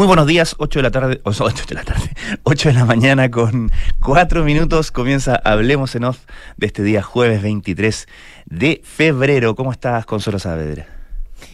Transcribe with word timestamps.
Muy 0.00 0.06
buenos 0.06 0.26
días, 0.26 0.54
8 0.56 0.78
de 0.78 0.82
la 0.82 0.90
tarde, 0.90 1.20
o 1.24 1.34
sea, 1.34 1.44
8 1.44 1.64
de 1.68 1.74
la 1.74 1.84
tarde, 1.84 2.10
8 2.44 2.70
de 2.70 2.74
la 2.74 2.86
mañana 2.86 3.30
con 3.30 3.70
4 4.02 4.44
minutos 4.44 4.92
comienza 4.92 5.34
Hablemos 5.44 5.94
en 5.94 6.04
Off 6.04 6.20
de 6.56 6.68
este 6.68 6.82
día 6.82 7.02
jueves 7.02 7.42
23 7.42 8.08
de 8.46 8.80
febrero. 8.82 9.54
¿Cómo 9.54 9.72
estás, 9.72 10.06
Consuelo 10.06 10.38
Saavedra? 10.38 10.86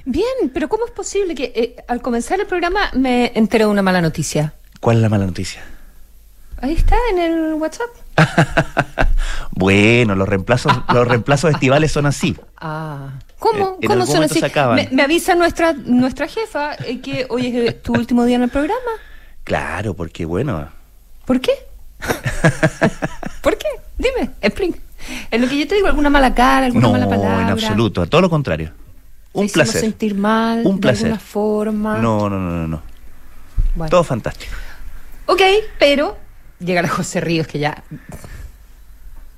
Bien, 0.04 0.52
pero 0.54 0.68
¿cómo 0.68 0.86
es 0.86 0.92
posible 0.92 1.34
que 1.34 1.52
eh, 1.56 1.84
al 1.88 2.00
comenzar 2.00 2.38
el 2.38 2.46
programa 2.46 2.78
me 2.92 3.32
enteré 3.34 3.64
de 3.64 3.70
una 3.72 3.82
mala 3.82 4.00
noticia? 4.00 4.54
¿Cuál 4.78 4.98
es 4.98 5.02
la 5.02 5.08
mala 5.08 5.26
noticia? 5.26 5.64
Ahí 6.58 6.74
está, 6.74 6.94
en 7.10 7.18
el 7.18 7.54
WhatsApp. 7.54 7.90
bueno, 9.50 10.14
los 10.14 10.28
reemplazos, 10.28 10.72
los 10.94 11.08
reemplazos 11.08 11.50
estivales 11.54 11.90
son 11.90 12.06
así. 12.06 12.36
Ah. 12.58 13.08
¿Cómo? 13.52 13.78
Eh, 13.80 13.86
¿Cómo 13.86 14.06
son 14.06 14.24
así? 14.24 14.40
Me, 14.90 15.02
avisa 15.02 15.34
nuestra, 15.34 15.72
nuestra 15.72 16.26
jefa 16.26 16.74
eh, 16.84 17.00
que 17.00 17.26
hoy 17.28 17.46
es 17.46 17.82
tu 17.82 17.92
último 17.92 18.24
día 18.24 18.36
en 18.36 18.42
el 18.42 18.48
programa. 18.48 18.80
Claro, 19.44 19.94
porque 19.94 20.24
bueno. 20.24 20.68
¿Por 21.24 21.40
qué? 21.40 21.52
¿Por 23.42 23.56
qué? 23.56 23.68
Dime, 23.98 24.30
explica. 24.40 24.78
En 25.30 25.42
lo 25.42 25.48
que 25.48 25.58
yo 25.58 25.68
te 25.68 25.76
digo, 25.76 25.86
alguna 25.86 26.10
mala 26.10 26.34
cara, 26.34 26.66
alguna 26.66 26.88
mala 26.88 27.08
palabra. 27.08 27.36
No, 27.36 27.40
en 27.42 27.48
absoluto, 27.48 28.02
a 28.02 28.06
todo 28.06 28.20
lo 28.20 28.30
contrario. 28.30 28.72
Un 29.32 29.48
placer. 29.48 29.80
sentir 29.80 30.14
mal 30.14 30.62
Un 30.64 30.80
placer. 30.80 31.04
de 31.04 31.12
alguna 31.12 31.20
forma. 31.20 31.98
No, 31.98 32.28
no, 32.28 32.38
no, 32.40 32.66
no, 32.66 32.82
no. 33.76 33.88
Todo 33.88 34.02
fantástico. 34.02 34.52
Ok, 35.26 35.42
pero 35.78 36.16
llega 36.58 36.82
la 36.82 36.88
José 36.88 37.20
Ríos 37.20 37.46
que 37.46 37.58
ya 37.58 37.84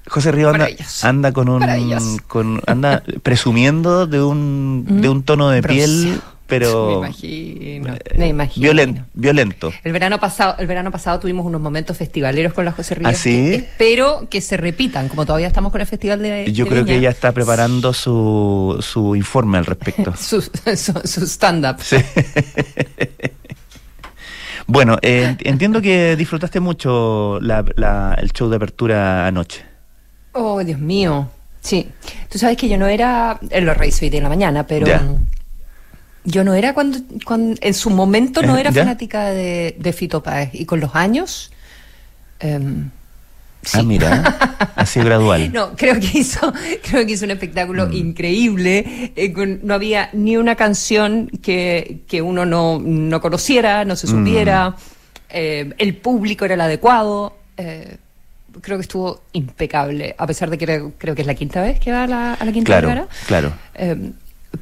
José 0.09 0.33
Río 0.33 0.53
anda, 1.03 1.33
con 1.33 1.49
un 1.49 1.63
con, 2.27 2.61
anda 2.67 3.03
presumiendo 3.23 4.07
de 4.07 4.23
un 4.23 4.85
de 5.01 5.09
un 5.09 5.23
tono 5.23 5.51
de 5.51 5.63
piel 5.63 6.21
pero 6.49 6.87
me 6.87 6.95
imagino, 6.95 7.95
eh, 7.95 8.19
me 8.19 8.29
imagino. 8.29 9.07
violento. 9.13 9.71
El 9.85 9.93
verano 9.93 10.19
pasado, 10.19 10.57
el 10.59 10.67
verano 10.67 10.91
pasado 10.91 11.21
tuvimos 11.21 11.45
unos 11.45 11.61
momentos 11.61 11.99
festivaleros 11.99 12.55
con 12.55 12.65
la 12.65 12.73
José 12.73 12.95
Ríos. 12.95 13.11
¿Ah, 13.11 13.15
sí? 13.15 13.53
espero 13.55 14.29
que 14.31 14.41
se 14.41 14.57
repitan, 14.57 15.11
como 15.11 15.27
todavía 15.27 15.47
estamos 15.47 15.71
con 15.71 15.83
el 15.83 15.87
festival 15.87 16.23
de. 16.23 16.51
Yo 16.51 16.67
creo 16.67 16.87
que 16.87 16.97
ella 16.97 17.11
está 17.11 17.33
preparando 17.33 17.93
su, 17.93 18.79
su 18.81 19.15
informe 19.15 19.59
al 19.59 19.67
respecto. 19.67 20.15
su, 20.19 20.41
su, 20.41 21.27
stand-up. 21.27 21.83
Sí. 21.83 21.99
bueno, 24.67 24.97
eh, 25.03 25.37
entiendo 25.41 25.83
que 25.83 26.17
disfrutaste 26.17 26.61
mucho 26.61 27.41
el 27.41 28.33
show 28.33 28.49
de 28.49 28.57
apertura 28.57 29.27
anoche. 29.27 29.67
Oh, 30.39 30.63
Dios 30.63 30.79
mío. 30.79 31.29
Sí. 31.61 31.89
Tú 32.31 32.39
sabes 32.39 32.57
que 32.57 32.69
yo 32.69 32.79
no 32.79 32.87
era. 32.87 33.39
En 33.51 33.67
los 33.67 33.77
Reyes 33.77 34.01
hoy 34.01 34.11
de 34.11 34.21
la 34.21 34.29
mañana, 34.29 34.67
pero. 34.67 34.87
Yo 36.25 36.45
no 36.45 36.55
era 36.55 36.75
cuando, 36.75 36.99
cuando. 37.25 37.59
En 37.61 37.75
su 37.75 37.91
momento 37.91 38.43
no 38.43 38.57
era 38.57 38.73
fanática 38.73 39.31
de, 39.31 39.77
de 39.79 39.93
Fito 39.93 40.23
Páez. 40.23 40.51
Y 40.53 40.65
con 40.65 40.79
los 40.79 40.95
años. 40.95 41.51
Em, 42.39 42.91
ah, 43.73 43.83
mira, 43.83 44.39
así 44.77 45.01
gradual. 45.01 45.51
No, 45.53 45.75
creo 45.75 45.99
que 45.99 46.19
hizo, 46.19 46.53
creo 46.89 47.05
que 47.05 47.13
hizo 47.13 47.25
un 47.25 47.33
espectáculo 47.33 47.89
mm. 47.89 47.93
increíble. 47.95 49.13
Eh, 49.17 49.59
no 49.63 49.75
había 49.75 50.11
ni 50.13 50.37
una 50.37 50.55
canción 50.55 51.29
que, 51.43 52.03
que 52.07 52.23
uno 52.23 52.47
no, 52.47 52.79
no 52.81 53.21
conociera, 53.21 53.85
no 53.85 53.97
se 53.97 54.07
supiera. 54.07 54.71
Mm. 54.71 54.75
Eh, 55.31 55.75
el 55.79 55.97
público 55.97 56.45
era 56.45 56.55
el 56.55 56.61
adecuado. 56.61 57.37
Eh, 57.57 57.97
creo 58.61 58.79
que 58.79 58.83
estuvo 58.83 59.23
impecable, 59.33 60.15
a 60.19 60.27
pesar 60.27 60.51
de 60.51 60.59
que 60.59 60.67
creo, 60.99 61.15
que 61.15 61.23
es 61.23 61.27
la 61.27 61.35
quinta 61.35 61.61
vez 61.61 61.79
que 61.81 61.93
va 61.93 62.05
a 62.05 62.07
la, 62.07 62.35
a 62.35 62.45
la 62.45 62.53
quinta 62.53 62.81
claro, 62.81 63.09
Claro. 63.27 63.53
Eh, 63.75 64.13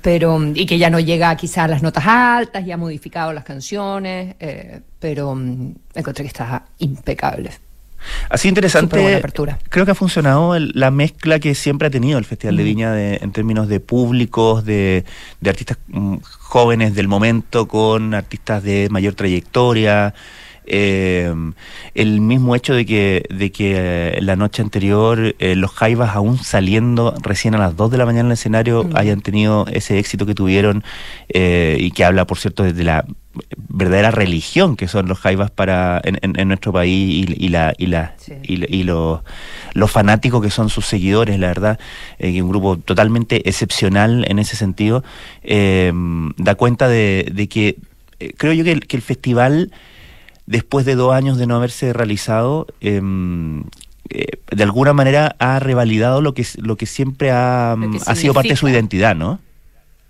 pero, 0.03 0.41
y 0.55 0.67
que 0.67 0.79
ya 0.79 0.91
no 0.91 0.99
llega 0.99 1.35
quizá 1.37 1.65
a 1.65 1.69
las 1.69 1.83
notas 1.83 2.05
altas, 2.07 2.65
ya 2.65 2.75
ha 2.75 2.79
modificado 2.79 3.33
las 3.33 3.45
canciones, 3.45 4.35
eh, 4.41 4.81
pero 4.99 5.35
mm, 5.35 5.75
encontré 5.95 6.25
que 6.25 6.29
está 6.29 6.65
impecable. 6.79 7.51
Así 8.29 8.49
interesante. 8.49 9.21
Creo 9.69 9.85
que 9.85 9.91
ha 9.91 9.95
funcionado 9.95 10.59
la 10.59 10.91
mezcla 10.91 11.39
que 11.39 11.55
siempre 11.55 11.89
ha 11.89 11.91
tenido 11.91 12.19
el 12.19 12.25
Festival 12.25 12.57
de 12.57 12.63
Viña 12.63 12.93
de, 12.93 13.19
en 13.21 13.33
términos 13.33 13.69
de 13.69 13.81
públicos, 13.81 14.65
de, 14.65 15.05
de 15.41 15.51
artistas 15.51 15.79
mm, 15.89 16.17
jóvenes 16.23 16.95
del 16.95 17.09
momento 17.09 17.67
con 17.67 18.15
artistas 18.15 18.63
de 18.63 18.89
mayor 18.91 19.15
trayectoria. 19.15 20.15
Eh, 20.67 21.33
el 21.95 22.21
mismo 22.21 22.55
hecho 22.55 22.75
de 22.75 22.85
que, 22.85 23.25
de 23.31 23.51
que 23.51 23.75
eh, 23.77 24.19
la 24.21 24.37
noche 24.37 24.63
anterior 24.63 25.35
eh, 25.39 25.57
los 25.57 25.71
Jaivas, 25.73 26.15
aún 26.15 26.39
saliendo 26.39 27.15
recién 27.23 27.55
a 27.55 27.59
las 27.59 27.77
2 27.77 27.91
de 27.91 27.99
la 27.99 28.07
mañana 28.07 28.21
en 28.21 28.27
el 28.27 28.33
escenario, 28.33 28.85
mm. 28.85 28.97
hayan 28.97 29.21
tenido 29.23 29.67
ese 29.69 29.99
éxito 29.99 30.27
que 30.27 30.35
tuvieron 30.35 30.85
eh, 31.29 31.77
y 31.81 31.91
que 31.91 32.05
habla, 32.05 32.27
por 32.27 32.39
cierto, 32.39 32.63
desde 32.63 32.85
la 32.85 33.07
verdadera 33.69 34.11
religión 34.11 34.77
que 34.77 34.89
son 34.89 35.09
los 35.09 35.19
Jaivas 35.19 35.51
para 35.51 36.01
en, 36.03 36.49
nuestro 36.49 36.73
país 36.73 37.27
y, 37.29 37.49
la 37.51 37.75
y 37.77 37.87
la 37.87 38.15
y, 38.43 38.83
los 38.83 39.91
fanáticos 39.91 40.43
que 40.43 40.49
son 40.49 40.71
sus 40.71 40.87
seguidores 40.87 41.39
la 41.39 41.49
verdad 41.49 41.79
eh, 42.19 42.41
un 42.41 42.49
grupo 42.49 42.79
totalmente 42.79 43.47
excepcional 43.47 44.25
en 44.27 44.39
ese 44.39 44.57
sentido 44.57 45.05
da 45.45 46.55
cuenta 46.55 46.89
de, 46.89 47.31
de 47.31 47.47
que 47.47 47.77
creo 48.39 48.55
yo 48.55 48.65
que 48.65 48.81
que 48.81 48.97
el 48.97 49.03
festival 49.03 49.71
después 50.47 50.87
de 50.87 50.95
dos 50.95 51.15
años 51.15 51.39
de 51.39 51.47
no 51.47 51.57
haberse 51.57 51.93
realizado, 51.93 52.67
em, 52.81 53.65
eh, 54.11 54.39
de 54.51 54.63
alguna 54.63 54.93
manera 54.93 55.35
ha 55.39 55.59
revalidado 55.59 56.21
lo 56.21 56.35
que, 56.35 56.47
lo 56.59 56.77
que 56.77 56.87
siempre 56.87 57.31
ha, 57.33 57.75
mm, 57.77 57.99
ha 58.07 58.15
sido 58.15 58.35
parte 58.35 58.51
de 58.51 58.57
su 58.57 58.69
identidad, 58.69 59.17
¿no? 59.17 59.41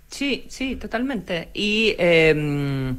Sí, 0.09 0.45
sí, 0.47 0.75
totalmente. 0.75 1.49
Y 1.53 1.95
em, 1.97 2.97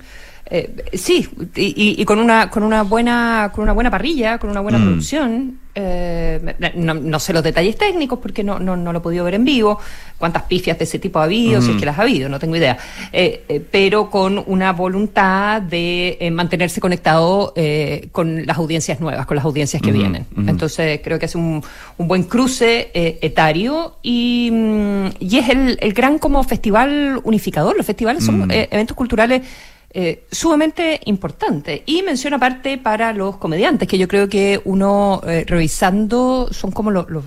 eh, 0.51 0.87
sí, 0.95 1.29
y, 1.57 2.03
con 2.07 2.19
una 2.19 2.49
con 2.49 2.63
una 2.63 2.83
buena 2.83 3.51
con 3.55 3.65
una 3.65 3.73
buena 3.73 3.91
parrilla, 3.91 4.39
con 4.39 4.49
una 4.49 4.61
buena 4.61 4.79
mm. 4.79 4.83
producción. 4.83 5.59
Eh, 5.75 6.57
no, 6.75 7.21
sé 7.21 7.33
los 7.33 7.43
detalles 7.43 7.77
técnicos 7.77 8.19
porque 8.19 8.43
no, 8.43 8.59
no, 8.59 8.77
no, 8.77 8.93
lo 8.93 8.99
he 8.99 9.03
podido 9.03 9.25
ver 9.25 9.35
en 9.35 9.45
vivo, 9.45 9.79
cuántas 10.17 10.43
pifias 10.45 10.77
de 10.77 10.85
ese 10.85 10.99
tipo 10.99 11.21
ha 11.21 11.25
habido, 11.25 11.61
si 11.63 11.71
es 11.71 11.77
mm. 11.77 11.79
que 11.79 11.87
las 11.87 11.99
ha 11.99 12.03
habido, 12.03 12.29
no 12.29 12.41
tengo 12.41 12.57
idea. 12.57 12.77
Eh, 13.13 13.63
pero 13.71 14.11
con 14.11 14.43
una 14.47 14.73
voluntad 14.73 15.63
de 15.63 16.31
mantenerse 16.33 16.81
conectado 16.81 17.55
con 18.11 18.45
las 18.45 18.57
audiencias 18.57 18.99
nuevas, 18.99 19.25
con 19.27 19.37
las 19.37 19.45
audiencias 19.45 19.81
que 19.81 19.93
vienen. 19.93 20.27
Entonces 20.49 21.01
creo 21.05 21.19
que 21.19 21.27
es 21.27 21.35
un, 21.37 21.63
un 21.99 22.09
buen 22.09 22.25
cruce 22.25 22.91
etario 22.95 23.99
y, 24.03 24.51
mm, 24.51 25.07
y 25.21 25.39
es 25.39 25.49
el, 25.49 25.79
el, 25.81 25.93
gran 25.93 26.19
como 26.19 26.43
festival 26.43 27.21
unificador. 27.23 27.77
Los 27.77 27.87
festivales 27.87 28.25
son 28.25 28.51
eventos 28.51 28.97
culturales 28.97 29.43
eh, 29.91 30.27
sumamente 30.31 31.01
importante. 31.07 31.83
Y 31.87 32.03
mención 32.03 32.35
aparte 32.35 32.79
para 32.79 33.13
los 33.13 33.37
comediantes, 33.37 33.89
que 33.89 33.99
yo 33.99 34.09
creo 34.09 34.29
que 34.29 34.61
uno 34.65 35.21
eh, 35.27 35.45
revisando 35.47 36.49
son 36.53 36.73
como 36.73 36.91
los, 36.91 37.09
los 37.09 37.25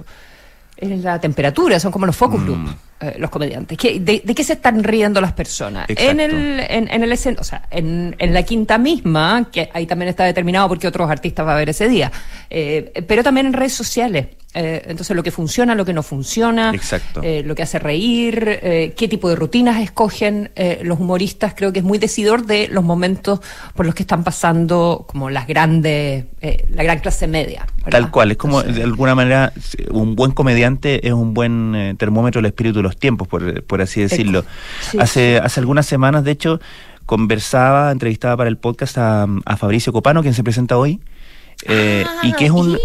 la 0.82 1.20
temperatura, 1.20 1.80
son 1.80 1.92
como 1.92 2.06
los 2.06 2.16
focus 2.16 2.42
mm. 2.42 2.46
group, 2.46 2.76
eh, 3.02 3.16
los 3.20 3.30
comediantes. 3.30 3.78
de, 3.78 4.22
qué 4.22 4.44
se 4.44 4.54
están 4.54 4.84
riendo 4.84 5.22
las 5.22 5.34
personas? 5.34 5.86
En 5.90 6.20
el, 6.20 6.60
en, 6.60 6.90
en 6.90 7.04
el 7.04 7.12
o 7.12 7.44
sea, 7.44 7.68
en, 7.70 8.16
en, 8.18 8.34
la 8.34 8.44
quinta 8.44 8.78
misma, 8.78 9.48
que 9.52 9.70
ahí 9.74 9.86
también 9.86 10.10
está 10.10 10.24
determinado 10.26 10.68
porque 10.68 10.88
otros 10.88 11.10
artistas 11.10 11.46
va 11.46 11.52
a 11.52 11.56
haber 11.56 11.70
ese 11.70 11.88
día, 11.88 12.12
eh, 12.50 13.04
pero 13.08 13.24
también 13.24 13.48
en 13.48 13.54
redes 13.54 13.74
sociales. 13.74 14.28
Eh, 14.54 14.84
entonces, 14.88 15.16
lo 15.16 15.24
que 15.24 15.32
funciona, 15.32 15.76
lo 15.76 15.86
que 15.86 15.94
no 15.94 16.04
funciona, 16.04 16.74
eh, 17.22 17.42
lo 17.46 17.56
que 17.56 17.64
hace 17.64 17.80
reír, 17.80 18.60
eh, 18.62 18.94
qué 18.98 19.08
tipo 19.08 19.30
de 19.30 19.36
rutinas 19.36 19.82
escogen 19.82 20.52
los 20.84 21.00
humoristas, 21.00 21.54
creo 21.56 21.72
que 21.72 21.80
es 21.80 21.86
muy 21.86 21.98
decidor 21.98 22.46
de 22.46 22.68
los 22.68 22.84
momentos 22.84 23.40
por 23.76 23.86
los 23.86 23.96
que 23.96 24.04
están 24.04 24.24
pasando 24.24 25.06
como 25.08 25.30
las 25.30 25.48
grandes, 25.48 26.26
la 26.70 26.84
gran 26.84 27.00
clase 27.00 27.28
media. 27.28 27.66
Tal 27.90 28.12
cual, 28.12 28.32
es 28.32 28.38
como 28.38 28.62
de 28.62 28.84
alguna 28.84 29.16
manera 29.16 29.54
un 29.90 30.16
buen 30.16 30.32
comediante 30.32 31.08
es 31.08 31.14
un 31.14 31.34
buen 31.34 31.96
termómetro 31.98 32.42
del 32.42 32.48
espíritu 32.48 32.80
de 32.80 32.84
los 32.84 32.98
tiempos, 32.98 33.28
por, 33.28 33.64
por 33.64 33.82
así 33.82 34.02
decirlo. 34.02 34.46
hace, 35.00 35.38
hace 35.38 35.60
algunas 35.60 35.86
semanas, 35.86 36.24
de 36.24 36.32
hecho, 36.32 36.60
conversaba, 37.06 37.92
entrevistaba 37.92 38.38
para 38.38 38.50
el 38.50 38.58
podcast 38.58 38.98
a, 38.98 39.28
a 39.46 39.58
Fabricio 39.58 39.94
Copano, 39.94 40.22
quien 40.22 40.34
se 40.34 40.44
presenta 40.44 40.78
hoy. 40.78 41.00
Eh, 41.68 42.06
y 42.24 42.34
que 42.34 42.46
es 42.46 42.52
un... 42.52 42.78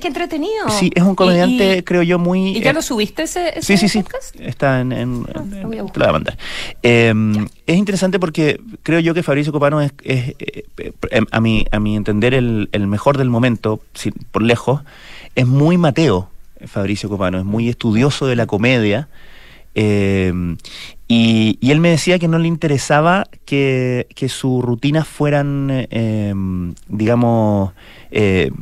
qué, 0.00 0.08
entretenido. 0.08 0.68
Sí, 0.68 0.90
es 0.94 1.02
un 1.02 1.14
comediante, 1.14 1.82
creo 1.84 2.02
yo, 2.02 2.18
muy... 2.18 2.56
¿Y 2.56 2.60
ya 2.60 2.72
lo 2.72 2.82
subiste 2.82 3.24
ese, 3.24 3.58
ese 3.58 3.76
sí, 3.76 3.88
sí, 3.88 4.04
Sí, 4.20 4.38
está 4.38 4.80
en... 4.80 4.92
en, 4.92 5.26
ah, 5.34 5.42
lo 5.62 5.68
voy 5.68 5.78
a 5.78 6.12
mandar. 6.12 6.38
Em, 6.82 7.46
es 7.66 7.76
interesante 7.76 8.18
porque 8.18 8.60
creo 8.82 9.00
yo 9.00 9.14
que 9.14 9.22
Fabricio 9.22 9.52
Copano 9.52 9.80
es, 9.80 9.92
es 10.04 10.34
eh, 10.38 10.64
em, 11.10 11.26
a, 11.30 11.40
mi, 11.40 11.66
a 11.70 11.80
mi 11.80 11.96
entender, 11.96 12.34
el, 12.34 12.68
el 12.72 12.86
mejor 12.86 13.18
del 13.18 13.30
momento, 13.30 13.80
por 14.30 14.42
lejos. 14.42 14.82
Es 15.34 15.46
muy 15.46 15.78
Mateo, 15.78 16.30
Fabricio 16.66 17.08
Copano, 17.08 17.38
es 17.38 17.44
muy 17.44 17.68
estudioso 17.68 18.26
de 18.26 18.36
la 18.36 18.46
comedia. 18.46 19.08
Eh, 19.74 20.32
y, 21.12 21.58
él 21.62 21.80
me 21.80 21.88
decía 21.88 22.20
que 22.20 22.28
no 22.28 22.38
le 22.38 22.46
interesaba 22.46 23.26
que, 23.44 24.06
sus 24.28 24.62
rutinas 24.62 25.08
fueran, 25.08 25.66
eh, 25.90 26.32
digamos, 26.86 27.72
eh, 28.12 28.52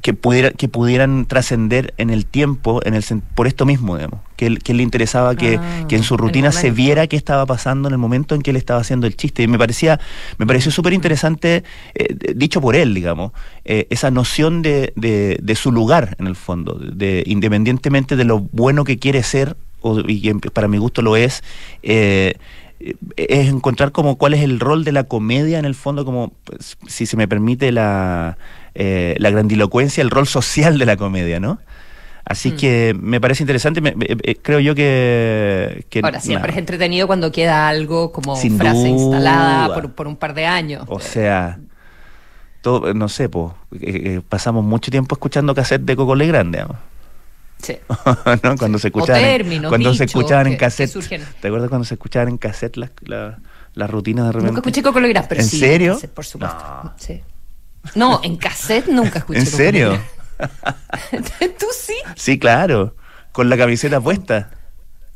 que, 0.00 0.14
pudiera, 0.14 0.52
que 0.52 0.68
pudieran 0.68 1.26
trascender 1.26 1.92
en 1.96 2.10
el 2.10 2.26
tiempo 2.26 2.80
en 2.84 2.94
el, 2.94 3.02
por 3.34 3.48
esto 3.48 3.66
mismo, 3.66 3.96
digamos. 3.96 4.20
Que, 4.36 4.46
él, 4.46 4.60
le 4.68 4.84
interesaba 4.84 5.34
que, 5.34 5.56
ah, 5.56 5.86
en 5.90 6.04
su 6.04 6.16
rutina 6.16 6.52
se 6.52 6.70
viera 6.70 7.08
qué 7.08 7.16
estaba 7.16 7.44
pasando 7.44 7.88
en 7.88 7.94
el 7.94 7.98
momento 7.98 8.36
en 8.36 8.42
que 8.42 8.50
él 8.50 8.56
estaba 8.56 8.78
haciendo 8.78 9.08
el 9.08 9.16
chiste. 9.16 9.42
Y 9.42 9.48
me 9.48 9.58
parecía, 9.58 9.98
me 10.38 10.46
pareció 10.46 10.70
súper 10.70 10.92
interesante, 10.92 11.64
eh, 11.96 12.14
dicho 12.36 12.60
por 12.60 12.76
él, 12.76 12.94
digamos, 12.94 13.32
esa 13.64 14.12
noción 14.12 14.62
de, 14.62 14.92
de, 14.94 15.54
su 15.56 15.72
lugar 15.72 16.14
en 16.20 16.28
el 16.28 16.36
fondo, 16.36 16.74
de, 16.74 17.24
independientemente 17.26 18.14
de 18.14 18.24
lo 18.24 18.38
bueno 18.38 18.84
que 18.84 18.96
quiere 19.00 19.24
ser 19.24 19.56
y 20.06 20.32
para 20.34 20.68
mi 20.68 20.78
gusto 20.78 21.02
lo 21.02 21.16
es, 21.16 21.42
eh, 21.82 22.34
es 23.16 23.48
encontrar 23.48 23.92
como 23.92 24.16
cuál 24.16 24.34
es 24.34 24.42
el 24.42 24.58
rol 24.58 24.84
de 24.84 24.92
la 24.92 25.04
comedia 25.04 25.58
en 25.58 25.64
el 25.64 25.74
fondo, 25.74 26.04
como 26.04 26.32
pues, 26.44 26.78
si 26.86 27.06
se 27.06 27.16
me 27.16 27.28
permite 27.28 27.72
la, 27.72 28.38
eh, 28.74 29.16
la 29.18 29.30
grandilocuencia, 29.30 30.02
el 30.02 30.10
rol 30.10 30.26
social 30.26 30.78
de 30.78 30.86
la 30.86 30.96
comedia, 30.96 31.40
¿no? 31.40 31.58
Así 32.24 32.52
mm. 32.52 32.56
que 32.56 32.96
me 32.98 33.20
parece 33.20 33.42
interesante, 33.42 33.82
eh, 33.84 34.36
creo 34.40 34.60
yo 34.60 34.74
que... 34.74 35.84
Ahora, 36.02 36.20
siempre 36.20 36.52
es 36.52 36.58
entretenido 36.58 37.06
cuando 37.06 37.32
queda 37.32 37.68
algo 37.68 38.12
como 38.12 38.36
frase 38.36 38.88
instalada 38.88 39.74
por, 39.74 39.92
por, 39.92 40.06
un 40.06 40.16
par 40.16 40.34
de 40.34 40.46
años. 40.46 40.84
O 40.86 41.00
sea, 41.00 41.58
todo, 42.62 42.94
no 42.94 43.08
sé, 43.08 43.28
pues, 43.28 43.52
pasamos 44.28 44.64
mucho 44.64 44.90
tiempo 44.90 45.14
escuchando 45.14 45.54
cassette 45.54 45.82
de 45.82 45.96
Coco 45.96 46.14
Legrand, 46.14 46.54
digamos. 46.54 46.76
Sí. 47.62 47.76
¿no? 48.42 48.56
Cuando 48.56 48.78
se 48.78 48.88
escuchaban, 48.88 49.68
cuando 49.68 49.94
se 49.94 50.04
escuchaban 50.04 50.46
en 50.48 50.56
cassette. 50.56 50.92
¿Te 51.40 51.48
acuerdas 51.48 51.68
cuando 51.68 51.84
se 51.84 51.94
escuchaban 51.94 52.28
en 52.28 52.38
cassette 52.38 52.76
las, 52.76 52.90
las 53.74 53.90
rutinas 53.90 54.26
de 54.26 54.32
repente? 54.32 54.52
Nunca 54.52 54.60
escuché 54.60 54.82
Coco 54.82 55.00
Legrand, 55.00 55.28
pero 55.28 55.40
¿En 55.40 55.48
sí. 55.48 55.58
serio? 55.58 55.98
En 56.02 56.10
por 56.10 56.24
supuesto. 56.24 56.58
No. 56.58 56.94
Sí. 56.98 57.22
no, 57.94 58.20
en 58.22 58.36
cassette 58.36 58.88
nunca 58.88 59.20
escuché. 59.20 59.40
¿En 59.40 59.46
serio? 59.46 59.98
¿Tú 61.58 61.66
sí? 61.72 61.96
Sí, 62.16 62.38
claro. 62.38 62.94
Con 63.32 63.48
la 63.48 63.56
camiseta 63.56 64.00
puesta. 64.00 64.50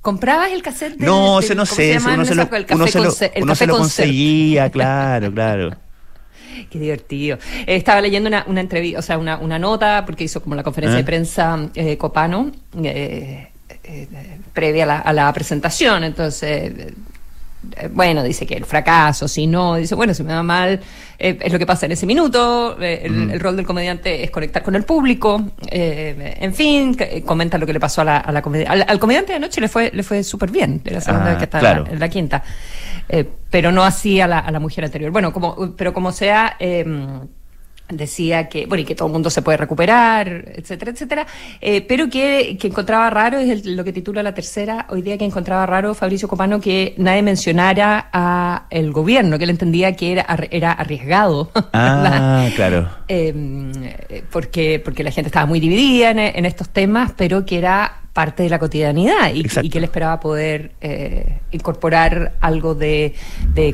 ¿Comprabas 0.01 0.53
el 0.53 0.63
cassette? 0.63 0.97
De, 0.99 1.07
no, 1.07 1.41
se 1.41 1.55
no 1.55 1.65
sé, 1.65 1.97
uno 1.99 2.25
se 2.27 2.35
lo, 2.35 2.49
uno 2.73 2.87
se 2.87 3.01
lo, 3.01 3.15
uno 3.43 3.55
se 3.55 3.67
lo 3.67 3.79
conseguía, 3.79 4.71
claro, 4.71 5.33
claro. 5.33 5.71
Qué 6.71 6.79
divertido. 6.79 7.39
Eh, 7.67 7.77
estaba 7.77 8.01
leyendo 8.01 8.29
una, 8.29 8.45
una 8.47 8.61
entrevista, 8.61 8.99
o 8.99 9.03
sea, 9.03 9.19
una, 9.19 9.39
una, 9.39 9.59
nota, 9.59 10.05
porque 10.07 10.25
hizo 10.25 10.43
como 10.43 10.55
la 10.55 10.63
conferencia 10.63 10.97
de 10.97 11.03
¿Eh? 11.03 11.05
prensa 11.05 11.71
eh, 11.75 11.97
Copano, 11.97 12.51
previa 14.53 14.85
a 14.85 14.87
la, 14.87 14.99
a 14.99 15.13
la, 15.13 15.33
presentación. 15.33 16.05
Entonces, 16.05 16.73
bueno, 17.93 18.23
dice 18.23 18.47
que 18.47 18.55
el 18.55 18.65
fracaso, 18.65 19.29
si 19.29 19.47
no, 19.47 19.77
dice, 19.77 19.95
bueno, 19.95 20.15
si 20.15 20.23
me 20.23 20.35
va 20.35 20.43
mal, 20.43 20.81
es 21.19 21.53
lo 21.53 21.59
que 21.59 21.67
pasa 21.67 21.87
en 21.87 21.93
ese 21.93 22.07
minuto. 22.07 22.77
El, 22.81 23.39
rol 23.41 23.57
del 23.57 23.67
comediante 23.67 24.25
es 24.25 24.31
conectar 24.31 24.63
con 24.63 24.75
el 24.75 24.85
público. 24.85 25.43
en 25.71 26.55
fin, 26.55 26.97
comenta 27.25 27.59
lo 27.59 27.67
que 27.67 27.73
le 27.73 27.81
pasó 27.81 28.03
a 28.03 28.05
la, 28.05 28.17
a 28.19 28.33
la 28.33 28.43
comedia. 28.43 28.71
Al, 28.71 28.99
comediante 28.99 29.33
de 29.33 29.37
anoche 29.37 29.61
le 29.61 29.69
fue, 29.69 29.91
le 29.93 30.03
fue 30.03 30.23
súper 30.23 30.51
bien, 30.51 30.83
de 30.83 30.91
la 30.91 31.01
segunda 31.01 31.27
ah, 31.27 31.29
vez 31.31 31.39
que 31.39 31.45
está 31.45 31.85
en 31.91 32.01
la 32.01 32.09
quinta. 32.09 32.43
Eh, 33.09 33.29
pero 33.51 33.71
no 33.71 33.85
así 33.85 34.21
a 34.21 34.27
la, 34.27 34.39
a 34.39 34.51
la, 34.51 34.61
mujer 34.61 34.85
anterior. 34.85 35.11
Bueno, 35.11 35.33
como, 35.33 35.75
pero 35.77 35.93
como 35.93 36.13
sea, 36.13 36.57
em, 36.59 37.21
decía 37.89 38.49
que, 38.49 38.67
bueno, 38.67 38.83
y 38.83 38.85
que 38.85 38.95
todo 38.95 39.09
el 39.09 39.13
mundo 39.13 39.31
se 39.31 39.43
puede 39.43 39.59
recuperar, 39.59 40.29
etcétera, 40.55 40.93
etcétera, 40.93 41.27
eh, 41.61 41.83
pero 41.83 42.09
que, 42.09 42.57
que, 42.59 42.69
encontraba 42.69 43.11
raro, 43.11 43.39
es 43.39 43.67
lo 43.67 43.85
que 43.85 43.93
titula 43.93 44.23
la 44.23 44.35
tercera, 44.35 44.87
hoy 44.89 45.03
día 45.03 45.19
que 45.19 45.25
encontraba 45.25 45.67
raro 45.67 45.95
Fabricio 45.95 46.29
Copano 46.29 46.61
que 46.61 46.95
nadie 46.97 47.23
mencionara 47.23 48.09
a 48.13 48.67
el 48.71 48.93
gobierno, 48.93 49.37
que 49.39 49.45
él 49.45 49.51
entendía 49.51 49.95
que 49.95 50.13
era, 50.13 50.27
era 50.51 50.73
arriesgado. 50.73 51.51
Ah, 51.77 52.49
claro. 52.55 52.89
Em, 53.09 53.73
porque, 54.31 54.81
porque 54.83 55.03
la 55.03 55.11
gente 55.11 55.29
estaba 55.29 55.45
muy 55.45 55.59
dividida 55.59 56.11
en, 56.11 56.19
en 56.19 56.45
estos 56.45 56.69
temas, 56.69 57.13
pero 57.17 57.45
que 57.45 57.59
era 57.59 58.04
parte 58.15 58.45
de 58.45 58.49
la 58.49 58.61
cotidianidad 58.61 59.35
y, 59.35 59.43
que 59.43 59.79
él 59.79 59.85
esperaba 59.85 60.21
poder 60.21 60.71
eh, 60.81 61.41
incorporar 61.51 62.35
algo 62.41 62.77
de, 62.77 63.13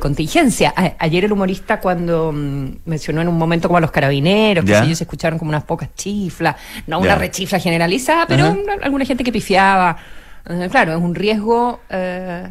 contingencia. 0.01 0.73
ayer 0.99 1.27
el 1.27 1.33
humorista 1.33 1.79
cuando 1.79 2.33
mm, 2.33 2.79
mencionó 2.87 3.21
en 3.21 3.29
un 3.29 3.37
momento 3.37 3.69
como 3.69 3.77
a 3.77 3.81
los 3.83 3.91
carabineros, 3.91 4.65
que 4.65 4.77
ellos 4.79 5.01
escucharon 5.01 5.39
como 5.39 5.51
unas 5.51 5.65
pocas 5.65 5.95
chiflas, 5.95 6.57
no 6.87 6.99
una 6.99 7.15
rechifla 7.17 7.61
generalizada, 7.61 8.27
pero 8.27 8.57
alguna 8.83 9.05
gente 9.05 9.23
que 9.23 9.31
pifiaba. 9.31 9.97
Eh, 10.49 10.69
claro, 10.71 10.93
es 10.93 11.01
un 11.01 11.15
riesgo... 11.15 11.81
Eh, 11.91 12.51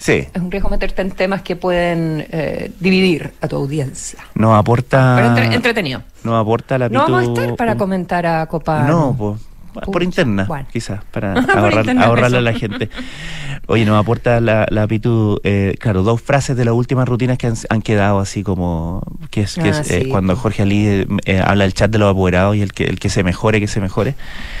Sí. 0.00 0.28
Es 0.32 0.40
un 0.40 0.48
riesgo 0.48 0.68
meterte 0.68 1.02
en 1.02 1.10
temas 1.10 1.42
que 1.42 1.56
pueden 1.56 2.24
dividir 2.78 3.32
a 3.40 3.48
tu 3.48 3.56
audiencia. 3.56 4.20
Nos 4.36 4.56
aporta. 4.56 5.34
Pero 5.34 5.52
entretenido. 5.52 6.04
Nos 6.22 6.40
aporta 6.40 6.78
la 6.78 6.88
No 6.88 7.00
vamos 7.00 7.22
a 7.22 7.24
estar 7.24 7.56
para 7.56 7.76
comentar 7.76 8.24
a 8.24 8.46
Copa. 8.46 8.84
No, 8.84 9.16
pues 9.18 9.40
por 9.80 10.02
interna, 10.02 10.48
quizás, 10.72 11.04
para 11.12 11.34
ahorrarle 11.34 12.38
a 12.38 12.40
la 12.40 12.52
gente. 12.52 12.90
Oye, 13.66 13.84
nos 13.84 14.00
aporta 14.00 14.40
la, 14.40 14.66
la 14.70 14.86
Pitu, 14.86 15.40
eh, 15.44 15.76
claro, 15.78 16.02
dos 16.02 16.22
frases 16.22 16.56
de 16.56 16.64
las 16.64 16.74
últimas 16.74 17.06
rutinas 17.06 17.36
que 17.36 17.52
han, 17.68 17.82
quedado 17.82 18.18
así 18.18 18.42
como, 18.42 19.02
que 19.30 19.42
es, 19.42 19.54
que 19.54 19.68
es 19.68 19.78
ah, 19.78 19.94
eh, 19.94 20.08
cuando 20.08 20.34
Jorge 20.36 20.62
Ali 20.62 21.06
eh, 21.26 21.42
habla 21.44 21.64
del 21.64 21.74
chat 21.74 21.90
de 21.90 21.98
los 21.98 22.10
apoderados 22.10 22.56
y 22.56 22.62
el 22.62 22.72
que, 22.72 22.84
el 22.84 22.98
que 22.98 23.10
se 23.10 23.22
mejore, 23.22 23.60
que 23.60 23.66
se 23.66 23.80
mejore. 23.80 24.14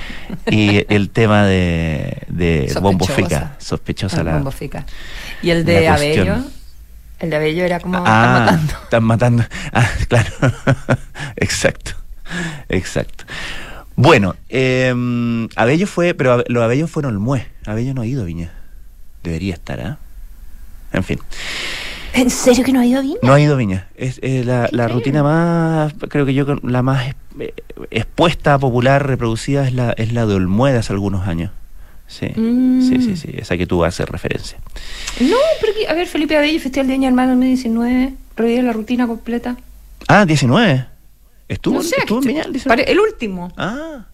y 0.50 0.84
el 0.92 1.10
tema 1.10 1.44
de, 1.44 2.18
de 2.28 2.70
Bombo 2.80 3.06
Fica, 3.06 3.56
sospechosa 3.58 4.22
la. 4.22 4.34
Bombo 4.34 4.50
Fica. 4.50 4.84
Y 5.42 5.50
el 5.50 5.64
de 5.64 5.88
Abello. 5.88 6.36
El 7.18 7.30
de 7.30 7.36
Abello 7.36 7.64
era 7.64 7.80
como. 7.80 8.02
Ah, 8.04 8.04
están 8.04 8.44
matando. 8.44 8.72
Están 8.84 9.04
matando. 9.04 9.44
Ah, 9.72 9.88
claro. 10.08 10.30
exacto. 11.36 11.92
Exacto. 12.68 13.24
Bueno, 14.00 14.36
eh, 14.48 14.94
Abello 15.56 15.88
fue, 15.88 16.14
pero 16.14 16.44
los 16.46 16.62
Abellos 16.62 16.88
fueron 16.88 17.14
el 17.14 17.18
Mue. 17.18 17.48
Abello 17.66 17.94
no 17.94 18.02
ha 18.02 18.06
ido 18.06 18.22
a 18.22 18.26
Viña. 18.26 18.52
Debería 19.24 19.54
estar, 19.54 19.80
¿ah? 19.80 19.98
En 20.92 21.02
fin. 21.02 21.18
¿En 22.14 22.30
serio 22.30 22.62
que 22.64 22.72
no 22.72 22.78
ha 22.78 22.86
ido 22.86 23.00
a 23.00 23.02
Viña? 23.02 23.16
No 23.22 23.32
ha 23.32 23.40
ido 23.40 23.54
a 23.54 23.56
Viña. 23.56 23.88
Es, 23.96 24.20
la, 24.22 24.86
rutina 24.86 25.24
más, 25.24 25.94
creo 26.08 26.24
que 26.24 26.32
yo, 26.32 26.46
la 26.62 26.82
más 26.82 27.16
expuesta, 27.90 28.56
popular, 28.60 29.04
reproducida 29.04 29.66
es 29.66 29.74
la, 29.74 29.90
es 29.90 30.12
la 30.12 30.26
de 30.26 30.34
Olmue 30.36 30.70
de 30.70 30.78
hace 30.78 30.92
algunos 30.92 31.26
años. 31.26 31.50
Sí, 32.06 32.28
sí, 32.28 33.02
sí, 33.02 33.10
mm. 33.10 33.16
sí, 33.16 33.30
esa 33.36 33.56
que 33.56 33.66
tú 33.66 33.84
hacer 33.84 34.08
referencia. 34.08 34.58
No, 35.18 35.36
pero 35.60 35.72
a 35.90 35.94
ver, 35.94 36.06
Felipe 36.06 36.36
Abello, 36.36 36.60
Festival 36.60 36.86
de 36.86 36.92
Viña 36.92 37.08
Hermano 37.08 37.30
2019, 37.30 38.14
revive 38.36 38.62
la 38.62 38.72
rutina 38.72 39.08
completa. 39.08 39.56
Ah, 40.06 40.24
19. 40.24 40.97
¿Estuvo, 41.48 41.80
¿estuvo 41.80 42.20
en 42.20 42.26
Viña 42.26 42.44
el 42.86 43.00
último. 43.00 43.52
Ah. 43.56 44.04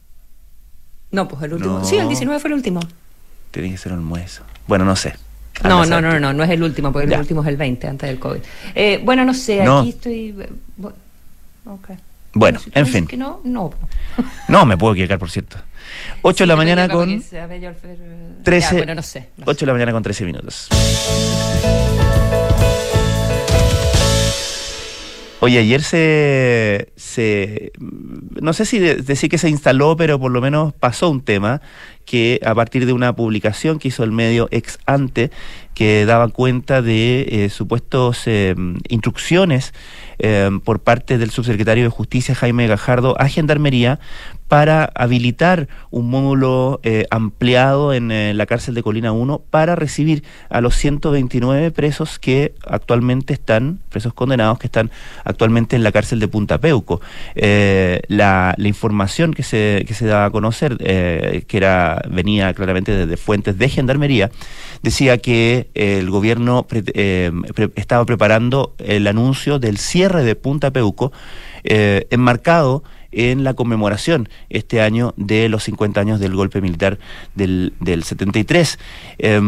No, 1.10 1.28
pues 1.28 1.42
el 1.42 1.54
último. 1.54 1.84
Sí, 1.84 1.96
el 1.96 2.08
19 2.08 2.40
fue 2.40 2.48
el 2.48 2.54
último. 2.54 2.80
Tiene 3.50 3.70
que 3.70 3.78
ser 3.78 3.92
un 3.92 4.04
mueso. 4.04 4.42
Bueno, 4.66 4.84
no 4.84 4.96
sé. 4.96 5.14
No, 5.62 5.86
no, 5.86 6.00
no, 6.00 6.18
no, 6.18 6.32
no 6.32 6.44
es 6.44 6.50
el 6.50 6.62
último, 6.62 6.92
porque 6.92 7.12
el 7.12 7.20
último 7.20 7.42
es 7.42 7.48
el 7.48 7.56
20, 7.56 7.86
antes 7.86 8.08
del 8.08 8.18
COVID. 8.18 8.40
Eh, 8.74 9.00
bueno, 9.04 9.24
no 9.24 9.34
sé, 9.34 9.62
aquí 9.62 9.90
estoy... 9.90 10.34
Okay. 11.66 11.96
Bueno, 12.34 12.60
en 12.72 12.86
fin. 12.86 13.06
Que 13.06 13.16
no, 13.16 13.40
no. 13.44 13.72
no, 14.48 14.66
me 14.66 14.76
puedo 14.76 14.92
equivocar, 14.92 15.18
por 15.18 15.30
cierto. 15.30 15.56
8 16.22 16.44
de 16.44 16.48
la 16.48 16.56
mañana 16.56 16.88
con... 16.88 17.22
13... 18.42 18.76
bueno, 18.76 18.94
no 18.96 19.02
sé, 19.02 19.30
8 19.44 19.60
de 19.60 19.66
la 19.66 19.72
mañana 19.72 19.92
con 19.92 20.02
13 20.02 20.24
minutos. 20.24 20.68
Oye, 25.44 25.58
ayer 25.58 25.82
se, 25.82 26.90
se 26.96 27.72
no 28.40 28.54
sé 28.54 28.64
si 28.64 28.78
decir 28.78 29.28
que 29.28 29.36
se 29.36 29.50
instaló, 29.50 29.94
pero 29.94 30.18
por 30.18 30.32
lo 30.32 30.40
menos 30.40 30.72
pasó 30.72 31.10
un 31.10 31.22
tema 31.22 31.60
que 32.04 32.40
a 32.44 32.54
partir 32.54 32.86
de 32.86 32.92
una 32.92 33.14
publicación 33.14 33.78
que 33.78 33.88
hizo 33.88 34.04
el 34.04 34.12
medio 34.12 34.48
ex 34.50 34.78
ante, 34.86 35.30
que 35.74 36.06
daba 36.06 36.28
cuenta 36.28 36.82
de 36.82 37.26
eh, 37.28 37.48
supuestos 37.50 38.22
eh, 38.26 38.54
instrucciones 38.88 39.72
eh, 40.18 40.50
por 40.64 40.80
parte 40.80 41.18
del 41.18 41.30
subsecretario 41.30 41.84
de 41.84 41.90
Justicia 41.90 42.34
Jaime 42.34 42.66
Gajardo 42.66 43.20
a 43.20 43.28
Gendarmería 43.28 43.98
para 44.48 44.84
habilitar 44.94 45.68
un 45.90 46.10
módulo 46.10 46.78
eh, 46.84 47.06
ampliado 47.10 47.92
en 47.92 48.36
la 48.36 48.46
cárcel 48.46 48.74
de 48.74 48.82
Colina 48.82 49.10
1 49.10 49.42
para 49.50 49.74
recibir 49.74 50.22
a 50.50 50.60
los 50.60 50.76
129 50.76 51.70
presos 51.72 52.18
que 52.18 52.54
actualmente 52.64 53.32
están, 53.32 53.80
presos 53.88 54.12
condenados 54.12 54.58
que 54.58 54.66
están 54.66 54.90
actualmente 55.24 55.76
en 55.76 55.82
la 55.82 55.92
cárcel 55.92 56.20
de 56.20 56.28
Punta 56.28 56.58
Peuco. 56.58 57.00
Eh, 57.34 58.02
la, 58.08 58.54
información 58.58 59.32
que 59.32 59.42
se, 59.42 59.84
que 59.88 59.94
se 59.94 60.06
daba 60.06 60.26
a 60.26 60.30
conocer, 60.30 60.76
que 60.76 61.56
era 61.56 61.93
venía 62.08 62.52
claramente 62.54 62.92
desde 62.92 63.16
fuentes 63.16 63.58
de 63.58 63.68
gendarmería, 63.68 64.30
decía 64.82 65.18
que 65.18 65.68
el 65.74 66.10
gobierno 66.10 66.66
estaba 67.74 68.04
preparando 68.04 68.74
el 68.78 69.06
anuncio 69.06 69.58
del 69.58 69.78
cierre 69.78 70.24
de 70.24 70.36
Punta 70.36 70.70
Peuco 70.70 71.12
enmarcado 71.64 72.82
en 73.14 73.44
la 73.44 73.54
conmemoración 73.54 74.28
este 74.50 74.80
año 74.80 75.14
de 75.16 75.48
los 75.48 75.64
50 75.64 76.00
años 76.00 76.20
del 76.20 76.34
golpe 76.34 76.60
militar 76.60 76.98
del, 77.34 77.72
del 77.80 78.02
73. 78.02 78.78
Eh, 79.18 79.40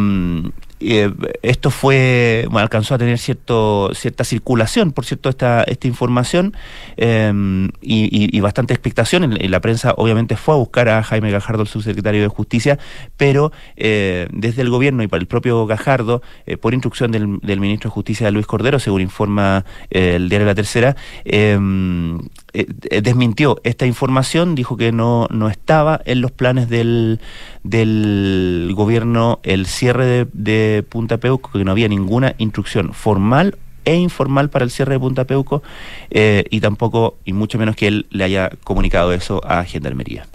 esto 0.79 1.71
fue 1.71 2.45
bueno, 2.51 2.61
alcanzó 2.61 2.95
a 2.95 2.99
tener 2.99 3.19
cierto 3.19 3.91
cierta 3.95 4.25
circulación 4.25 4.93
por 4.93 5.07
cierto 5.07 5.31
esta 5.31 5.63
esta 5.63 5.89
información 5.89 6.55
em, 6.99 7.71
y, 7.81 8.39
bastante 8.41 8.75
expectación. 8.75 9.25
En, 9.25 9.51
la 9.51 9.61
prensa 9.61 9.95
obviamente 9.97 10.37
fue 10.37 10.55
a 10.55 10.59
buscar 10.59 10.89
a 10.89 11.03
Jaime 11.03 11.31
Gajardo 11.31 11.63
el 11.63 11.69
subsecretario 11.69 12.21
de 12.23 12.29
justicia 12.29 12.79
pero 13.17 13.53
eh, 13.77 14.29
desde 14.33 14.63
el 14.63 14.71
gobierno 14.71 15.03
y 15.03 15.07
para 15.07 15.21
el 15.21 15.27
propio 15.27 15.67
Gajardo 15.67 16.23
eh, 16.47 16.59
por 16.59 16.75
instrucción 16.75 17.11
del, 17.11 17.27
ministro 17.61 17.89
de 17.89 17.95
justicia 17.95 18.31
Luis 18.31 18.47
Cordero 18.47 18.79
según 18.79 19.01
informa 19.01 19.65
el 19.91 20.29
diario 20.29 20.47
La 20.47 20.55
Tercera 20.55 20.95
em, 21.25 22.21
desmintió 22.53 23.61
esta 23.65 23.87
información 23.87 24.55
dijo 24.55 24.77
que 24.77 24.93
no 24.93 25.27
no 25.31 25.49
estaba 25.49 26.01
en 26.05 26.21
los 26.21 26.33
planes 26.33 26.69
del 26.69 27.21
del 27.63 28.73
gobierno 28.75 29.41
el 29.43 29.67
cierre 29.67 30.27
de, 30.33 30.66
Punta 30.89 31.19
Peuco, 31.19 31.51
que 31.53 31.65
no 31.65 31.73
había 31.73 31.89
ninguna 31.89 32.35
instrucción 32.39 32.93
formal 32.93 33.57
e 33.85 33.95
informal 33.97 34.51
para 34.51 34.65
el 34.65 34.71
cierre 34.71 34.95
de 34.95 35.01
Punta 35.01 35.25
Peuco 35.25 35.63
eh, 36.11 36.45
y 36.51 36.61
tampoco, 36.61 37.17
y 37.25 37.33
mucho 37.33 37.59
menos 37.59 37.77
que 37.77 37.87
él 37.87 38.07
le 38.11 38.25
haya 38.25 38.51
comunicado 38.65 39.13
eso 39.13 39.41
a 39.45 39.65
Gendarmería. 39.65 40.27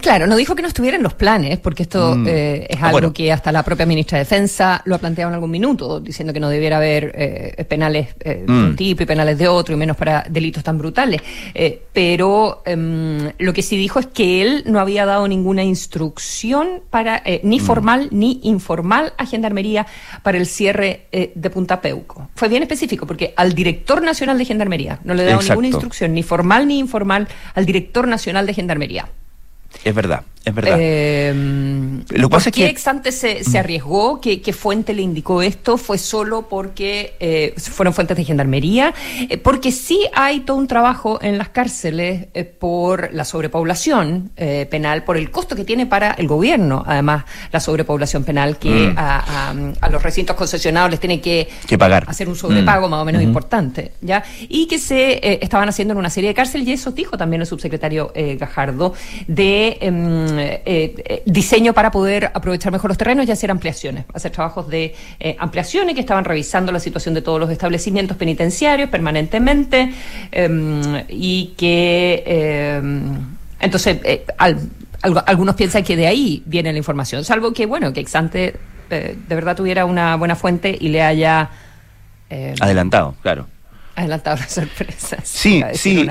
Claro, 0.00 0.26
no 0.26 0.36
dijo 0.36 0.54
que 0.54 0.62
no 0.62 0.68
estuviera 0.68 0.96
en 0.96 1.02
los 1.02 1.14
planes, 1.14 1.58
porque 1.58 1.82
esto 1.82 2.14
mm. 2.14 2.26
eh, 2.28 2.66
es 2.68 2.82
ah, 2.82 2.88
algo 2.88 3.12
que 3.12 3.32
hasta 3.32 3.50
la 3.50 3.62
propia 3.62 3.86
ministra 3.86 4.18
de 4.18 4.24
Defensa 4.24 4.82
lo 4.84 4.94
ha 4.94 4.98
planteado 4.98 5.30
en 5.30 5.34
algún 5.34 5.50
minuto, 5.50 6.00
diciendo 6.00 6.32
que 6.32 6.40
no 6.40 6.48
debiera 6.48 6.76
haber 6.76 7.12
eh, 7.14 7.64
penales 7.68 8.08
eh, 8.20 8.44
de 8.46 8.52
un 8.52 8.72
mm. 8.72 8.76
tipo 8.76 9.02
y 9.02 9.06
penales 9.06 9.38
de 9.38 9.48
otro, 9.48 9.74
y 9.74 9.78
menos 9.78 9.96
para 9.96 10.24
delitos 10.28 10.62
tan 10.62 10.78
brutales. 10.78 11.20
pero 11.92 12.62
em, 12.64 13.32
lo 13.38 13.52
que 13.52 13.62
sí 13.62 13.76
dijo 13.76 13.98
es 13.98 14.06
que 14.06 14.42
él 14.42 14.62
no 14.66 14.80
había 14.80 15.06
dado 15.06 15.26
ninguna 15.26 15.64
instrucción 15.64 16.82
para 16.90 17.22
ni 17.42 17.58
mm. 17.58 17.62
formal 17.62 18.08
ni 18.10 18.40
informal 18.44 19.12
a 19.16 19.26
Gendarmería 19.26 19.86
para 20.22 20.38
el 20.38 20.46
cierre 20.46 21.06
de 21.10 21.50
Punta 21.50 21.80
Peuco. 21.80 22.28
Fue 22.34 22.48
bien 22.48 22.62
específico, 22.62 23.06
porque 23.06 23.34
al 23.36 23.54
director 23.54 24.02
nacional 24.02 24.38
de 24.38 24.44
Gendarmería 24.44 25.00
no 25.04 25.14
le 25.14 25.22
ha 25.22 25.26
dado 25.26 25.42
ninguna 25.42 25.68
instrucción, 25.68 26.14
ni 26.14 26.22
formal 26.22 26.68
ni 26.68 26.78
informal, 26.78 27.28
al 27.54 27.66
director 27.66 28.06
nacional 28.06 28.46
de 28.46 28.54
Gendarmería. 28.54 29.08
Es 29.84 29.94
verdad, 29.94 30.24
es 30.42 30.54
verdad. 30.54 30.76
Eh, 30.80 31.34
lo 32.10 32.28
que 32.28 32.32
pasa 32.32 32.48
es 32.48 32.54
que... 32.54 32.66
ex 32.66 32.82
se, 33.10 33.44
se 33.44 33.58
arriesgó? 33.58 34.20
¿Qué, 34.20 34.52
fuente 34.54 34.94
le 34.94 35.02
indicó 35.02 35.42
esto? 35.42 35.76
¿Fue 35.76 35.98
solo 35.98 36.48
porque 36.48 37.14
eh, 37.20 37.54
fueron 37.58 37.92
fuentes 37.92 38.16
de 38.16 38.24
gendarmería? 38.24 38.94
Eh, 39.28 39.36
porque 39.36 39.70
sí 39.70 40.06
hay 40.14 40.40
todo 40.40 40.56
un 40.56 40.66
trabajo 40.66 41.18
en 41.20 41.36
las 41.36 41.50
cárceles 41.50 42.28
por 42.58 43.12
la 43.12 43.24
sobrepoblación 43.24 44.30
penal, 44.70 45.04
por 45.04 45.16
el 45.16 45.30
costo 45.30 45.54
que 45.54 45.64
tiene 45.64 45.86
para 45.86 46.12
el 46.12 46.26
gobierno, 46.26 46.82
además, 46.86 47.24
la 47.52 47.60
sobrepoblación 47.60 48.24
penal 48.24 48.58
que 48.58 48.88
mm. 48.88 48.94
a, 48.96 49.88
los 49.90 50.02
recintos 50.02 50.36
concesionados 50.36 50.90
les 50.90 51.00
tiene 51.00 51.20
que, 51.20 51.48
pagar. 51.78 52.04
hacer 52.08 52.28
un 52.28 52.36
sobrepago 52.36 52.88
mm. 52.88 52.90
más 52.90 53.02
o 53.02 53.04
menos 53.04 53.22
importante. 53.22 53.92
¿ya? 54.00 54.24
Y 54.48 54.66
que 54.66 54.78
se 54.78 55.42
estaban 55.42 55.68
haciendo 55.68 55.92
en 55.92 55.98
una 55.98 56.10
serie 56.10 56.28
de 56.30 56.34
cárceles, 56.34 56.66
y 56.66 56.72
eso 56.72 56.92
dijo 56.92 57.18
también 57.18 57.42
el 57.42 57.46
subsecretario 57.46 58.12
Gajardo, 58.38 58.94
de 59.26 59.78
em, 59.80 60.29
eh, 60.38 60.62
eh, 60.64 61.22
diseño 61.26 61.72
para 61.72 61.90
poder 61.90 62.30
aprovechar 62.34 62.72
mejor 62.72 62.90
los 62.90 62.98
terrenos 62.98 63.26
y 63.26 63.32
hacer 63.32 63.50
ampliaciones, 63.50 64.04
hacer 64.12 64.30
trabajos 64.30 64.68
de 64.68 64.94
eh, 65.18 65.36
ampliaciones 65.38 65.94
que 65.94 66.00
estaban 66.00 66.24
revisando 66.24 66.72
la 66.72 66.80
situación 66.80 67.14
de 67.14 67.22
todos 67.22 67.40
los 67.40 67.50
establecimientos 67.50 68.16
penitenciarios 68.16 68.90
permanentemente 68.90 69.92
em, 70.32 71.04
y 71.08 71.54
que 71.56 72.22
em, 72.26 73.18
entonces 73.60 73.98
algunos 75.02 75.54
piensan 75.54 75.82
que 75.82 75.96
de 75.96 76.06
ahí 76.06 76.42
viene 76.46 76.72
la 76.72 76.78
información, 76.78 77.24
salvo 77.24 77.52
que 77.52 77.66
bueno 77.66 77.92
que 77.92 78.00
Exante 78.00 78.56
de 78.88 79.16
verdad 79.28 79.56
tuviera 79.56 79.84
una 79.84 80.16
buena 80.16 80.34
fuente 80.34 80.76
y 80.78 80.88
le 80.88 81.02
haya 81.02 81.50
adelantado, 82.60 83.14
claro 83.22 83.46
adelantado 83.96 84.36
la 84.38 84.48
sorpresa. 84.48 85.18
Sí, 85.22 85.62
sí. 85.74 86.08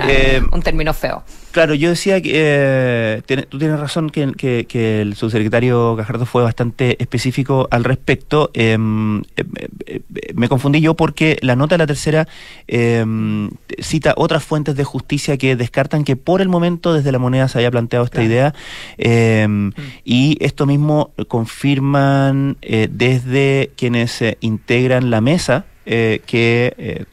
un 0.52 0.62
término 0.62 0.94
feo. 0.94 1.24
Claro, 1.52 1.74
yo 1.74 1.90
decía 1.90 2.22
que 2.22 2.32
eh, 2.36 3.22
tú 3.50 3.58
tienes 3.58 3.80
razón 3.80 4.12
que, 4.12 4.34
que, 4.68 5.02
el 5.02 5.16
subsecretario 5.16 5.96
Gajardo 5.96 6.28
fue 6.28 6.44
bastante 6.44 7.02
específico 7.02 7.68
al 7.72 7.84
respecto. 7.84 8.52
Em, 8.54 9.22
eh, 9.36 9.44
eh, 9.88 10.02
me 10.36 10.48
confundí 10.48 10.80
yo 10.80 10.94
porque 10.94 11.40
la 11.42 11.56
nota 11.56 11.74
de 11.74 11.80
la 11.80 11.88
tercera 11.88 12.28
em, 12.68 13.50
cita 13.80 14.14
otras 14.16 14.44
fuentes 14.44 14.76
de 14.76 14.84
justicia 14.84 15.38
que 15.38 15.56
descartan 15.56 16.04
que 16.04 16.16
por 16.16 16.42
el 16.42 16.50
momento 16.50 16.94
desde 16.94 17.12
la 17.12 17.18
moneda 17.18 17.48
se 17.48 17.58
haya 17.58 17.72
planteado 17.72 18.06
esta 18.06 18.24
idea 18.24 18.54
em, 19.00 19.70
mm. 19.70 19.74
y 20.06 20.38
esto 20.42 20.68
mismo 20.68 21.14
confirman 21.28 22.58
desde 22.62 23.72
quienes 23.76 24.24
integran 24.42 25.10
la 25.10 25.22
mesa 25.22 25.66
eh, 25.92 26.22
que 26.28 26.76
eh, 26.78 27.06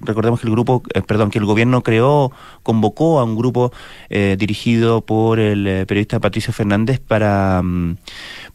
recordemos 0.00 0.40
que 0.40 0.48
el 0.48 0.52
grupo, 0.52 0.82
eh, 0.92 1.02
perdón, 1.02 1.30
que 1.30 1.38
el 1.38 1.44
gobierno 1.44 1.84
creó, 1.84 2.32
convocó 2.64 3.20
a 3.20 3.24
un 3.24 3.36
grupo 3.36 3.72
dirigido 4.10 5.02
por 5.02 5.38
el 5.38 5.86
periodista 5.86 6.18
Patricio 6.18 6.52
Fernández 6.52 6.98
para 6.98 7.62
mm, 7.62 7.96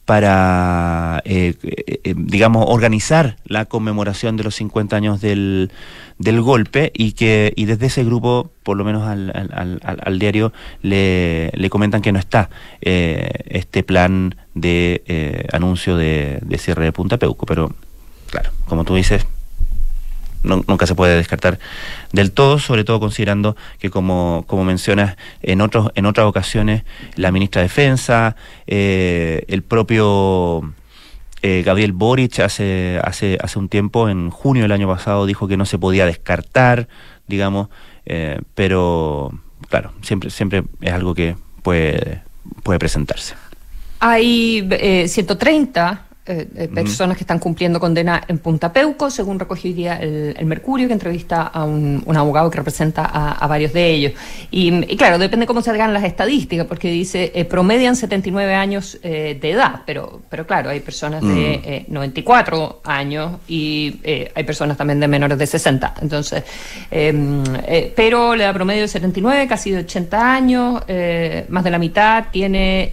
para, 0.03 1.21
digamos, 2.03 2.65
organizar 2.67 3.37
la 3.45 3.65
conmemoración 3.65 4.37
de 4.37 4.43
los 4.43 4.55
50 4.55 4.95
años 4.95 5.21
del, 5.21 5.71
del 6.17 6.41
golpe 6.41 6.91
y 6.93 7.13
que 7.13 7.51
y 7.55 7.65
desde 7.65 7.87
ese 7.87 8.03
grupo, 8.03 8.49
por 8.63 8.77
lo 8.77 8.83
menos 8.85 9.03
al, 9.03 9.31
al, 9.33 9.79
al, 9.81 10.19
diario, 10.19 10.53
le, 10.81 11.51
le, 11.53 11.69
comentan 11.69 12.01
que 12.01 12.13
no 12.13 12.19
está 12.19 12.49
este 12.81 13.83
plan 13.83 14.35
de 14.55 15.47
anuncio 15.51 15.97
de, 15.97 16.39
de 16.41 16.57
cierre 16.57 16.85
de 16.85 16.93
Punta 16.93 17.17
Peuco, 17.17 17.45
pero 17.45 17.73
claro, 18.29 18.51
como 18.65 18.85
tú 18.85 18.95
dices, 18.95 19.25
nunca 20.43 20.87
se 20.87 20.95
puede 20.95 21.15
descartar 21.15 21.59
del 22.11 22.31
todo, 22.31 22.59
sobre 22.59 22.83
todo 22.83 22.99
considerando 22.99 23.55
que 23.79 23.89
como, 23.89 24.45
como 24.47 24.63
mencionas 24.63 25.17
en 25.41 25.61
otros 25.61 25.91
en 25.95 26.05
otras 26.05 26.27
ocasiones 26.27 26.83
la 27.15 27.31
ministra 27.31 27.61
de 27.61 27.67
Defensa, 27.67 28.35
eh, 28.65 29.45
el 29.47 29.63
propio 29.63 30.73
eh, 31.41 31.63
Gabriel 31.65 31.93
Boric 31.93 32.39
hace, 32.39 32.99
hace, 33.03 33.37
hace 33.41 33.59
un 33.59 33.69
tiempo, 33.69 34.09
en 34.09 34.29
junio 34.29 34.63
del 34.63 34.71
año 34.71 34.87
pasado, 34.87 35.25
dijo 35.25 35.47
que 35.47 35.57
no 35.57 35.65
se 35.65 35.77
podía 35.77 36.05
descartar, 36.05 36.87
digamos, 37.27 37.69
eh, 38.05 38.41
pero 38.55 39.31
claro, 39.69 39.93
siempre, 40.01 40.29
siempre 40.29 40.63
es 40.81 40.93
algo 40.93 41.13
que 41.13 41.35
puede, 41.61 42.21
puede 42.63 42.79
presentarse. 42.79 43.35
Hay 43.99 44.67
130 45.07 46.06
eh, 46.27 46.45
eh, 46.55 46.67
personas 46.67 47.15
que 47.15 47.23
están 47.23 47.39
cumpliendo 47.39 47.79
condena 47.79 48.21
en 48.27 48.39
Punta 48.39 48.73
Peuco, 48.73 49.09
según 49.09 49.39
recogiría 49.39 49.95
el, 49.95 50.35
el 50.37 50.45
Mercurio, 50.45 50.85
que 50.87 50.93
entrevista 50.93 51.43
a 51.43 51.63
un, 51.63 52.03
un 52.05 52.17
abogado 52.17 52.49
que 52.51 52.57
representa 52.57 53.05
a, 53.05 53.47
varios 53.47 53.71
de 53.71 53.89
ellos. 53.89 54.11
Y, 54.51 54.97
claro, 54.97 55.17
depende 55.19 55.45
cómo 55.45 55.61
se 55.61 55.71
hagan 55.71 55.93
las 55.93 56.03
estadísticas, 56.03 56.67
porque 56.67 56.91
dice, 56.91 57.31
eh, 57.33 57.45
promedian 57.45 57.95
79 57.95 58.53
años 58.53 58.99
de 59.01 59.39
edad, 59.41 59.83
pero, 59.85 60.21
pero 60.29 60.45
claro, 60.45 60.69
hay 60.69 60.81
personas 60.81 61.21
de 61.21 61.85
94 61.87 62.81
mm. 62.83 62.89
años 62.89 63.31
y 63.47 64.01
hay 64.35 64.43
personas 64.43 64.75
también 64.75 64.99
de 64.99 65.07
menores 65.07 65.37
de 65.37 65.47
60. 65.47 65.93
Entonces, 66.01 66.43
em, 66.91 67.41
pero 67.95 68.35
le 68.35 68.43
da 68.43 68.53
promedio 68.53 68.81
de 68.81 68.87
79, 68.89 69.47
casi 69.47 69.71
de 69.71 69.79
80 69.79 70.33
años, 70.33 70.83
más 71.47 71.63
de 71.63 71.71
la 71.71 71.79
mitad 71.79 72.25
tiene 72.31 72.91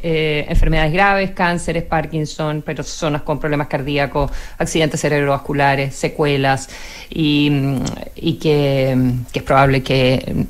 enfermedades 0.49 0.93
graves, 0.93 1.31
cánceres, 1.33 1.83
Parkinson, 1.83 2.63
personas 2.63 3.24
con 3.25 3.39
problemas 3.39 3.69
cardíacos, 3.69 4.31
accidentes 4.59 5.01
cerebrovasculares, 5.01 5.95
secuelas, 5.95 6.69
y, 7.11 8.39
que, 8.41 8.97
es 9.33 9.43
probable 9.43 9.83
que 9.83 10.47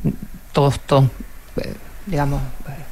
todos 0.52 0.80
eh, 1.56 1.74
digamos, 2.06 2.40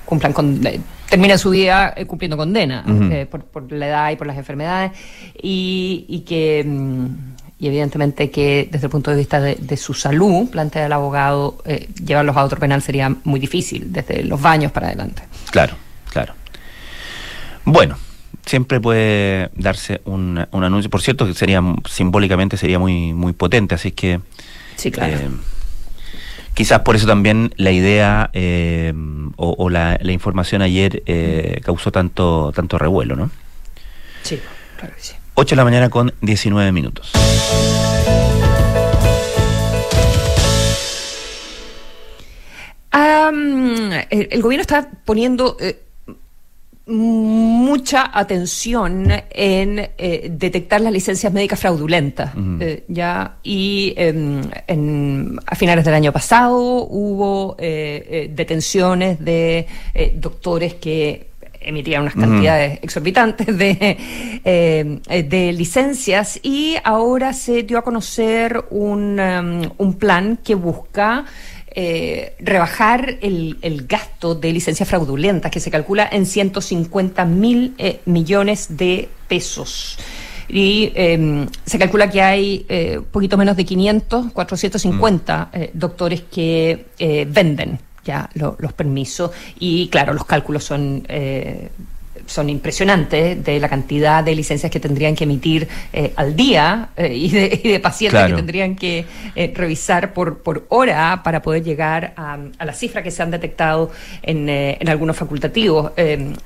cumplan 0.05 0.33
con 0.33 0.67
eh, 0.67 0.81
terminen 1.09 1.39
su 1.39 1.51
vida 1.51 1.95
eh, 1.97 2.07
cumpliendo 2.07 2.37
condena 2.37 2.85
por, 3.31 3.71
la 3.73 3.87
edad 3.87 4.11
y 4.11 4.17
por 4.17 4.27
las 4.27 4.37
enfermedades 4.37 4.93
y, 5.41 6.25
que 6.27 6.65
mm, 6.67 7.07
y 7.59 7.69
evidentemente 7.69 8.31
que 8.31 8.69
desde 8.71 8.87
el 8.87 8.91
punto 8.91 9.11
de 9.11 9.17
vista 9.19 9.41
de, 9.41 9.77
su 9.77 9.95
salud, 9.95 10.51
plantea 10.51 10.87
el 10.87 10.93
abogado, 10.93 11.59
llevarlos 12.05 12.37
a 12.37 12.43
otro 12.43 12.59
penal 12.59 12.83
sería 12.83 13.15
muy 13.23 13.39
difícil, 13.39 13.93
desde 13.93 14.25
los 14.25 14.43
baños 14.43 14.73
para 14.73 14.89
adelante. 14.89 15.23
Claro, 15.53 15.77
claro. 16.11 16.35
Bueno, 17.65 17.97
siempre 18.47 18.81
puede 18.81 19.51
darse 19.55 20.01
un, 20.05 20.47
un, 20.51 20.65
anuncio. 20.65 20.91
Por 20.91 21.03
cierto, 21.03 21.27
que 21.27 21.35
sería 21.35 21.63
simbólicamente 21.89 22.57
sería 22.57 22.79
muy 22.79 23.13
muy 23.13 23.33
potente, 23.33 23.75
así 23.75 23.93
que 23.93 24.21
sí, 24.77 24.91
claro. 24.91 25.15
Eh, 25.15 25.31
quizás 26.55 26.81
por 26.81 26.97
eso 26.97 27.07
también 27.07 27.55
la 27.57 27.71
idea 27.71 28.31
eh, 28.33 28.93
o, 29.37 29.71
la, 29.71 29.99
la, 30.01 30.13
información 30.13 30.63
ayer 30.63 31.03
eh, 31.07 31.61
causó 31.65 31.93
tanto 31.93 32.53
tanto 32.55 32.79
revuelo, 32.79 33.17
¿no? 33.17 33.31
Sí, 34.23 34.41
claro 34.79 34.95
que 34.95 35.03
sí. 35.03 35.15
8 35.35 35.55
de 35.55 35.57
la 35.57 35.65
mañana 35.65 35.91
con 35.91 36.13
19 36.21 36.73
minutos. 36.73 37.13
el, 44.11 44.43
gobierno 44.43 44.61
está 44.61 44.91
poniendo 45.07 45.57
mucha 46.93 48.11
atención 48.13 49.11
en 49.31 49.91
eh, 49.97 50.29
detectar 50.31 50.81
las 50.81 50.93
licencias 50.93 51.33
médicas 51.33 51.59
fraudulentas. 51.59 52.33
Eh, 52.61 52.85
ya 52.89 53.37
Y 53.43 53.95
em, 53.97 54.43
a 55.47 55.55
finales 55.55 55.85
del 55.85 55.95
año 55.95 56.13
pasado 56.13 56.59
hubo 56.59 57.57
eh, 57.59 58.31
detenciones 58.35 59.19
de 59.21 59.67
doctores 60.17 60.75
que 60.75 61.29
emitían 61.61 62.03
unas 62.03 62.15
cantidades 62.15 62.81
exorbitantes 62.83 63.57
de, 63.57 63.97
de 64.43 65.53
licencias 65.53 66.41
y 66.43 66.75
ahora 66.83 67.33
se 67.33 67.63
dio 67.63 67.79
a 67.79 67.83
conocer 67.83 68.65
un, 68.71 69.19
em, 69.19 69.71
un 69.79 69.95
plan 69.95 70.39
que 70.43 70.57
busca 70.57 71.25
eh, 71.75 72.35
rebajar 72.39 73.17
el, 73.23 73.87
gasto 73.89 74.35
de 74.35 74.53
licencias 74.53 74.89
fraudulentas, 74.89 75.51
que 75.51 75.61
se 75.61 75.71
calcula 75.71 76.09
en 76.11 76.27
150 76.27 77.25
mil 77.25 77.75
eh, 77.79 78.01
millones 78.05 78.77
de 78.77 79.09
pesos. 79.27 79.99
Y 80.49 80.93
em, 80.95 81.47
se 81.65 81.79
calcula 81.79 82.11
que 82.11 82.21
hay 82.21 82.67
eh, 82.69 83.01
poquito 83.11 83.39
menos 83.39 83.57
de 83.57 83.65
500, 83.65 84.33
450 84.33 85.51
mm. 85.53 85.59
doctores 85.73 86.23
que 86.23 86.87
venden 87.29 87.79
ya 88.05 88.29
los 88.35 88.73
permisos. 88.75 89.31
Y 89.59 89.89
claro, 89.89 90.13
los 90.13 90.25
cálculos 90.25 90.65
son 90.65 91.07
son 92.33 92.49
impresionantes 92.49 93.45
de 93.45 93.61
la 93.61 93.69
cantidad 93.69 94.25
de 94.25 94.35
licencias 94.35 94.73
que 94.73 94.81
tendrían 94.81 95.15
que 95.15 95.25
emitir 95.25 95.69
eh, 95.93 96.13
al 96.17 96.35
día 96.35 96.89
eh, 96.97 97.15
y, 97.15 97.29
de, 97.31 97.81
pacientes 97.81 98.27
que 98.27 98.33
tendrían 98.33 98.75
que 98.75 99.05
eh, 99.37 99.53
revisar 99.55 100.13
por, 100.13 100.39
por 100.43 100.65
hora 100.71 101.23
para 101.23 101.43
poder 101.43 101.63
llegar 101.63 102.15
a, 102.17 102.39
la 102.65 102.73
cifra 102.73 103.03
que 103.03 103.11
se 103.11 103.23
han 103.23 103.31
detectado 103.31 103.91
en, 104.23 104.49
en 104.49 104.89
algunos 104.89 105.17
facultativos. 105.17 105.93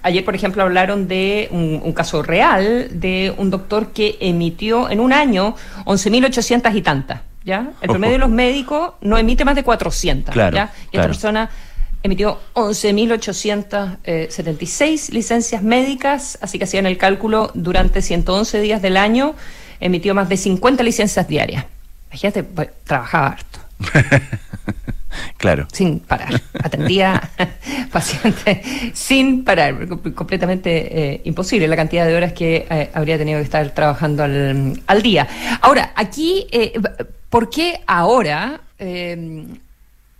ayer, 0.02 0.24
por 0.24 0.34
ejemplo, 0.34 0.62
hablaron 0.62 1.06
de 1.08 1.48
un, 1.50 1.92
caso 1.92 2.22
real 2.22 2.88
de 2.90 3.32
un 3.38 3.50
doctor 3.50 3.92
que 3.92 4.16
emitió 4.20 4.90
en 4.90 5.00
un 5.00 5.12
año 5.12 5.54
11.800 5.84 6.74
y 6.74 6.82
tantas. 6.82 7.20
¿Ya? 7.44 7.70
El 7.80 7.90
promedio 7.90 8.14
de 8.14 8.18
los 8.18 8.30
médicos 8.30 8.94
no 9.02 9.16
emite 9.16 9.44
más 9.44 9.54
de 9.54 9.62
400. 9.62 10.34
¿ya? 10.34 10.72
Y 10.90 10.96
esta 10.96 11.06
persona 11.06 11.48
emitió 12.06 12.40
11.876 12.54 15.10
licencias 15.10 15.62
médicas, 15.62 16.38
así 16.40 16.58
que 16.58 16.64
hacían 16.64 16.86
el 16.86 16.96
cálculo 16.96 17.52
durante 17.54 18.02
111 18.02 18.60
días 18.60 18.82
del 18.82 18.96
año, 18.96 19.36
emitió 19.80 20.14
más 20.14 20.28
de 20.28 20.36
50 20.36 20.82
licencias 20.82 21.28
diarias. 21.28 21.64
Imagínate, 22.10 22.42
pues, 22.44 22.68
trabajaba 22.84 23.26
harto. 23.26 23.58
claro. 25.36 25.66
Sin 25.72 26.00
parar. 26.00 26.40
Atendía 26.62 27.30
pacientes 27.92 28.58
sin 28.94 29.44
parar. 29.44 29.86
Completamente 30.14 31.14
eh, 31.14 31.20
imposible 31.24 31.68
la 31.68 31.76
cantidad 31.76 32.06
de 32.06 32.16
horas 32.16 32.32
que 32.32 32.66
eh, 32.70 32.90
habría 32.94 33.18
tenido 33.18 33.38
que 33.38 33.44
estar 33.44 33.68
trabajando 33.74 34.22
al, 34.22 34.80
al 34.86 35.02
día. 35.02 35.28
Ahora, 35.60 35.92
aquí, 35.94 36.46
eh, 36.52 36.72
¿por 37.28 37.50
qué 37.50 37.80
ahora? 37.86 38.60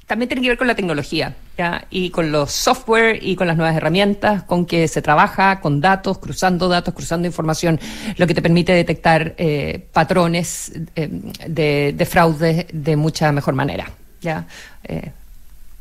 también 0.07 0.28
tiene 0.28 0.40
que 0.40 0.49
ver 0.49 0.57
con 0.57 0.66
la 0.66 0.75
tecnología 0.75 1.37
¿ya? 1.57 1.87
y 1.91 2.11
con 2.11 2.33
los 2.33 2.53
software 2.53 3.19
y 3.23 3.37
con 3.37 3.47
las 3.47 3.57
nuevas 3.57 3.77
herramientas 3.77 4.43
con 4.45 4.67
que 4.67 4.89
se 4.89 5.03
trabaja, 5.03 5.61
con 5.61 5.81
datos, 5.81 6.19
cruzando 6.19 6.69
datos, 6.69 6.95
cruzando 6.95 7.27
información, 7.27 7.81
lo 8.17 8.27
que 8.27 8.35
te 8.35 8.43
permite 8.43 8.73
detectar 8.73 9.35
eh, 9.39 9.87
patrones 9.93 10.73
eh, 10.95 11.09
de, 11.47 11.95
de, 11.97 12.07
fraude 12.07 12.67
de 12.73 12.97
mucha 12.97 13.33
mejor 13.33 13.55
manera. 13.55 13.91
¿ya? 14.21 14.47
Eh, 14.85 15.11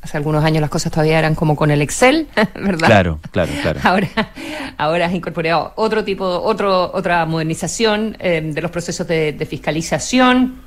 hace 0.02 0.18
algunos 0.18 0.44
años 0.44 0.62
las 0.62 0.70
cosas 0.70 0.92
todavía 0.92 1.20
eran 1.20 1.36
como 1.36 1.56
con 1.56 1.72
el 1.72 1.82
Excel, 1.82 2.28
¿verdad? 2.56 2.88
Claro, 2.88 3.20
claro, 3.32 3.52
claro. 3.62 3.80
Ahora, 3.84 4.10
ahora 4.78 5.06
has 5.08 5.14
incorporado 5.14 5.74
otro 5.76 6.04
tipo, 6.04 6.26
otro, 6.26 6.92
otra 6.94 7.26
modernización 7.26 8.18
de 8.20 8.62
los 8.62 8.72
procesos 8.72 9.08
de, 9.08 9.34
de 9.34 9.46
fiscalización 9.46 10.65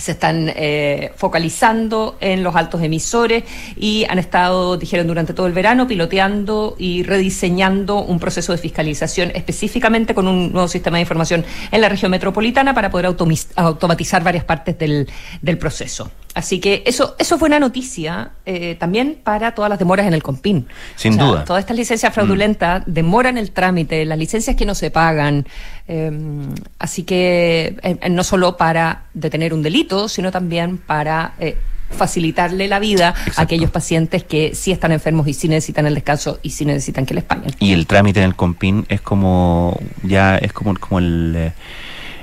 se 0.00 0.12
están 0.12 0.52
eh, 0.56 1.12
focalizando 1.16 2.16
en 2.20 2.42
los 2.42 2.56
altos 2.56 2.82
emisores 2.82 3.44
y 3.76 4.04
han 4.08 4.18
estado, 4.18 4.76
dijeron, 4.76 5.06
durante 5.06 5.34
todo 5.34 5.46
el 5.46 5.52
verano 5.52 5.86
piloteando 5.86 6.74
y 6.78 7.02
rediseñando 7.02 8.02
un 8.02 8.18
proceso 8.18 8.52
de 8.52 8.58
fiscalización 8.58 9.30
específicamente 9.34 10.14
con 10.14 10.26
un 10.26 10.52
nuevo 10.52 10.68
sistema 10.68 10.96
de 10.96 11.02
información 11.02 11.44
en 11.70 11.80
la 11.80 11.88
región 11.88 12.10
metropolitana 12.10 12.74
para 12.74 12.90
poder 12.90 13.06
automatizar 13.06 14.24
varias 14.24 14.44
partes 14.44 14.78
del, 14.78 15.08
del 15.42 15.58
proceso. 15.58 16.10
Así 16.34 16.60
que 16.60 16.84
eso, 16.86 17.16
eso 17.18 17.38
fue 17.38 17.48
una 17.48 17.58
noticia 17.58 18.30
eh, 18.46 18.76
también 18.78 19.18
para 19.22 19.52
todas 19.54 19.68
las 19.68 19.78
demoras 19.78 20.06
en 20.06 20.14
el 20.14 20.22
COMPIN. 20.22 20.66
Sin 20.94 21.16
duda. 21.16 21.44
Todas 21.44 21.60
estas 21.60 21.76
licencias 21.76 22.14
fraudulentas 22.14 22.86
mm. 22.86 22.92
demoran 22.92 23.36
el 23.36 23.50
trámite, 23.50 24.04
las 24.04 24.18
licencias 24.18 24.54
que 24.54 24.64
no 24.64 24.74
se 24.74 24.90
pagan. 24.90 25.46
Em, 25.92 26.54
así 26.78 27.02
que 27.02 27.76
eh, 27.82 28.08
no 28.10 28.22
solo 28.22 28.56
para 28.56 29.06
detener 29.12 29.52
un 29.52 29.60
delito, 29.60 30.08
sino 30.08 30.30
también 30.30 30.78
para 30.78 31.34
eh, 31.40 31.56
facilitarle 31.90 32.68
la 32.68 32.78
vida 32.78 33.12
a 33.36 33.42
aquellos 33.42 33.72
pacientes 33.72 34.22
que 34.22 34.54
sí 34.54 34.70
están 34.70 34.92
enfermos 34.92 35.26
y 35.26 35.34
sí 35.34 35.48
necesitan 35.48 35.88
el 35.88 35.96
descanso 35.96 36.38
y 36.44 36.50
sí 36.50 36.64
necesitan 36.64 37.06
que 37.06 37.14
les 37.14 37.24
paguen. 37.24 37.52
Y 37.58 37.72
el 37.72 37.88
trámite 37.88 38.20
en 38.20 38.26
el 38.26 38.36
COMPIN 38.36 38.86
es 38.88 39.00
como, 39.00 39.80
ya 40.04 40.36
es 40.38 40.52
como, 40.52 40.76
como 40.76 41.00
el, 41.00 41.50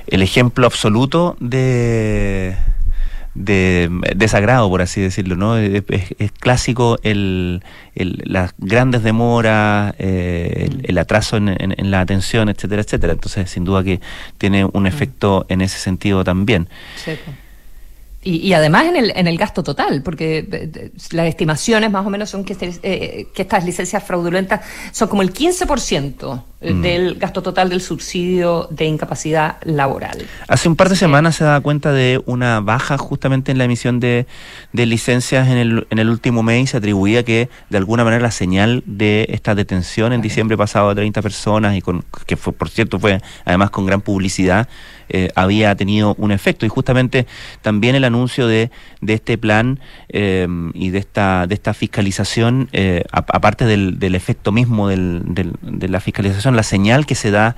el 0.07 0.21
ejemplo 0.21 0.65
absoluto 0.65 1.35
de 1.41 2.55
de 3.37 3.89
desagrado, 4.15 4.67
por 4.69 4.81
así 4.81 4.99
decirlo, 4.99 5.35
¿no? 5.35 5.57
Es, 5.57 5.83
clásico 6.39 6.97
el, 7.03 7.63
las 7.95 8.53
grandes 8.57 9.03
demoras, 9.03 9.93
eh, 9.99 10.69
el, 10.83 10.97
atraso 10.97 11.37
en, 11.37 11.49
en, 11.57 11.91
la 11.91 12.01
atención, 12.01 12.49
etcétera, 12.49 12.81
etcétera. 12.81 13.13
Entonces, 13.13 13.49
sin 13.49 13.63
duda 13.63 13.83
que 13.83 14.01
tiene 14.37 14.65
un 14.65 14.83
mm. 14.83 14.87
efecto 14.87 15.45
en 15.49 15.61
ese 15.61 15.77
sentido 15.77 16.23
también. 16.23 16.67
Sí. 16.95 17.11
Y, 18.23 18.51
además 18.51 18.87
en 18.87 18.97
el, 18.97 19.13
en 19.15 19.27
el 19.27 19.37
gasto 19.37 19.63
total, 19.63 20.01
porque 20.03 20.45
eh, 20.51 20.91
las 21.11 21.27
estimaciones 21.27 21.91
más 21.91 22.05
o 22.05 22.09
menos 22.09 22.29
son 22.29 22.43
que, 22.43 22.53
este, 22.53 22.71
eh, 22.83 23.27
que 23.33 23.43
estas 23.43 23.63
licencias 23.63 24.03
fraudulentas 24.03 24.61
son 24.91 25.07
como 25.07 25.21
el 25.21 25.31
15% 25.31 26.43
mm. 26.59 26.81
del 26.81 27.15
gasto 27.15 27.41
total 27.41 27.69
del 27.69 27.79
subsidio 27.79 28.67
de 28.69 28.85
incapacidad 28.85 29.57
laboral. 29.63 30.25
Hace 30.49 30.67
un 30.67 30.75
par 30.75 30.89
de 30.89 30.97
semanas 30.97 31.37
se 31.37 31.45
da 31.45 31.61
cuenta 31.61 31.93
de 31.93 32.21
una 32.25 32.59
baja 32.59 32.97
justamente 32.97 33.53
en 33.53 33.59
la 33.59 33.63
emisión 33.63 34.01
de, 34.01 34.25
de 34.73 34.85
licencias 34.87 35.47
en 35.47 35.57
el, 35.57 35.87
en 35.89 35.99
el 35.99 36.09
último 36.09 36.43
mes 36.43 36.63
y 36.63 36.67
se 36.67 36.77
atribuía 36.77 37.23
que 37.23 37.49
de 37.69 37.77
alguna 37.77 38.03
manera 38.03 38.23
la 38.23 38.31
señal 38.31 38.83
de 38.85 39.27
esta 39.29 39.55
detención 39.55 40.11
en 40.11 40.21
diciembre 40.21 40.57
pasado 40.57 40.89
a 40.89 40.95
30 40.95 41.21
personas 41.21 41.77
y 41.77 41.81
con 41.81 42.03
que 42.25 42.35
fue, 42.35 42.51
por 42.51 42.69
cierto 42.69 42.99
fue 42.99 43.21
además 43.45 43.69
con 43.69 43.85
gran 43.85 44.01
publicidad 44.01 44.67
eh, 45.09 45.29
había 45.35 45.75
tenido 45.75 46.15
un 46.17 46.31
efecto. 46.31 46.65
Y 46.65 46.69
justamente 46.69 47.27
también 47.61 47.95
el 47.95 48.03
anuncio 48.03 48.47
de, 48.47 48.71
de 49.01 49.13
este 49.13 49.37
plan 49.37 49.79
eh, 50.09 50.47
y 50.73 50.89
de 50.89 50.99
esta, 50.99 51.47
de 51.47 51.55
esta 51.55 51.73
fiscalización, 51.73 52.69
eh, 52.73 53.03
aparte 53.11 53.65
del, 53.65 53.99
del, 53.99 54.15
efecto 54.15 54.51
mismo 54.51 54.87
del, 54.87 55.23
de 55.25 55.87
la 55.87 55.99
fiscalización, 55.99 56.55
la 56.55 56.63
señal 56.63 57.05
que 57.05 57.15
se 57.15 57.31
da 57.31 57.55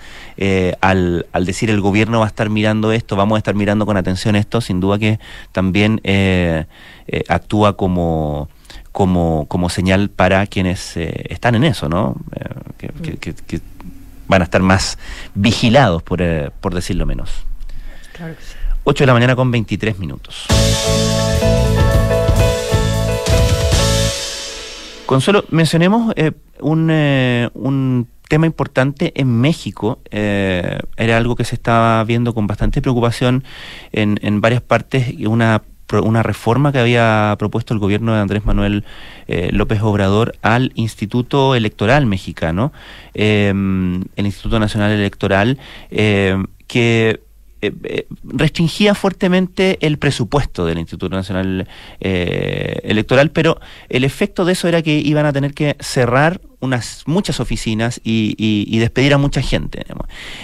al, 0.81 1.25
al 1.31 1.45
decir 1.45 1.69
el 1.69 1.81
gobierno 1.81 2.19
va 2.19 2.25
a 2.25 2.29
estar 2.29 2.49
mirando 2.49 2.91
esto, 2.91 3.15
vamos 3.15 3.35
a 3.35 3.39
estar 3.39 3.55
mirando 3.55 3.85
con 3.85 3.97
atención 3.97 4.35
esto, 4.35 4.61
sin 4.61 4.79
duda 4.79 4.99
que 4.99 5.19
también 5.51 6.01
actúa 7.27 7.75
como 7.75 8.49
como, 8.91 9.45
como 9.47 9.69
señal 9.69 10.09
para 10.09 10.45
quienes 10.47 10.97
están 10.97 11.55
en 11.55 11.63
eso, 11.63 11.89
¿no? 11.89 12.15
Van 14.29 14.41
a 14.41 14.45
estar 14.45 14.61
más 14.61 14.97
vigilados, 15.35 16.01
por, 16.03 16.21
eh, 16.21 16.51
por 16.61 16.73
decirlo 16.73 17.05
menos. 17.05 17.31
Claro 18.13 18.35
que 18.35 18.41
sí. 18.41 18.53
8 18.85 19.03
de 19.03 19.07
la 19.07 19.13
mañana 19.13 19.35
con 19.35 19.51
23 19.51 19.99
minutos. 19.99 20.45
Consuelo, 25.05 25.43
mencionemos 25.49 26.13
eh, 26.15 26.31
un, 26.61 26.89
eh, 26.91 27.49
un 27.55 28.07
tema 28.29 28.45
importante 28.45 29.11
en 29.15 29.41
México. 29.41 29.99
era 30.11 31.17
algo 31.17 31.35
que 31.35 31.43
se 31.43 31.55
estaba 31.55 32.03
viendo 32.03 32.33
con 32.35 32.45
bastante 32.45 32.81
preocupación 32.81 33.43
en, 33.91 34.19
en 34.21 34.39
varias 34.39 34.61
partes 34.61 35.15
una 35.25 35.63
una 35.91 36.23
reforma 36.23 36.71
que 36.71 36.79
había 36.79 37.35
propuesto 37.39 37.73
el 37.73 37.79
gobierno 37.79 38.13
de 38.13 38.19
Andrés 38.19 38.45
Manuel 38.45 38.83
eh, 39.27 39.49
López 39.51 39.81
Obrador 39.81 40.35
al 40.41 40.71
Instituto 40.75 41.55
Electoral 41.55 42.05
mexicano, 42.05 42.71
em, 43.13 44.03
el 44.15 44.25
Instituto 44.25 44.59
Nacional 44.59 44.91
Electoral, 44.91 45.57
em, 45.89 46.45
que 46.67 47.21
eh, 47.61 47.73
eh, 47.83 48.07
restringía 48.23 48.95
fuertemente 48.95 49.77
el 49.85 49.97
presupuesto 49.97 50.65
del 50.65 50.77
Instituto 50.77 51.15
Nacional 51.15 51.67
Electoral, 51.99 53.31
pero 53.31 53.59
el 53.89 54.03
efecto 54.03 54.45
de 54.45 54.53
eso 54.53 54.67
era 54.67 54.81
que 54.81 54.99
iban 54.99 55.25
a 55.25 55.33
tener 55.33 55.53
que 55.53 55.75
cerrar 55.79 56.39
unas 56.61 57.03
muchas 57.05 57.39
oficinas 57.39 58.01
y, 58.03 58.77
despedir 58.79 59.13
a 59.13 59.17
mucha 59.17 59.41
gente. 59.41 59.85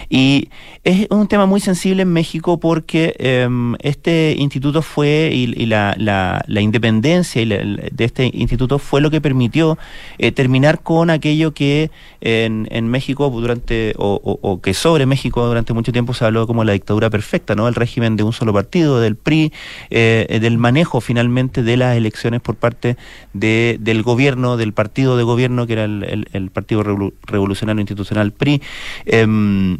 Y 0.10 0.50
es 0.84 1.08
un 1.10 1.28
tema 1.28 1.46
muy 1.46 1.60
sensible 1.60 2.04
en 2.04 2.12
México 2.12 2.60
porque 2.60 3.16
em, 3.20 3.76
este 3.80 4.36
instituto 4.38 4.82
fue 4.82 5.32
y, 5.34 5.66
la, 5.66 5.96
la, 5.98 6.62
independencia 6.62 7.46
de 7.46 8.04
este 8.04 8.30
instituto 8.34 8.80
fue 8.80 9.02
lo 9.02 9.10
que 9.10 9.22
permitió 9.22 9.78
eh, 10.18 10.32
terminar 10.32 10.82
con 10.82 11.10
aquello 11.10 11.54
que 11.54 11.92
en, 12.22 12.68
en 12.72 12.88
México 12.88 13.30
durante 13.30 13.94
o, 13.98 14.60
que 14.62 14.74
sobre 14.74 15.06
México 15.06 15.46
durante 15.46 15.74
mucho 15.74 15.92
tiempo 15.92 16.14
se 16.14 16.26
habló 16.26 16.48
como 16.48 16.64
la 16.64 16.74
dictadura 16.74 17.10
perfecta, 17.10 17.56
¿no? 17.56 17.68
El 17.68 17.76
régimen 17.76 18.16
de 18.16 18.24
un 18.24 18.34
solo 18.34 18.54
partido, 18.54 19.00
del 19.00 19.16
PRI, 19.16 19.52
eh, 19.90 20.40
del 20.42 20.58
manejo 20.58 21.02
finalmente 21.02 21.64
de 21.64 21.78
las 21.78 21.96
elecciones 21.98 22.42
por 22.42 22.56
parte 22.56 22.98
de, 23.34 23.78
del 23.80 24.04
gobierno, 24.04 24.58
del 24.58 24.74
partido 24.74 25.18
de 25.18 25.24
gobierno 25.24 25.68
que 25.68 25.74
era 25.74 25.86
el, 25.86 26.05
el, 26.06 26.50
Partido 26.52 26.84
Revolucionario 26.84 27.82
Institucional 27.82 28.32
PRI. 28.32 28.62
Em, 29.06 29.78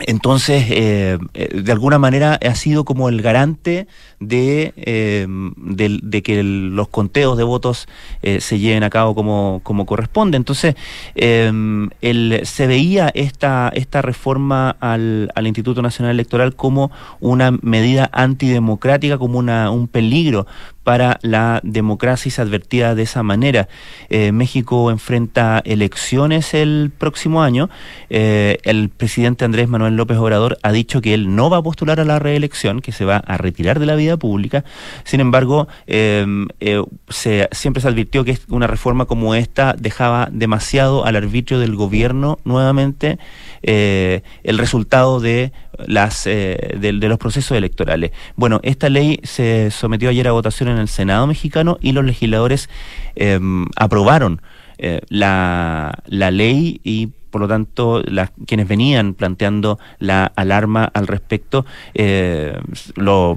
entonces, 0.00 0.66
eh, 0.68 1.18
eh, 1.32 1.62
de 1.62 1.72
alguna 1.72 1.98
manera 1.98 2.38
ha 2.46 2.54
sido 2.54 2.84
como 2.84 3.08
el 3.08 3.22
garante 3.22 3.86
de, 4.20 4.74
eh, 4.76 5.26
de, 5.26 6.22
que 6.22 6.42
los 6.42 6.88
conteos 6.88 7.38
de 7.38 7.44
votos 7.44 7.88
se 8.22 8.58
lleven 8.58 8.82
a 8.82 8.90
cabo 8.90 9.14
como, 9.14 9.60
como 9.62 9.86
corresponde. 9.86 10.36
Entonces, 10.36 10.74
el, 11.14 12.40
se 12.44 12.66
veía 12.66 13.10
esta, 13.14 13.70
esta 13.74 14.02
reforma 14.02 14.76
al, 14.80 15.30
al, 15.34 15.46
Instituto 15.46 15.80
Nacional 15.80 16.12
Electoral 16.12 16.54
como 16.54 16.90
una 17.20 17.52
medida 17.62 18.10
antidemocrática, 18.12 19.16
como 19.16 19.38
una, 19.38 19.70
un 19.70 19.88
peligro 19.88 20.46
para 20.86 21.18
la 21.22 21.58
democracia 21.64 22.28
y 22.28 22.30
se 22.30 22.40
advertía 22.40 22.94
de 22.94 23.02
esa 23.02 23.24
manera. 23.24 23.66
Eh, 24.08 24.30
México 24.30 24.92
enfrenta 24.92 25.60
elecciones 25.64 26.54
el 26.54 26.92
próximo 26.96 27.42
año. 27.42 27.68
Eh, 28.08 28.58
el 28.62 28.88
presidente 28.90 29.44
Andrés 29.44 29.68
Manuel 29.68 29.96
López 29.96 30.16
Obrador 30.16 30.58
ha 30.62 30.70
dicho 30.70 31.00
que 31.00 31.12
él 31.12 31.34
no 31.34 31.50
va 31.50 31.56
a 31.56 31.62
postular 31.62 31.98
a 31.98 32.04
la 32.04 32.20
reelección, 32.20 32.78
que 32.78 32.92
se 32.92 33.04
va 33.04 33.16
a 33.16 33.36
retirar 33.36 33.80
de 33.80 33.86
la 33.86 33.96
vida 33.96 34.16
pública. 34.16 34.64
Sin 35.02 35.18
embargo, 35.18 35.66
em, 35.88 36.46
eh, 36.60 36.80
se, 37.08 37.48
siempre 37.50 37.82
se 37.82 37.88
advirtió 37.88 38.22
que 38.22 38.38
una 38.46 38.68
reforma 38.68 39.06
como 39.06 39.34
esta 39.34 39.74
dejaba 39.76 40.28
demasiado 40.30 41.04
al 41.04 41.16
arbitrio 41.16 41.58
del 41.58 41.74
gobierno 41.74 42.38
nuevamente 42.44 43.18
el 43.62 44.58
resultado 44.58 45.18
de 45.18 45.50
las 45.86 46.24
de, 46.24 46.78
de, 46.78 47.08
los 47.08 47.18
procesos 47.18 47.56
electorales. 47.56 48.12
Bueno, 48.36 48.60
esta 48.62 48.88
ley 48.88 49.20
se 49.24 49.70
sometió 49.70 50.08
ayer 50.10 50.28
a 50.28 50.32
votación 50.32 50.68
en 50.68 50.76
en 50.76 50.82
el 50.82 50.88
Senado 50.88 51.26
mexicano 51.26 51.78
y 51.80 51.92
los 51.92 52.04
legisladores 52.04 52.68
em, 53.16 53.66
aprobaron 53.76 54.42
eh, 54.78 55.00
la, 55.08 56.02
la 56.06 56.30
ley 56.30 56.80
y 56.84 57.08
por 57.36 57.42
lo 57.42 57.48
tanto, 57.48 58.02
quienes 58.46 58.66
venían 58.66 59.12
planteando 59.12 59.78
la 59.98 60.32
alarma 60.36 60.90
al 60.94 61.06
respecto 61.06 61.66
eh, 61.92 62.58
lo, 62.94 63.36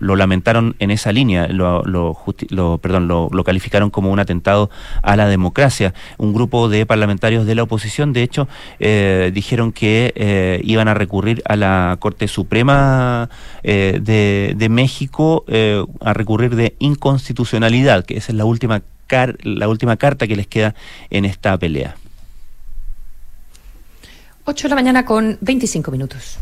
lamentaron 0.00 0.76
en 0.78 0.90
esa 0.90 1.12
línea, 1.12 1.46
lo, 1.48 1.84
perdón, 2.80 3.06
lo, 3.06 3.44
calificaron 3.44 3.90
como 3.90 4.10
un 4.10 4.18
atentado 4.18 4.70
a 5.02 5.14
la 5.16 5.28
democracia. 5.28 5.92
Un 6.16 6.32
grupo 6.32 6.70
de 6.70 6.86
parlamentarios 6.86 7.44
de 7.44 7.54
la 7.54 7.64
oposición, 7.64 8.14
de 8.14 8.22
hecho, 8.22 8.48
eh, 8.80 9.30
dijeron 9.34 9.72
que 9.72 10.14
eh, 10.16 10.62
iban 10.64 10.88
a 10.88 10.94
recurrir 10.94 11.42
a 11.44 11.56
la 11.56 11.98
Corte 12.00 12.28
Suprema 12.28 13.28
de, 13.62 14.54
de, 14.56 14.68
México 14.70 15.44
a 16.00 16.14
recurrir 16.14 16.56
de 16.56 16.76
inconstitucionalidad, 16.78 18.06
que 18.06 18.16
esa 18.16 18.32
es 18.32 18.38
la 18.38 18.46
última, 18.46 18.80
la 19.42 19.68
última 19.68 19.98
carta 19.98 20.26
que 20.26 20.34
les 20.34 20.46
queda 20.46 20.74
en 21.10 21.26
esta 21.26 21.58
pelea. 21.58 21.96
8 24.46 24.64
de 24.64 24.68
la 24.68 24.74
mañana 24.74 25.04
con 25.04 25.38
25 25.40 25.90
minutos. 25.90 26.36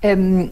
Em, 0.00 0.50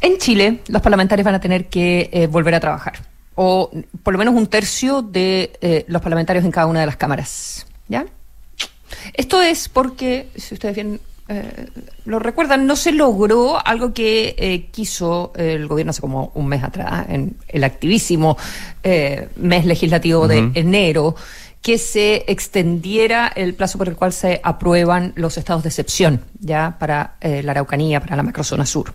en 0.00 0.18
Chile, 0.18 0.60
los 0.68 0.80
parlamentarios 0.80 1.24
van 1.24 1.34
a 1.34 1.40
tener 1.40 1.68
que 1.68 2.08
eh, 2.12 2.26
volver 2.26 2.54
a 2.54 2.60
trabajar, 2.60 2.94
o 3.34 3.70
por 4.02 4.14
lo 4.14 4.18
menos 4.18 4.34
un 4.34 4.46
tercio 4.46 5.02
de 5.02 5.52
eh, 5.60 5.84
los 5.88 6.00
parlamentarios 6.00 6.44
en 6.44 6.50
cada 6.50 6.66
una 6.66 6.80
de 6.80 6.86
las 6.86 6.96
cámaras. 6.96 7.66
¿Ya? 7.88 8.06
Esto 9.12 9.42
es 9.42 9.68
porque, 9.68 10.28
si 10.36 10.54
ustedes 10.54 10.74
bien 10.74 11.00
eh, 11.32 11.68
lo 12.04 12.18
recuerdan, 12.18 12.66
no 12.66 12.76
se 12.76 12.92
logró 12.92 13.64
algo 13.64 13.94
que 13.94 14.34
eh, 14.36 14.68
quiso 14.70 15.32
el 15.34 15.66
gobierno 15.66 15.90
hace 15.90 16.02
como 16.02 16.30
un 16.34 16.46
mes 16.46 16.62
atrás, 16.62 17.06
en 17.08 17.36
el 17.48 17.64
activísimo 17.64 18.36
eh, 18.82 19.28
mes 19.36 19.64
legislativo 19.64 20.28
de 20.28 20.50
enero, 20.54 21.14
que 21.62 21.78
se 21.78 22.24
extendiera 22.26 23.28
el 23.28 23.54
plazo 23.54 23.78
por 23.78 23.88
el 23.88 23.96
cual 23.96 24.12
se 24.12 24.40
aprueban 24.42 25.12
los 25.14 25.38
estados 25.38 25.62
de 25.62 25.68
excepción 25.70 26.20
ya 26.40 26.76
para 26.78 27.14
la 27.20 27.52
Araucanía, 27.52 28.00
para 28.00 28.16
la 28.16 28.24
macrozona 28.24 28.66
sur. 28.66 28.92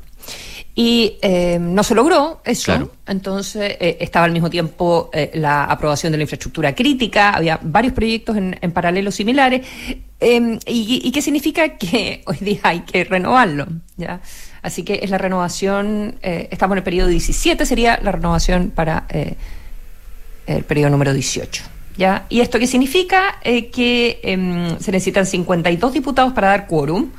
Y 0.80 1.18
eh, 1.24 1.58
no 1.60 1.82
se 1.82 1.96
logró 1.96 2.40
eso, 2.46 2.92
entonces 3.08 3.78
eh, 3.80 3.98
estaba 4.00 4.26
al 4.26 4.32
mismo 4.32 4.48
tiempo 4.48 5.10
eh, 5.12 5.32
la 5.34 5.64
aprobación 5.64 6.12
de 6.12 6.20
la 6.20 6.26
infraestructura 6.26 6.76
crítica, 6.76 7.32
había 7.32 7.60
varios 7.64 7.94
proyectos 7.94 8.38
en, 8.38 8.56
en 8.62 8.72
paralelo 8.72 9.10
similares, 9.10 9.66
em, 10.20 10.60
y, 10.68 11.12
qué 11.12 11.20
significa 11.24 11.70
que 11.80 12.22
hoy 12.28 12.38
día 12.42 12.60
hay 12.62 12.82
que 12.82 13.04
renovarlo. 13.06 13.66
¿ya? 13.96 14.22
Así 14.62 14.84
que 14.84 15.00
es 15.02 15.10
la 15.10 15.18
renovación, 15.18 16.20
estamos 16.22 16.76
en 16.76 16.78
el 16.78 16.84
periodo 16.84 17.08
17, 17.08 17.66
sería 17.66 18.00
la 18.04 18.12
renovación 18.12 18.70
para 18.70 19.08
el 20.46 20.64
periodo 20.64 20.92
número 20.92 21.12
18. 21.12 21.64
¿ya? 21.98 22.28
¿Y 22.30 22.42
esto 22.42 22.60
qué 22.60 22.68
significa? 22.68 23.40
que 23.42 24.20
em, 24.22 24.78
se 24.78 24.92
necesitan 24.92 25.26
52 25.26 25.92
diputados 25.92 26.34
para 26.34 26.50
dar 26.50 26.68
quórum 26.68 27.10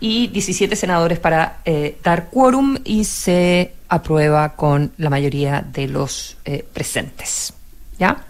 y 0.00 0.28
17 0.28 0.76
senadores 0.76 1.18
para 1.18 1.58
eh, 1.64 1.98
dar 2.02 2.28
quórum 2.30 2.76
y 2.84 3.04
se 3.04 3.72
aprueba 3.88 4.54
con 4.54 4.92
la 4.98 5.10
mayoría 5.10 5.62
de 5.62 5.88
los 5.88 6.36
eh, 6.44 6.64
presentes. 6.72 7.52
¿Ya? 7.98 8.24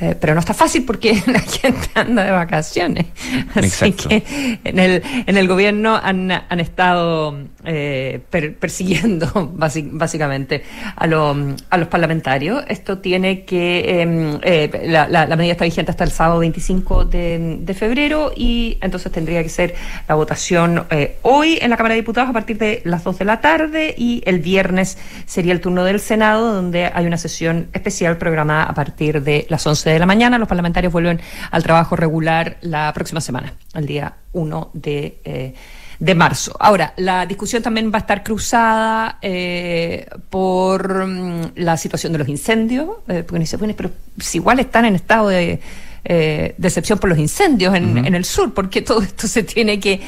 Eh, 0.00 0.16
pero 0.18 0.32
no 0.32 0.40
está 0.40 0.54
fácil 0.54 0.84
porque 0.84 1.12
la 1.26 1.40
gente 1.40 1.90
anda 1.94 2.24
de 2.24 2.30
vacaciones. 2.30 3.06
Así 3.54 3.92
que 3.92 4.58
en 4.64 4.78
el, 4.78 5.02
en 5.26 5.36
el 5.36 5.46
gobierno 5.46 5.94
han, 6.02 6.30
han 6.30 6.60
estado 6.60 7.36
eh, 7.64 8.20
persiguiendo 8.58 9.52
básicamente 9.54 10.64
a, 10.96 11.04
a 11.04 11.76
los 11.76 11.88
parlamentarios. 11.88 12.64
Esto 12.68 12.98
tiene 12.98 13.44
que. 13.44 14.00
Em, 14.00 14.38
eh, 14.42 14.86
la, 14.86 15.08
la, 15.08 15.36
medida 15.36 15.52
está 15.52 15.64
vigente 15.64 15.90
hasta 15.90 16.04
el 16.04 16.10
sábado 16.10 16.40
25 16.40 17.04
de, 17.04 17.74
febrero 17.78 18.32
y 18.34 18.78
entonces 18.80 19.12
tendría 19.12 19.42
que 19.42 19.48
ser 19.48 19.74
la 20.08 20.14
votación 20.16 20.86
hoy 21.22 21.58
en 21.60 21.70
la 21.70 21.76
Cámara 21.76 21.94
de 21.94 22.00
Diputados 22.00 22.28
a 22.28 22.32
partir 22.32 22.58
de 22.58 22.82
las 22.84 23.04
2 23.04 23.18
de 23.18 23.24
la 23.24 23.40
tarde 23.40 23.94
y 23.96 24.22
el 24.26 24.40
viernes 24.40 24.98
sería 25.26 25.52
el 25.52 25.60
turno 25.60 25.84
del 25.84 26.00
Senado, 26.00 26.52
donde 26.52 26.90
hay 26.92 27.06
una 27.06 27.16
sesión 27.16 27.68
especial 27.72 28.18
programada 28.18 28.64
a 28.64 28.74
partir 28.74 29.22
de 29.22 29.46
las 29.48 29.66
11 29.66 29.90
de 29.90 29.98
la 29.98 30.06
mañana. 30.06 30.38
Los 30.38 30.48
parlamentarios 30.48 30.92
vuelven 30.92 31.20
al 31.50 31.62
trabajo 31.62 31.96
regular 31.96 32.56
la 32.60 32.92
próxima 32.92 33.20
semana, 33.20 33.54
el 33.74 33.86
día 33.86 34.16
1 34.32 34.70
de, 34.74 35.54
eh, 36.04 36.14
marzo. 36.14 36.56
Ahora, 36.58 36.94
la 36.96 37.26
discusión 37.26 37.62
también 37.62 37.90
va 37.92 37.98
a 37.98 38.00
estar 38.00 38.22
cruzada 38.22 39.18
eh, 39.20 40.06
por 40.28 41.06
mm, 41.06 41.52
la 41.56 41.76
situación 41.76 42.12
de 42.12 42.18
los 42.18 42.28
incendios, 42.28 42.88
eh, 43.08 43.22
porque 43.26 43.40
dice, 43.40 43.56
bueno, 43.56 43.74
pero 43.76 43.90
si 44.18 44.38
igual 44.38 44.60
están 44.60 44.84
en 44.84 44.94
estado 44.94 45.28
de... 45.28 45.60
decepción 46.56 46.98
por 46.98 47.10
los 47.10 47.18
incendios 47.18 47.74
en, 47.74 47.98
en, 47.98 48.14
el 48.14 48.24
sur, 48.24 48.54
porque 48.54 48.80
todo 48.80 49.02
esto 49.02 49.28
se 49.28 49.42
tiene 49.42 49.78
que 49.78 50.00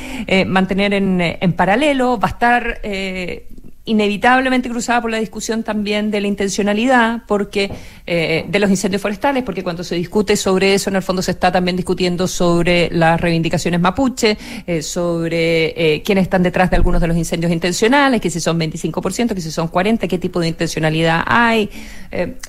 mantener 0.46 0.94
en, 0.94 1.20
en, 1.20 1.52
paralelo, 1.52 2.18
va 2.18 2.28
a 2.28 2.30
estar 2.30 2.80
inevitablemente 3.84 4.68
cruzada 4.68 5.00
por 5.00 5.10
la 5.10 5.18
discusión 5.18 5.64
también 5.64 6.10
de 6.12 6.20
la 6.20 6.28
intencionalidad, 6.28 7.22
porque 7.26 7.70
eh, 8.06 8.44
de 8.48 8.58
los 8.60 8.70
incendios 8.70 9.02
forestales, 9.02 9.42
porque 9.42 9.64
cuando 9.64 9.82
se 9.82 9.96
discute 9.96 10.36
sobre 10.36 10.74
eso, 10.74 10.88
en 10.90 10.96
el 10.96 11.02
fondo 11.02 11.20
se 11.20 11.32
está 11.32 11.50
también 11.50 11.76
discutiendo 11.76 12.28
sobre 12.28 12.90
las 12.92 13.20
reivindicaciones 13.20 13.80
mapuche, 13.80 14.38
eh, 14.66 14.82
sobre 14.82 15.94
eh, 15.94 16.02
quiénes 16.02 16.22
están 16.22 16.44
detrás 16.44 16.70
de 16.70 16.76
algunos 16.76 17.00
de 17.00 17.08
los 17.08 17.16
incendios 17.16 17.50
intencionales, 17.50 18.20
que 18.20 18.30
si 18.30 18.40
son 18.40 18.58
25%, 18.60 19.34
que 19.34 19.40
si 19.40 19.50
son 19.50 19.68
40%, 19.68 20.08
qué 20.08 20.18
tipo 20.18 20.38
de 20.38 20.48
intencionalidad 20.48 21.24
hay. 21.26 21.68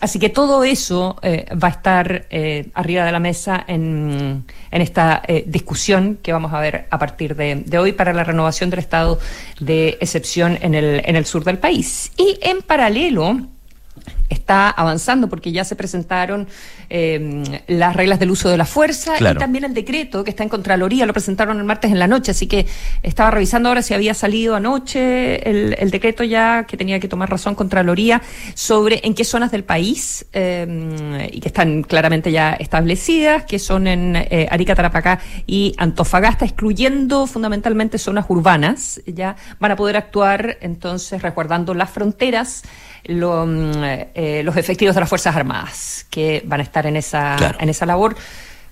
así 0.02 0.20
que 0.20 0.30
todo 0.30 0.64
eso 0.64 1.16
va 1.22 1.68
a 1.68 1.72
estar 1.72 2.28
arriba 2.74 3.06
de 3.06 3.12
la 3.12 3.20
mesa 3.20 3.64
en, 3.68 4.44
en 4.72 4.82
esta 4.82 5.24
discusión 5.46 6.20
que 6.22 6.34
vamos 6.34 6.54
a 6.54 6.60
ver 6.60 6.86
a 6.90 7.00
partir 7.00 7.36
de, 7.36 7.64
de, 7.66 7.78
hoy 7.78 7.94
para 7.94 8.14
la 8.14 8.24
renovación 8.24 8.70
del 8.70 8.80
estado 8.80 9.20
de 9.60 9.98
excepción 10.02 10.58
en 10.62 10.76
el, 10.76 11.02
en 11.06 11.16
el 11.16 11.23
sur 11.26 11.44
del 11.44 11.60
país. 11.60 12.12
Y 12.18 12.38
en 12.42 12.62
paralelo, 12.62 13.53
está 14.30 14.70
avanzando 14.70 15.30
porque 15.30 15.52
ya 15.52 15.64
se 15.64 15.76
presentaron 15.76 16.48
eh, 16.90 17.62
las 17.68 17.96
reglas 17.96 18.20
del 18.20 18.32
uso 18.32 18.50
de 18.50 18.58
la 18.58 18.66
fuerza 18.66 19.16
y 19.20 19.36
también 19.36 19.64
el 19.64 19.74
decreto 19.74 20.24
que 20.24 20.30
está 20.32 20.44
en 20.44 20.50
Contraloría, 20.50 21.06
lo 21.06 21.14
presentaron 21.14 21.58
el 21.58 21.64
martes 21.64 21.92
en 21.92 22.00
la 22.00 22.08
noche, 22.08 22.32
así 22.32 22.48
que 22.48 22.66
estaba 23.02 23.32
revisando 23.32 23.70
ahora 23.70 23.82
si 23.82 23.94
había 23.94 24.14
salido 24.14 24.56
anoche 24.56 25.50
el, 25.50 25.92
decreto 25.92 26.24
ya 26.24 26.66
que 26.66 26.78
tenía 26.78 27.00
que 27.00 27.08
tomar 27.08 27.30
razón 27.30 27.56
Contraloría 27.56 28.22
sobre 28.56 29.02
en 29.04 29.14
qué 29.14 29.24
zonas 29.24 29.52
del 29.52 29.64
país 29.64 30.26
eh, 30.34 31.30
y 31.32 31.40
que 31.40 31.48
están 31.48 31.84
claramente 31.84 32.32
ya 32.32 32.54
establecidas, 32.54 33.46
que 33.46 33.60
son 33.60 33.88
en 33.88 34.16
eh, 34.16 34.48
Arica, 34.50 34.76
Tarapacá 34.76 35.20
y 35.46 35.74
Antofagasta, 35.78 36.46
excluyendo 36.46 37.28
fundamentalmente 37.28 37.98
zonas 37.98 38.26
urbanas, 38.30 39.02
ya 39.06 39.36
van 39.60 39.72
a 39.72 39.76
poder 39.76 39.98
actuar 39.98 40.58
entonces 40.62 41.22
resguardando 41.22 41.74
las 41.74 41.90
fronteras 41.90 42.64
lo, 43.06 43.46
mm, 43.46 43.84
eh, 44.16 44.42
los 44.44 44.56
efectivos 44.58 44.96
de 44.96 45.02
las 45.02 45.10
Fuerzas 45.10 45.36
Armadas 45.36 46.06
que 46.10 46.44
van 46.46 46.60
a 46.60 46.64
estar 46.64 46.86
en 46.86 46.96
esa, 46.96 47.36
en 47.60 47.70
esa 47.70 47.86
labor 47.86 48.16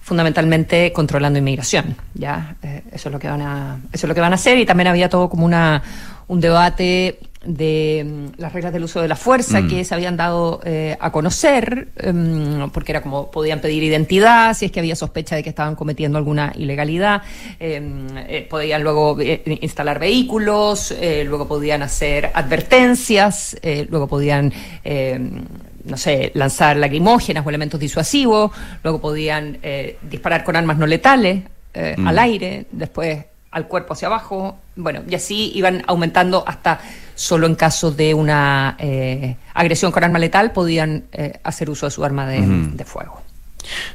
fundamentalmente 0.01 0.91
controlando 0.91 1.37
inmigración 1.39 1.95
ya 2.13 2.55
eh, 2.63 2.83
eso 2.91 3.09
es 3.09 3.13
lo 3.13 3.19
que 3.19 3.27
van 3.27 3.41
a 3.41 3.79
eso 3.91 4.05
es 4.05 4.09
lo 4.09 4.15
que 4.15 4.21
van 4.21 4.31
a 4.31 4.35
hacer 4.35 4.57
y 4.57 4.65
también 4.65 4.87
había 4.87 5.09
todo 5.09 5.29
como 5.29 5.45
una 5.45 5.83
un 6.27 6.39
debate 6.39 7.19
de 7.43 8.05
mm, 8.05 8.39
las 8.39 8.53
reglas 8.53 8.71
del 8.73 8.83
uso 8.83 9.01
de 9.01 9.07
la 9.07 9.15
fuerza 9.15 9.61
mm. 9.61 9.67
que 9.67 9.83
se 9.83 9.95
habían 9.95 10.15
dado 10.15 10.61
eh, 10.63 10.95
a 10.99 11.11
conocer, 11.11 11.89
em, 11.97 12.69
porque 12.69 12.91
era 12.91 13.01
como 13.01 13.31
podían 13.31 13.59
pedir 13.61 13.83
identidad, 13.83 14.53
si 14.53 14.65
es 14.65 14.71
que 14.71 14.79
había 14.79 14.95
sospecha 14.95 15.35
de 15.35 15.43
que 15.43 15.49
estaban 15.49 15.75
cometiendo 15.75 16.17
alguna 16.17 16.53
ilegalidad, 16.55 17.23
em, 17.59 18.07
eh, 18.15 18.47
podían 18.49 18.83
luego 18.83 19.17
eh, 19.19 19.59
instalar 19.61 19.99
vehículos, 19.99 20.93
luego 21.25 21.47
podían 21.47 21.81
hacer 21.81 22.31
advertencias, 22.33 23.57
luego 23.89 24.07
podían 24.07 24.53
em, 24.83 25.43
no 25.83 25.97
sé, 25.97 26.31
lanzar 26.35 26.77
lacrimógenas 26.77 27.45
o 27.45 27.49
elementos 27.49 27.79
disuasivos, 27.79 28.51
luego 28.83 29.01
podían 29.01 29.57
disparar 30.03 30.43
con 30.43 30.55
armas 30.55 30.77
no 30.77 30.85
letales 30.85 31.43
mm. 31.73 32.07
al 32.07 32.19
aire, 32.19 32.65
después 32.71 33.25
al 33.51 33.67
cuerpo 33.67 33.93
hacia 33.93 34.07
abajo, 34.07 34.57
bueno, 34.75 35.01
y 35.07 35.15
así 35.15 35.51
iban 35.53 35.83
aumentando 35.87 36.43
hasta 36.47 36.79
solo 37.15 37.47
en 37.47 37.55
caso 37.55 37.91
de 37.91 38.13
una 38.13 38.75
eh, 38.79 39.35
agresión 39.53 39.91
con 39.91 40.03
arma 40.03 40.19
letal 40.19 40.53
podían 40.53 41.03
eh, 41.11 41.39
hacer 41.43 41.69
uso 41.69 41.85
de 41.85 41.91
su 41.91 42.03
arma 42.03 42.27
de, 42.27 42.85
fuego. 42.85 43.21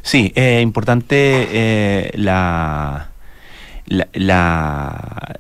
Sí, 0.03 0.33
es 0.37 0.62
importante 0.62 1.49
eh, 1.51 2.11
la, 2.14 3.09
la, 3.87 5.38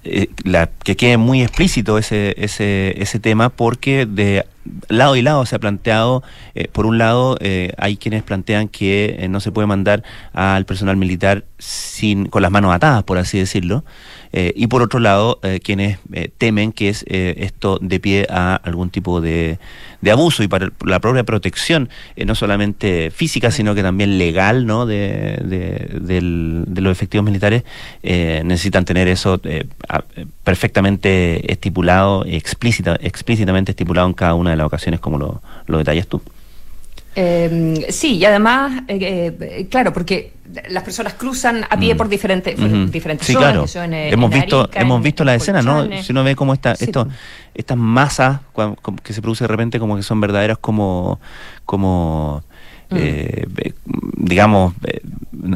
que 0.82 0.96
quede 0.96 1.16
muy 1.16 1.42
explícito 1.42 1.98
ese, 1.98 2.34
ese, 2.38 3.00
ese 3.00 3.20
tema 3.20 3.50
porque 3.50 4.06
de 4.06 4.46
lado 4.88 5.16
y 5.16 5.22
lado 5.22 5.46
se 5.46 5.56
ha 5.56 5.58
planteado, 5.58 6.22
por 6.72 6.86
un 6.86 6.98
lado 6.98 7.38
hay 7.76 7.96
quienes 7.96 8.22
plantean 8.22 8.68
que 8.68 9.26
no 9.30 9.40
se 9.40 9.52
puede 9.52 9.66
mandar 9.66 10.02
al 10.32 10.64
personal 10.64 10.96
militar 10.96 11.44
sin 11.58 12.26
con 12.26 12.42
las 12.42 12.50
manos 12.50 12.74
atadas, 12.74 13.02
por 13.04 13.18
así 13.18 13.38
decirlo, 13.38 13.84
eh, 14.32 14.52
y 14.54 14.66
por 14.66 14.82
otro 14.82 15.00
lado, 15.00 15.38
eh, 15.42 15.60
quienes 15.62 15.98
eh, 16.12 16.30
temen 16.36 16.72
que 16.72 16.90
es 16.90 17.04
esto 17.08 17.78
de 17.80 18.00
pie 18.00 18.26
a 18.28 18.56
algún 18.56 18.90
tipo 18.90 19.22
de, 19.22 19.58
de 20.02 20.10
abuso 20.10 20.42
y 20.42 20.48
para 20.48 20.70
la 20.84 21.00
propia 21.00 21.24
protección, 21.24 21.88
no 22.16 22.34
solamente 22.34 23.10
física, 23.10 23.50
sino 23.50 23.74
que 23.74 23.82
también 23.82 24.18
legal 24.18 24.66
¿no? 24.66 24.84
de, 24.84 25.38
de, 25.42 26.80
los 26.80 26.92
efectivos 26.92 27.24
militares, 27.24 27.64
necesitan 28.02 28.84
tener 28.84 29.08
eso 29.08 29.40
perfectamente 30.44 31.50
estipulado, 31.50 32.24
explícita, 32.26 32.96
explícitamente 33.00 33.72
estipulado 33.72 34.06
en 34.06 34.14
cada 34.14 34.34
una 34.34 34.50
de 34.50 34.55
las 34.56 34.66
ocasiones, 34.66 35.00
como 35.00 35.18
lo, 35.18 35.42
lo 35.66 35.78
detallas 35.78 36.06
tú. 36.06 36.20
Eh, 37.18 37.86
sí, 37.88 38.18
y 38.18 38.24
además, 38.26 38.82
eh, 38.88 39.66
claro, 39.70 39.92
porque 39.92 40.34
las 40.68 40.82
personas 40.82 41.14
cruzan 41.14 41.64
a 41.68 41.78
pie 41.78 41.94
mm. 41.94 41.96
por 41.96 42.08
diferentes, 42.08 42.92
diferentes 42.92 43.26
sí, 43.26 43.34
Claro. 43.34 43.64
hemos 43.74 44.30
visto, 44.30 44.68
hemos 44.74 45.02
visto 45.02 45.24
la 45.24 45.34
escena, 45.34 45.62
¿no? 45.62 45.86
Si 46.02 46.12
uno 46.12 46.22
ve 46.22 46.36
cómo 46.36 46.52
está, 46.52 46.72
esto, 46.72 47.08
estas 47.54 47.78
masas 47.78 48.40
que 49.02 49.12
se 49.14 49.22
produce 49.22 49.44
de 49.44 49.48
repente 49.48 49.78
como 49.78 49.96
que 49.96 50.02
son 50.02 50.20
verdaderas 50.20 50.58
como, 50.58 51.18
como 51.64 52.42
mm. 52.90 52.96
eh, 52.96 53.46
digamos, 54.16 54.74
eh, 54.84 55.00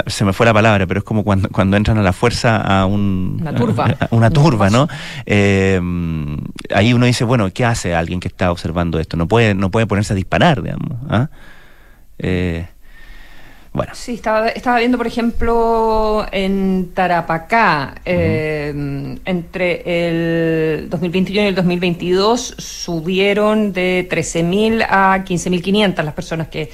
se 0.07 0.25
me 0.25 0.33
fue 0.33 0.47
la 0.47 0.55
palabra, 0.55 0.87
pero 0.87 0.99
es 0.99 1.05
como 1.05 1.25
cuando, 1.25 1.49
cuando 1.49 1.77
entran 1.77 1.99
a 1.99 2.03
la 2.03 2.13
fuerza 2.13 2.57
a 2.59 2.87
un, 2.87 3.39
una 3.41 3.55
turba, 3.55 3.97
una 4.11 4.31
turba, 4.31 4.71
¿no? 4.71 4.89
Eh, 5.27 5.81
ahí 6.75 6.93
uno 6.93 7.07
dice, 7.07 7.25
bueno, 7.25 7.51
¿qué 7.53 7.65
hace 7.65 7.95
alguien 7.95 8.21
que 8.21 8.29
está 8.29 8.51
observando 8.51 8.99
esto? 8.99 9.17
No 9.17 9.27
puede, 9.27 9.55
no 9.55 9.71
puede 9.71 9.87
ponerse 9.87 10.13
a 10.13 10.17
disparar, 10.17 10.63
digamos. 10.63 10.99
¿ah? 11.09 11.29
Eh, 12.19 12.67
bueno. 13.73 13.93
Sí, 13.95 14.15
estaba, 14.15 14.49
estaba 14.49 14.79
viendo, 14.79 14.99
por 14.99 15.07
ejemplo, 15.07 16.27
en 16.33 16.91
Tarapacá, 16.93 17.95
eh, 18.05 19.19
entre 19.25 20.81
el 20.81 20.91
2021 20.91 21.45
y 21.45 21.47
el 21.47 21.55
2022 21.55 22.57
subieron 22.59 23.73
de 23.73 24.09
13.000 24.11 24.87
a 24.89 25.25
15.500 25.25 26.03
las 26.03 26.15
personas 26.15 26.49
que 26.49 26.71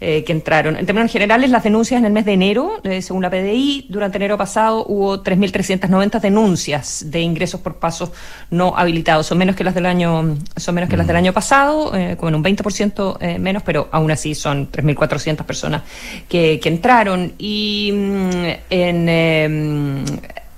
eh, 0.00 0.22
que 0.22 0.30
entraron. 0.30 0.76
En 0.76 0.86
términos 0.86 1.10
generales, 1.10 1.50
las 1.50 1.64
denuncias 1.64 1.98
en 1.98 2.04
el 2.04 2.12
mes 2.12 2.24
de 2.24 2.32
enero, 2.32 2.80
eh, 2.84 3.02
según 3.02 3.20
la 3.20 3.30
PDI, 3.30 3.86
durante 3.88 4.16
enero 4.16 4.38
pasado 4.38 4.86
hubo 4.86 5.24
3.390 5.24 6.20
denuncias 6.20 7.06
de 7.10 7.20
ingresos 7.20 7.60
por 7.60 7.80
pasos 7.80 8.12
no 8.48 8.76
habilitados. 8.76 9.26
Son 9.26 9.36
menos 9.36 9.56
que 9.56 9.64
las 9.64 9.74
del 9.74 9.86
año, 9.86 10.36
son 10.54 10.74
menos 10.76 10.88
que 10.88 10.96
las 10.96 11.04
del 11.04 11.16
año 11.16 11.32
pasado, 11.32 11.96
eh, 11.96 12.14
como 12.16 12.28
en 12.28 12.36
un 12.36 12.44
20% 12.44 13.40
menos, 13.40 13.64
pero 13.64 13.88
aún 13.90 14.12
así 14.12 14.36
son 14.36 14.70
3.400 14.70 15.44
personas 15.44 15.82
que, 16.28 16.60
que 16.60 16.68
entraron. 16.68 17.32
Y 17.36 17.90
mm, 17.92 18.30
en 18.70 20.04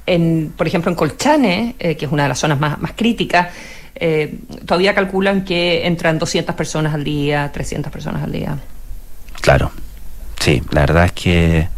en, 0.06 0.52
por 0.54 0.66
ejemplo, 0.66 0.90
en 0.90 0.96
Colchane, 0.96 1.76
que 1.78 2.04
es 2.04 2.12
una 2.12 2.24
de 2.24 2.28
las 2.28 2.38
zonas 2.38 2.60
más, 2.60 2.78
más 2.78 2.92
críticas, 2.94 3.48
todavía 4.66 4.94
calculan 4.94 5.44
que 5.44 5.86
entran 5.86 6.18
200 6.18 6.54
personas 6.54 6.92
al 6.92 7.04
día, 7.04 7.50
300 7.50 7.90
personas 7.90 8.24
al 8.24 8.32
día. 8.32 8.58
Claro, 9.40 9.70
sí, 10.38 10.62
la 10.70 10.82
verdad 10.82 11.06
es 11.06 11.12
que 11.12 11.68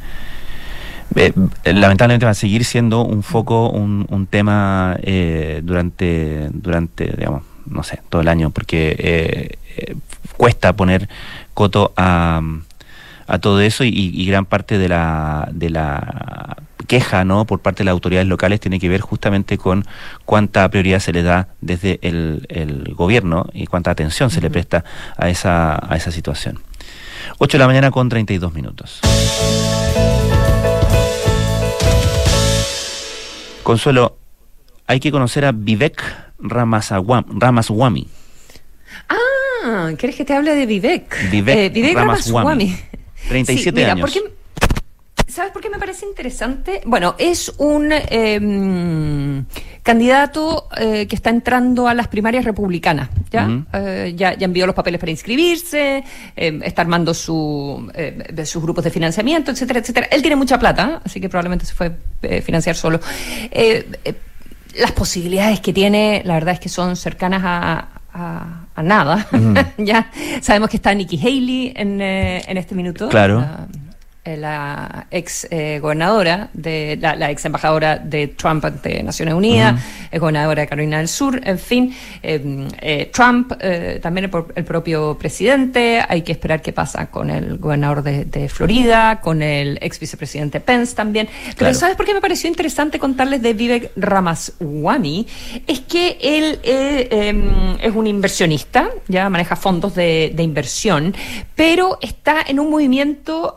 eh, 1.15 1.33
lamentablemente 1.65 2.25
va 2.25 2.33
a 2.33 2.35
seguir 2.35 2.65
siendo 2.65 3.03
un 3.03 3.23
foco, 3.23 3.71
un, 3.71 4.07
un 4.09 4.27
tema 4.27 4.97
eh, 5.03 5.61
durante, 5.63 6.49
durante, 6.53 7.07
digamos, 7.17 7.43
no 7.67 7.83
sé, 7.83 8.01
todo 8.09 8.23
el 8.23 8.29
año, 8.29 8.51
porque 8.51 8.97
eh, 8.99 9.97
cuesta 10.37 10.75
poner 10.75 11.09
coto 11.55 11.93
a, 11.97 12.41
a 13.27 13.39
todo 13.39 13.61
eso 13.61 13.85
y, 13.85 14.27
gran 14.27 14.45
parte 14.45 14.79
de 14.79 14.89
la, 14.89 15.49
de 15.53 15.71
la 15.71 16.57
queja 16.89 17.25
no 17.25 17.45
por 17.45 17.61
parte 17.61 17.79
de 17.79 17.85
las 17.87 17.93
autoridades 17.93 18.29
locales 18.29 18.61
tiene 18.61 18.81
que 18.81 18.89
ver 18.89 19.01
justamente 19.01 19.57
con 19.57 19.87
cuánta 20.25 20.69
prioridad 20.69 20.99
se 20.99 21.13
le 21.13 21.23
da 21.23 21.49
desde 21.61 21.99
el, 22.03 22.47
el 22.49 22.93
gobierno 22.95 23.47
y 23.53 23.67
cuánta 23.67 23.91
atención 23.91 24.31
se 24.31 24.41
le 24.41 24.51
presta 24.51 24.85
a 25.17 25.29
esa, 25.29 25.79
a 25.91 25.97
esa 25.97 26.11
situación. 26.11 26.59
8 27.39 27.57
de 27.57 27.59
la 27.59 27.67
mañana 27.67 27.91
con 27.91 28.09
32 28.09 28.53
minutos. 28.53 29.01
Consuelo, 33.63 34.17
hay 34.87 35.01
que 35.01 35.11
conocer 35.13 35.45
a 35.45 35.53
Vivek 35.53 36.03
Ramaswamy. 36.39 38.09
Ah, 39.09 39.91
¿quieres 39.97 40.17
que 40.17 40.25
te 40.25 40.35
hable 40.35 40.55
de 40.55 40.67
Vivek? 40.67 41.31
Vivek, 41.31 41.77
eh, 41.77 41.93
Ramaswamy. 41.95 42.77
37 43.29 43.85
años. 43.87 44.13
¿Sabes 45.33 45.51
por 45.51 45.63
qué 45.63 45.71
me 45.71 45.79
parece 45.79 46.05
interesante? 46.05 46.83
Bueno, 46.85 47.15
es 47.17 47.55
un 47.57 47.91
em, 47.91 49.47
candidato 49.83 50.69
eh, 50.77 51.07
que 51.07 51.17
está 51.17 51.31
entrando 51.31 51.89
a 51.89 51.95
las 51.95 52.09
primarias 52.09 52.45
republicanas. 52.45 53.09
¿ya? 53.31 53.49
Eh, 53.73 54.13
ya, 54.15 54.33
envió 54.39 54.67
los 54.67 54.75
papeles 54.75 55.01
para 55.01 55.11
inscribirse, 55.11 56.05
em, 56.37 56.63
está 56.63 56.83
armando 56.83 57.15
su, 57.15 57.91
eh, 57.95 58.45
sus 58.45 58.63
grupos 58.63 58.85
de 58.85 58.91
financiamiento, 58.91 59.51
etcétera, 59.51 59.81
etcétera. 59.81 60.09
Él 60.11 60.21
tiene 60.21 60.37
mucha 60.37 60.59
plata, 60.59 61.01
así 61.03 61.19
que 61.19 61.31
probablemente 61.31 61.65
se 61.65 61.73
fue 61.73 61.87
a 61.87 62.43
financiar 62.43 62.77
solo. 62.77 63.01
las 64.75 64.93
posibilidades 64.93 65.61
que 65.61 65.73
tiene, 65.73 66.21
la 66.27 66.35
verdad 66.35 66.53
es 66.53 66.61
que 66.61 66.69
son 66.69 66.95
cercanas 66.95 67.41
a, 67.43 67.89
a, 68.75 68.83
nada. 68.83 69.27
ya 69.79 70.11
sabemos 70.43 70.69
que 70.69 70.77
está 70.77 70.93
Nikki 70.93 71.19
Haley 71.19 71.73
en, 71.75 72.03
en 72.03 72.57
este 72.59 72.75
minuto. 72.75 73.09
Claro. 73.09 73.41
Ah, 73.41 73.67
eh, 73.71 73.82
la 74.25 75.07
ex 75.11 75.49
eh, 75.51 75.79
gobernadora, 75.81 76.49
de, 76.53 76.99
la, 77.01 77.31
ex 77.31 77.45
embajadora 77.45 77.99
de 77.99 78.29
Trump 78.29 78.65
ante 78.65 79.03
Naciones 79.03 79.35
Unidas, 79.35 79.81
es 80.11 80.21
gobernadora 80.21 80.63
de 80.63 80.69
Carolina 80.69 80.99
del 80.99 81.09
Sur, 81.09 81.41
en 81.45 81.59
fin, 81.59 81.95
Trump, 83.13 83.53
también 84.01 84.31
el, 84.55 84.65
propio 84.65 85.17
presidente, 85.19 86.03
hay 86.09 86.23
que 86.23 86.33
esperar 86.33 86.63
qué 86.63 86.73
pasa 86.73 87.11
con 87.11 87.31
el 87.31 87.59
gobernador 87.59 88.03
de, 88.03 88.49
Florida, 88.49 89.21
con 89.21 89.43
el 89.43 89.79
ex 89.81 89.99
vicepresidente 89.99 90.61
Pence 90.61 90.95
también. 90.95 91.29
Pero 91.57 91.75
¿sabes 91.75 91.97
por 91.97 92.07
qué 92.07 92.15
me 92.15 92.21
pareció 92.21 92.49
interesante 92.49 92.99
contarles 92.99 93.43
de 93.43 93.55
Vivek 93.55 93.93
Ramaswamy? 93.97 95.27
Es 95.67 95.81
que 95.81 96.19
él 96.21 96.61
em, 96.63 97.77
es 97.81 97.95
un 97.95 98.07
inversionista, 98.07 98.91
ya 99.09 99.29
maneja 99.29 99.57
fondos 99.57 99.95
de, 99.95 100.35
inversión, 100.39 101.15
pero 101.55 101.99
está 102.01 102.39
en 102.47 102.59
un 102.59 102.69
movimiento 102.69 103.57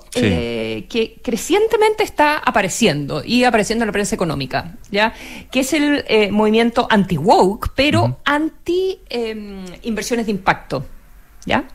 eh, 0.57 0.85
que 0.87 1.19
crecientemente 1.21 2.05
está 2.05 2.37
apareciendo 2.37 3.21
y 3.25 3.43
apareciendo 3.43 3.83
en 3.83 3.87
la 3.87 3.91
prensa 3.91 4.15
económica, 4.15 4.75
ya 4.89 5.13
que 5.51 5.59
es 5.59 5.73
el 5.73 6.05
eh, 6.07 6.31
movimiento 6.31 6.87
anti-woke, 6.89 7.73
pero 7.75 8.21
anti-inversiones 8.23 10.23
em, 10.23 10.27
de 10.27 10.31
impacto, 10.31 10.85
¿ya? 11.45 11.65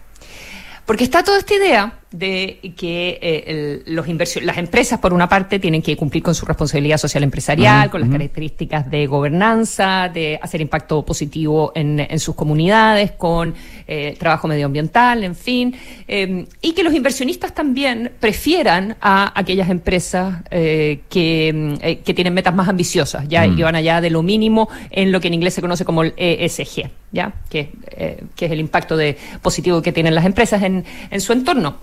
Porque 0.87 1.05
está 1.05 1.23
toda 1.23 1.41
esta 1.41 1.55
idea 1.55 1.99
de 2.13 2.59
que 2.77 3.19
eh, 3.23 3.83
los 3.87 4.07
las 4.43 4.59
empresas, 4.59 4.99
por 4.99 5.13
una 5.13 5.29
parte, 5.29 5.61
tienen 5.61 5.81
que 5.81 5.97
cumplir 5.97 6.25
con 6.25 6.35
su 6.35 6.45
responsabilidad 6.45 6.99
social 6.99 7.23
empresarial, 7.23 7.89
con 7.89 8.01
las 8.01 8.11
características 8.11 8.91
de 8.91 9.07
gobernanza, 9.07 10.11
de 10.13 10.39
hacer 10.43 10.61
impacto 10.61 11.05
positivo 11.05 11.71
en, 11.75 12.19
sus 12.19 12.35
comunidades, 12.35 13.13
con 13.13 13.55
eh, 13.87 14.17
trabajo 14.19 14.49
medioambiental, 14.49 15.23
en 15.23 15.37
fin, 15.37 15.77
em, 16.09 16.47
y 16.61 16.73
que 16.73 16.83
los 16.83 16.95
inversionistas 16.95 17.55
también 17.55 18.11
prefieran 18.19 18.97
a 19.01 19.39
aquellas 19.39 19.71
empresas 19.71 20.43
eh, 20.51 21.03
que, 21.09 22.01
que, 22.05 22.15
tienen 22.15 22.35
metas 22.35 22.55
más 22.55 22.69
ambiciosas, 22.69 23.29
ya 23.29 23.47
y 23.47 23.63
van 23.63 23.77
allá 23.77 24.01
de 24.01 24.11
lo 24.11 24.23
mínimo 24.23 24.69
en 24.91 25.13
lo 25.13 25.21
que 25.21 25.29
en 25.29 25.35
inglés 25.35 25.55
se 25.55 25.61
conoce 25.61 25.85
como 25.85 26.03
el 26.03 26.13
ESG, 26.17 26.91
ya 27.13 27.33
que, 27.49 27.71
que 28.35 28.47
es 28.47 28.51
el 28.51 28.59
impacto 28.59 28.97
de 28.97 29.17
positivo 29.43 29.81
que 29.81 29.93
tienen 29.93 30.15
las 30.15 30.25
empresas 30.25 30.63
en, 30.63 30.85
en 31.11 31.21
su 31.21 31.33
entorno 31.33 31.79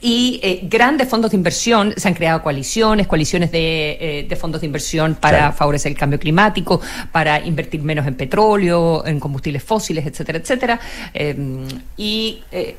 y 0.00 0.40
eh, 0.42 0.60
grandes 0.64 1.08
fondos 1.08 1.30
de 1.30 1.36
inversión, 1.36 1.94
se 1.96 2.08
han 2.08 2.14
creado 2.14 2.42
coaliciones, 2.42 3.06
coaliciones 3.06 3.50
de, 3.50 4.26
eh, 4.30 4.36
fondos 4.36 4.60
de 4.60 4.66
inversión 4.66 5.14
para 5.14 5.52
favorecer 5.52 5.92
el 5.92 5.98
cambio 5.98 6.18
climático, 6.18 6.80
para 7.12 7.40
invertir 7.44 7.82
menos 7.82 8.06
en 8.06 8.14
petróleo, 8.14 9.04
en 9.06 9.20
combustibles 9.20 9.62
fósiles, 9.62 10.06
etcétera, 10.06 10.38
etcétera. 10.38 10.80
Em, 11.14 11.66
y 11.96 12.42
eh, 12.50 12.76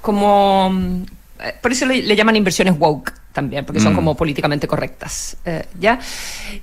como, 0.00 1.04
por 1.60 1.72
eso 1.72 1.86
le 1.86 2.16
llaman 2.16 2.36
inversiones 2.36 2.74
woke 2.78 3.23
también, 3.34 3.64
porque 3.66 3.80
son 3.80 3.92
mm. 3.92 3.96
como 3.96 4.16
políticamente 4.16 4.68
correctas, 4.68 5.36
eh, 5.44 5.66
¿ya? 5.78 5.98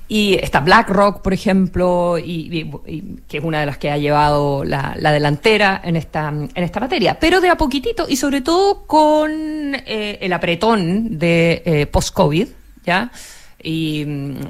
Y 0.08 0.34
está 0.42 0.60
BlackRock, 0.60 1.20
por 1.20 1.34
ejemplo, 1.34 2.18
y, 2.18 2.66
que 3.28 3.38
es 3.38 3.44
una 3.44 3.60
de 3.60 3.66
las 3.66 3.76
que 3.76 3.90
ha 3.90 3.98
llevado 3.98 4.64
la, 4.64 4.96
delantera 5.12 5.82
en 5.84 5.96
esta, 5.96 6.28
en 6.30 6.64
esta 6.64 6.80
materia. 6.80 7.18
Pero 7.20 7.42
de 7.42 7.50
a 7.50 7.56
poquitito, 7.56 8.06
y 8.08 8.16
sobre 8.16 8.40
todo 8.40 8.86
con 8.86 9.30
eh, 9.74 10.18
el 10.20 10.32
apretón 10.32 11.18
de 11.18 11.62
eh, 11.64 11.86
post-COVID, 11.86 12.48
¿ya? 12.84 13.12
Y, 13.62 14.04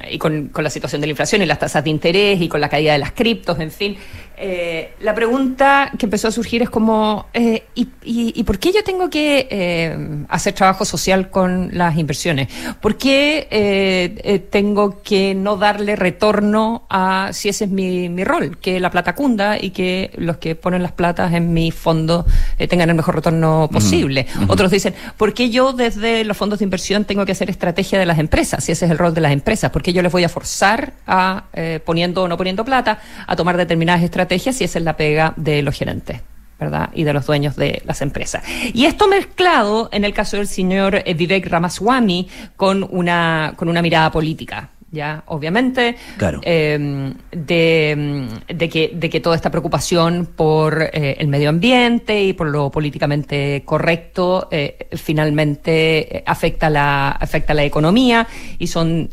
y 0.09 0.17
con, 0.17 0.47
con, 0.47 0.63
la 0.63 0.69
situación 0.69 1.01
de 1.01 1.07
la 1.07 1.11
inflación 1.11 1.41
y 1.41 1.45
las 1.45 1.59
tasas 1.59 1.83
de 1.83 1.89
interés 1.89 2.41
y 2.41 2.47
con 2.47 2.61
la 2.61 2.69
caída 2.69 2.93
de 2.93 2.99
las 2.99 3.11
criptos, 3.11 3.59
en 3.59 3.69
fin, 3.69 3.97
eh, 4.35 4.93
la 5.01 5.13
pregunta 5.13 5.91
que 5.97 6.05
empezó 6.05 6.27
a 6.27 6.31
surgir 6.31 6.63
es 6.63 6.69
como, 6.69 7.27
eh, 7.33 7.65
¿y, 7.75 7.87
y, 8.03 8.43
por 8.43 8.57
qué 8.57 8.71
yo 8.71 8.83
tengo 8.83 9.09
que 9.09 9.47
eh, 9.49 10.25
hacer 10.27 10.53
trabajo 10.53 10.85
social 10.85 11.29
con 11.29 11.69
las 11.71 11.97
inversiones? 11.97 12.47
¿Por 12.81 12.97
qué 12.97 13.47
eh, 13.51 14.47
tengo 14.49 15.01
que 15.03 15.35
no 15.35 15.57
darle 15.57 15.95
retorno 15.95 16.85
a 16.89 17.29
si 17.31 17.49
ese 17.49 17.65
es 17.65 17.69
mi, 17.69 18.09
mi, 18.09 18.23
rol? 18.23 18.57
Que 18.57 18.79
la 18.79 18.89
plata 18.89 19.13
cunda 19.13 19.57
y 19.59 19.69
que 19.69 20.11
los 20.15 20.37
que 20.37 20.55
ponen 20.55 20.81
las 20.81 20.93
platas 20.93 21.33
en 21.33 21.53
mi 21.53 21.71
fondo 21.71 22.25
tengan 22.69 22.89
el 22.89 22.95
mejor 22.95 23.15
retorno 23.15 23.69
posible. 23.71 24.25
Otros 24.47 24.71
dicen, 24.71 24.95
¿por 25.15 25.33
qué 25.33 25.49
yo 25.49 25.73
desde 25.73 26.23
los 26.23 26.35
fondos 26.35 26.59
de 26.59 26.65
inversión 26.65 27.05
tengo 27.05 27.25
que 27.25 27.33
hacer 27.33 27.49
estrategia 27.49 27.99
de 27.99 28.05
las 28.05 28.17
empresas? 28.17 28.63
Si 28.63 28.71
ese 28.71 28.85
es 28.85 28.91
el 28.91 28.97
rol 28.97 29.13
de 29.13 29.21
las 29.21 29.31
empresas, 29.31 29.69
¿por 29.69 29.83
qué 29.83 29.93
yo 29.93 30.01
les 30.01 30.11
voy 30.11 30.23
a 30.23 30.29
forzar 30.29 30.93
a, 31.05 31.45
poniendo 31.85 32.23
o 32.23 32.27
no 32.27 32.37
poniendo 32.37 32.65
plata, 32.65 32.99
a 33.27 33.35
tomar 33.35 33.57
determinadas 33.57 34.01
estrategias? 34.01 34.22
Estrategias 34.23 34.61
y 34.61 34.63
esa 34.63 34.79
es 34.79 34.85
la 34.85 34.97
pega 34.97 35.33
de 35.35 35.61
los 35.61 35.77
gerentes. 35.77 36.21
¿verdad? 36.59 36.89
Y 36.93 37.03
de 37.03 37.13
los 37.13 37.25
dueños 37.25 37.55
de 37.55 37.81
las 37.85 38.01
empresas. 38.01 38.43
Y 38.73 38.85
esto 38.85 39.07
mezclado 39.07 39.89
en 39.91 40.05
el 40.05 40.13
caso 40.13 40.37
del 40.37 40.47
señor 40.47 40.95
eh, 40.95 41.13
Vivek 41.13 41.47
Ramaswamy 41.47 42.29
con 42.55 42.87
una, 42.89 43.53
con 43.57 43.67
una 43.67 43.81
mirada 43.81 44.09
política, 44.11 44.69
ya 44.89 45.23
obviamente 45.25 45.97
claro. 46.17 46.39
Em, 46.43 47.13
de, 47.31 48.27
de, 48.47 48.69
que, 48.69 48.91
de 48.93 49.09
que 49.09 49.19
toda 49.19 49.35
esta 49.35 49.49
preocupación 49.49 50.25
por 50.37 50.81
eh, 50.81 51.17
el 51.19 51.27
medio 51.27 51.49
ambiente 51.49 52.23
y 52.23 52.31
por 52.31 52.47
lo 52.47 52.69
políticamente 52.69 53.63
correcto 53.65 54.47
eh, 54.49 54.87
finalmente 54.93 56.23
afecta 56.25 56.69
la 56.69 57.09
afecta 57.09 57.53
la 57.53 57.63
economía 57.63 58.25
y 58.57 58.67
son 58.67 59.09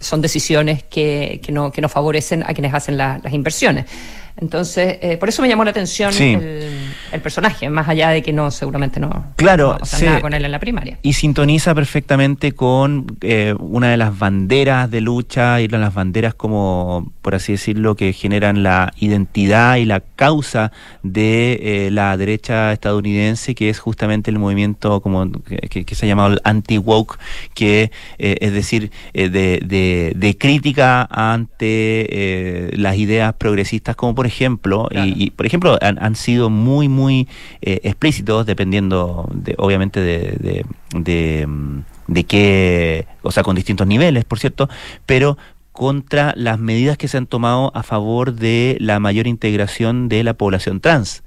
son 0.00 0.20
decisiones 0.20 0.82
que, 0.82 1.40
que 1.42 1.52
no 1.52 1.70
que 1.70 1.80
no 1.80 1.88
favorecen 1.88 2.42
a 2.42 2.52
quienes 2.52 2.74
hacen 2.74 2.98
las 2.98 3.32
inversiones 3.32 3.86
entonces, 4.38 4.98
eh, 5.00 5.16
por 5.16 5.28
eso 5.28 5.40
me 5.40 5.48
llamó 5.48 5.64
la 5.64 5.70
atención 5.70 6.12
el, 6.14 6.68
personaje, 7.20 7.68
más 7.70 7.88
allá 7.88 8.10
de 8.10 8.22
que 8.22 8.32
no, 8.32 8.50
seguramente 8.50 9.00
no, 9.00 9.26
claro, 9.36 9.78
no 9.80 10.06
nada 10.06 10.20
con 10.20 10.34
él 10.34 10.44
en 10.44 10.52
la 10.52 10.58
primaria. 10.58 10.98
Y 11.02 11.12
sintoniza 11.12 11.74
perfectamente 11.74 12.52
con 12.52 13.06
eh, 13.20 13.54
una 13.58 13.90
de 13.90 13.96
las 13.96 14.18
banderas 14.18 14.90
de 14.90 15.00
lucha 15.00 15.60
y 15.60 15.68
las 15.68 15.94
banderas 15.94 16.34
como, 16.34 17.12
por 17.22 17.34
así 17.34 17.52
decirlo, 17.52 17.94
que 17.94 18.12
generan 18.12 18.62
la 18.62 18.92
identidad 18.98 19.76
y 19.76 19.84
la 19.84 20.00
causa 20.00 20.72
de 21.02 21.86
eh, 21.86 21.90
la 21.90 22.16
derecha 22.16 22.72
estadounidense, 22.72 23.54
que 23.54 23.68
es 23.68 23.78
justamente 23.78 24.30
el 24.30 24.38
movimiento 24.38 25.00
como 25.00 25.30
que, 25.30 25.84
se 25.94 26.06
ha 26.06 26.08
llamado 26.08 26.34
el 26.34 26.40
anti-woke, 26.44 27.18
que 27.54 27.90
es 28.18 28.52
decir, 28.52 28.90
de, 29.14 29.28
de, 29.30 30.12
de, 30.14 30.38
crítica 30.38 31.06
ante 31.10 32.70
las 32.74 32.96
ideas 32.96 33.34
progresistas 33.34 33.96
como 33.96 34.14
por 34.14 34.26
ejemplo, 34.26 34.88
y, 34.92 35.30
por 35.30 35.46
ejemplo 35.46 35.78
han, 35.80 36.16
sido 36.16 36.50
muy, 36.50 36.88
muy 36.88 37.05
eh, 37.10 37.26
explícitos, 37.82 38.46
dependiendo, 38.46 39.28
de, 39.32 39.54
obviamente, 39.58 40.00
de, 40.00 40.64
de, 40.94 41.46
mm, 41.46 41.78
de, 42.08 42.24
qué, 42.24 43.06
o 43.22 43.30
sea, 43.30 43.42
con 43.42 43.56
distintos 43.56 43.86
niveles, 43.86 44.24
por 44.24 44.38
cierto, 44.38 44.68
pero 45.04 45.38
contra 45.72 46.32
las 46.36 46.58
medidas 46.58 46.96
que 46.96 47.08
se 47.08 47.18
han 47.18 47.26
tomado 47.26 47.70
a 47.74 47.82
favor 47.82 48.32
de 48.32 48.76
la 48.80 48.98
mayor 48.98 49.26
integración 49.26 50.08
de 50.08 50.24
la 50.24 50.34
población 50.34 50.80
trans. 50.80 51.22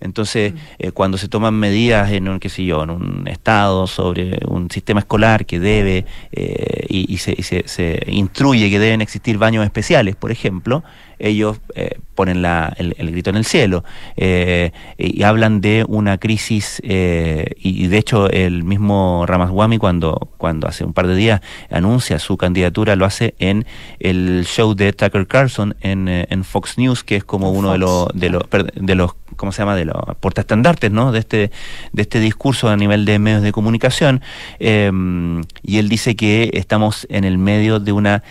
Entonces, 0.00 0.54
mm. 0.54 0.56
eh, 0.78 0.92
cuando 0.92 1.18
se 1.18 1.28
toman 1.28 1.54
medidas 1.54 2.12
en 2.12 2.28
un, 2.28 2.38
qué 2.38 2.48
sé 2.48 2.64
yo, 2.64 2.82
en 2.84 2.90
un 2.90 3.28
estado 3.28 3.86
sobre 3.86 4.38
un 4.46 4.70
sistema 4.70 5.00
escolar 5.00 5.46
que 5.46 5.58
debe 5.58 6.06
eh, 6.32 6.86
y, 6.88 7.16
se, 7.18 7.42
se, 7.42 7.66
se, 7.66 8.00
instruye 8.06 8.70
que 8.70 8.78
deben 8.78 9.00
existir 9.00 9.38
baños 9.38 9.64
especiales, 9.64 10.16
por 10.16 10.30
ejemplo, 10.30 10.84
ellos 11.18 11.60
eh, 11.74 11.98
ponen 12.14 12.42
la, 12.42 12.74
el, 12.78 13.10
grito 13.10 13.30
en 13.30 13.36
el 13.36 13.44
cielo 13.44 13.84
eh, 14.16 14.72
y 14.96 15.22
hablan 15.22 15.60
de 15.60 15.84
una 15.86 16.18
crisis 16.18 16.80
eh, 16.84 17.52
y, 17.58 17.86
de 17.86 17.98
hecho 17.98 18.28
el 18.30 18.64
mismo 18.64 19.24
Ramaswamy 19.26 19.78
cuando, 19.78 20.28
cuando 20.36 20.66
hace 20.66 20.84
un 20.84 20.92
par 20.92 21.06
de 21.06 21.14
días 21.14 21.40
anuncia 21.70 22.18
su 22.18 22.36
candidatura 22.36 22.96
lo 22.96 23.04
hace 23.04 23.34
en 23.38 23.66
el 24.00 24.44
show 24.46 24.74
de 24.74 24.92
Tucker 24.92 25.26
Carlson 25.26 25.76
en, 25.80 26.08
en 26.08 26.44
Fox 26.44 26.78
News 26.78 27.04
que 27.04 27.16
es 27.16 27.24
como 27.24 27.50
uno 27.50 27.72
de 27.72 27.78
los 27.78 28.08
de 28.14 28.30
los 28.30 28.42
de 28.74 28.94
los 28.94 29.14
¿cómo 29.36 29.52
se 29.52 29.62
llama? 29.62 29.76
de 29.76 29.84
los 29.84 29.96
portaestandartes 30.18 30.90
¿no? 30.90 31.12
de 31.12 31.20
este 31.20 31.50
de 31.92 32.02
este 32.02 32.18
discurso 32.18 32.68
a 32.68 32.76
nivel 32.76 33.04
de 33.04 33.18
medios 33.18 33.42
de 33.42 33.52
comunicación 33.52 34.22
y 34.58 35.78
él 35.78 35.88
dice 35.88 36.16
que 36.16 36.50
estamos 36.54 37.06
en 37.10 37.24
el 37.24 37.38
medio 37.38 37.78
de 37.78 37.92
una 37.92 38.22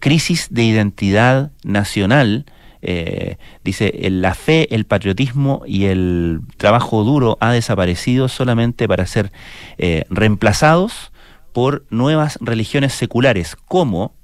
crisis 0.00 0.48
de 0.50 0.64
identidad 0.64 1.52
nacional 1.64 2.46
eh, 2.82 3.36
dice, 3.62 3.92
la 4.10 4.34
fe, 4.34 4.74
el 4.74 4.86
patriotismo 4.86 5.62
y 5.66 5.84
el 5.86 6.40
trabajo 6.56 7.04
duro 7.04 7.36
ha 7.40 7.52
desaparecido 7.52 8.28
solamente 8.28 8.88
para 8.88 9.06
ser 9.06 9.32
eh, 9.76 10.04
reemplazados 10.08 11.12
por 11.52 11.84
nuevas 11.90 12.38
religiones 12.40 12.94
seculares 12.94 13.56
como 13.66 14.14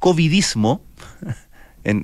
covidismo, 0.00 0.82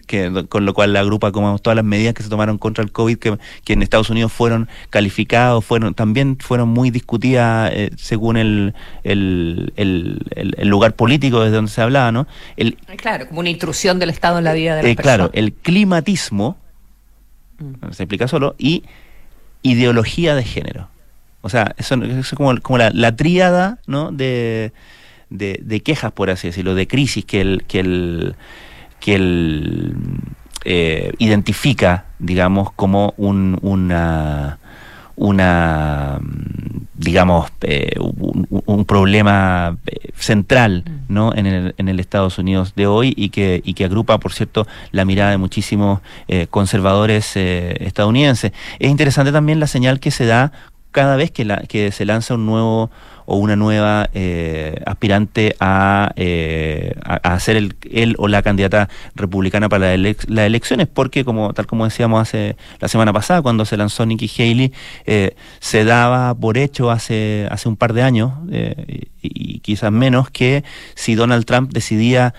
que, 0.06 0.44
con 0.48 0.66
lo 0.66 0.74
cual 0.74 0.92
la 0.92 1.00
agrupa 1.00 1.32
como 1.32 1.58
todas 1.58 1.76
las 1.76 1.84
medidas 1.84 2.14
que 2.14 2.22
se 2.22 2.28
tomaron 2.28 2.58
contra 2.58 2.84
el 2.84 2.92
COVID, 2.92 3.16
que, 3.18 3.38
en 3.66 3.82
Estados 3.82 4.10
Unidos 4.10 4.32
fueron 4.32 4.68
calificados, 4.90 5.64
fueron 5.64 5.94
también 5.94 6.36
fueron 6.38 6.68
muy 6.68 6.90
discutidas 6.90 7.70
eh, 7.72 7.90
según 7.96 8.36
el, 8.36 8.74
el, 9.04 9.72
el, 9.76 10.68
lugar 10.68 10.94
político 10.94 11.40
desde 11.40 11.56
donde 11.56 11.70
se 11.70 11.80
hablaba, 11.80 12.12
¿no? 12.12 12.26
El, 12.56 12.76
claro, 12.96 13.26
como 13.26 13.40
una 13.40 13.50
intrusión 13.50 13.98
del 13.98 14.10
Estado 14.10 14.38
en 14.38 14.44
la 14.44 14.52
vida 14.52 14.76
de 14.76 14.82
la 14.82 14.88
eh, 14.90 14.96
Claro, 14.96 15.30
el 15.32 15.52
climatismo, 15.54 16.58
mm. 17.58 17.92
se 17.92 18.02
explica 18.02 18.28
solo, 18.28 18.54
y 18.58 18.84
ideología 19.62 20.34
de 20.34 20.44
género. 20.44 20.88
O 21.40 21.48
sea, 21.48 21.74
eso, 21.78 21.94
es 21.94 22.30
como, 22.30 22.54
como 22.60 22.76
la, 22.76 22.90
la 22.90 23.16
tríada 23.16 23.78
¿no? 23.86 24.12
de, 24.12 24.72
de, 25.30 25.58
de 25.62 25.80
quejas, 25.80 26.12
por 26.12 26.28
así 26.28 26.48
decirlo, 26.48 26.74
de 26.74 26.86
crisis 26.86 27.24
que 27.24 27.40
el... 27.40 27.64
Que 27.66 27.80
el 27.80 28.34
que 29.00 29.14
él 29.14 29.94
identifica, 31.18 32.04
digamos, 32.18 32.70
como 32.72 33.14
un, 33.16 33.58
una 33.62 34.58
una 35.20 36.18
digamos 36.94 37.50
un, 37.98 38.84
problema 38.86 39.76
central 40.16 40.84
mm. 40.86 41.12
¿no? 41.12 41.34
en, 41.34 41.46
el, 41.46 41.74
en 41.76 41.88
el 41.88 42.00
Estados 42.00 42.38
Unidos 42.38 42.74
de 42.74 42.86
hoy 42.86 43.12
y 43.16 43.28
que, 43.28 43.60
y 43.62 43.74
que 43.74 43.84
agrupa, 43.84 44.18
por 44.18 44.32
cierto, 44.32 44.66
la 44.92 45.04
mirada 45.04 45.30
de 45.30 45.36
muchísimos 45.36 46.00
conservadores 46.48 47.36
estadounidenses. 47.36 48.52
Es 48.78 48.90
interesante 48.90 49.30
también 49.30 49.60
la 49.60 49.66
señal 49.66 50.00
que 50.00 50.10
se 50.10 50.24
da 50.24 50.52
cada 50.90 51.16
vez 51.16 51.30
que, 51.30 51.44
la, 51.44 51.58
que 51.68 51.92
se 51.92 52.04
lanza 52.04 52.34
un 52.34 52.46
nuevo 52.46 52.90
o 53.30 53.36
una 53.36 53.54
nueva 53.54 54.10
eh, 54.12 54.82
aspirante 54.86 55.54
a, 55.60 56.10
eh, 56.16 56.94
a, 57.04 57.38
ser 57.38 57.56
el, 57.56 57.76
él 57.88 58.16
o 58.18 58.26
la 58.26 58.42
candidata 58.42 58.88
republicana 59.14 59.68
para 59.68 59.96
las 59.96 60.46
elecciones, 60.46 60.88
porque 60.88 61.24
como 61.24 61.52
tal 61.54 61.68
como 61.68 61.84
decíamos 61.84 62.20
hace 62.20 62.56
la 62.80 62.88
semana 62.88 63.12
pasada, 63.12 63.40
cuando 63.40 63.64
se 63.64 63.76
lanzó 63.76 64.04
Nikki 64.04 64.28
Haley, 64.36 64.72
eh, 65.06 65.36
se 65.60 65.84
daba 65.84 66.34
por 66.34 66.58
hecho 66.58 66.90
hace, 66.90 67.46
hace 67.52 67.68
un 67.68 67.76
par 67.76 67.92
de 67.92 68.02
años, 68.02 68.32
y, 68.50 69.06
y, 69.22 69.60
quizás 69.60 69.92
menos, 69.92 70.28
que 70.30 70.64
si 70.96 71.14
Donald 71.14 71.44
Trump 71.44 71.72
decidía 71.72 72.34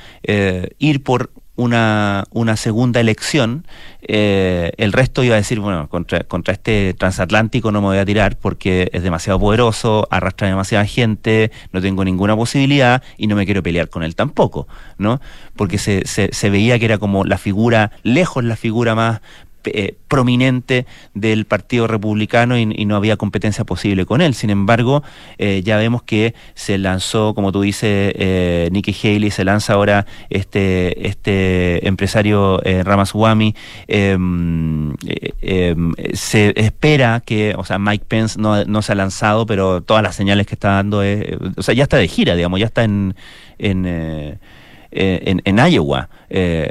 ir 0.77 1.03
por 1.03 1.31
una, 1.55 2.23
una 2.31 2.55
segunda 2.55 2.99
elección, 2.99 3.65
eh, 4.01 4.71
el 4.77 4.93
resto 4.93 5.23
iba 5.23 5.35
a 5.35 5.37
decir, 5.37 5.59
bueno, 5.59 5.87
contra, 5.89 6.21
contra 6.23 6.53
este 6.53 6.93
transatlántico 6.93 7.71
no 7.71 7.81
me 7.81 7.87
voy 7.87 7.97
a 7.97 8.05
tirar 8.05 8.37
porque 8.37 8.89
es 8.93 9.03
demasiado 9.03 9.39
poderoso, 9.39 10.07
arrastra 10.09 10.47
demasiada 10.47 10.85
gente, 10.85 11.51
no 11.71 11.81
tengo 11.81 12.03
ninguna 12.03 12.35
posibilidad 12.35 13.03
y 13.17 13.27
no 13.27 13.35
me 13.35 13.45
quiero 13.45 13.61
pelear 13.61 13.89
con 13.89 14.03
él 14.03 14.15
tampoco, 14.15 14.67
¿no? 14.97 15.21
Porque 15.55 15.77
se, 15.77 16.07
se, 16.07 16.29
se 16.33 16.49
veía 16.49 16.79
que 16.79 16.85
era 16.85 16.97
como 16.97 17.25
la 17.25 17.37
figura, 17.37 17.91
lejos 18.03 18.43
la 18.43 18.55
figura 18.55 18.95
más, 18.95 19.21
eh, 19.65 19.95
prominente 20.07 20.85
del 21.13 21.45
Partido 21.45 21.87
Republicano 21.87 22.57
y, 22.57 22.65
no 22.65 22.95
había 22.95 23.15
competencia 23.15 23.63
posible 23.63 24.05
con 24.05 24.21
él. 24.21 24.33
Sin 24.33 24.49
embargo, 24.49 25.03
eh, 25.37 25.61
ya 25.63 25.77
vemos 25.77 26.03
que 26.03 26.33
se 26.53 26.77
lanzó, 26.77 27.33
como 27.33 27.51
tú 27.51 27.61
dices, 27.61 28.13
eh, 28.17 28.69
Nikki 28.71 28.93
Haley, 28.93 29.31
se 29.31 29.45
lanza 29.45 29.73
ahora 29.73 30.05
este, 30.29 31.07
este 31.07 31.87
empresario 31.87 32.59
Ramaswamy. 32.63 33.55
Em, 33.87 34.93
em, 35.41 35.93
se 36.13 36.53
espera 36.55 37.21
que, 37.25 37.53
o 37.57 37.63
sea, 37.63 37.79
Mike 37.79 38.05
Pence 38.07 38.39
no, 38.39 38.65
no, 38.65 38.81
se 38.81 38.91
ha 38.91 38.95
lanzado, 38.95 39.45
pero 39.45 39.81
todas 39.81 40.03
las 40.03 40.15
señales 40.15 40.47
que 40.47 40.55
está 40.55 40.71
dando 40.71 41.03
es, 41.03 41.37
o 41.55 41.61
sea, 41.61 41.73
ya 41.73 41.83
está 41.83 41.97
de 41.97 42.07
gira, 42.07 42.35
digamos, 42.35 42.59
ya 42.59 42.65
está 42.65 42.83
en, 42.83 43.15
en 43.57 44.39
eh, 44.91 45.39
en, 45.45 45.57
Iowa, 45.57 46.09
eh, 46.29 46.69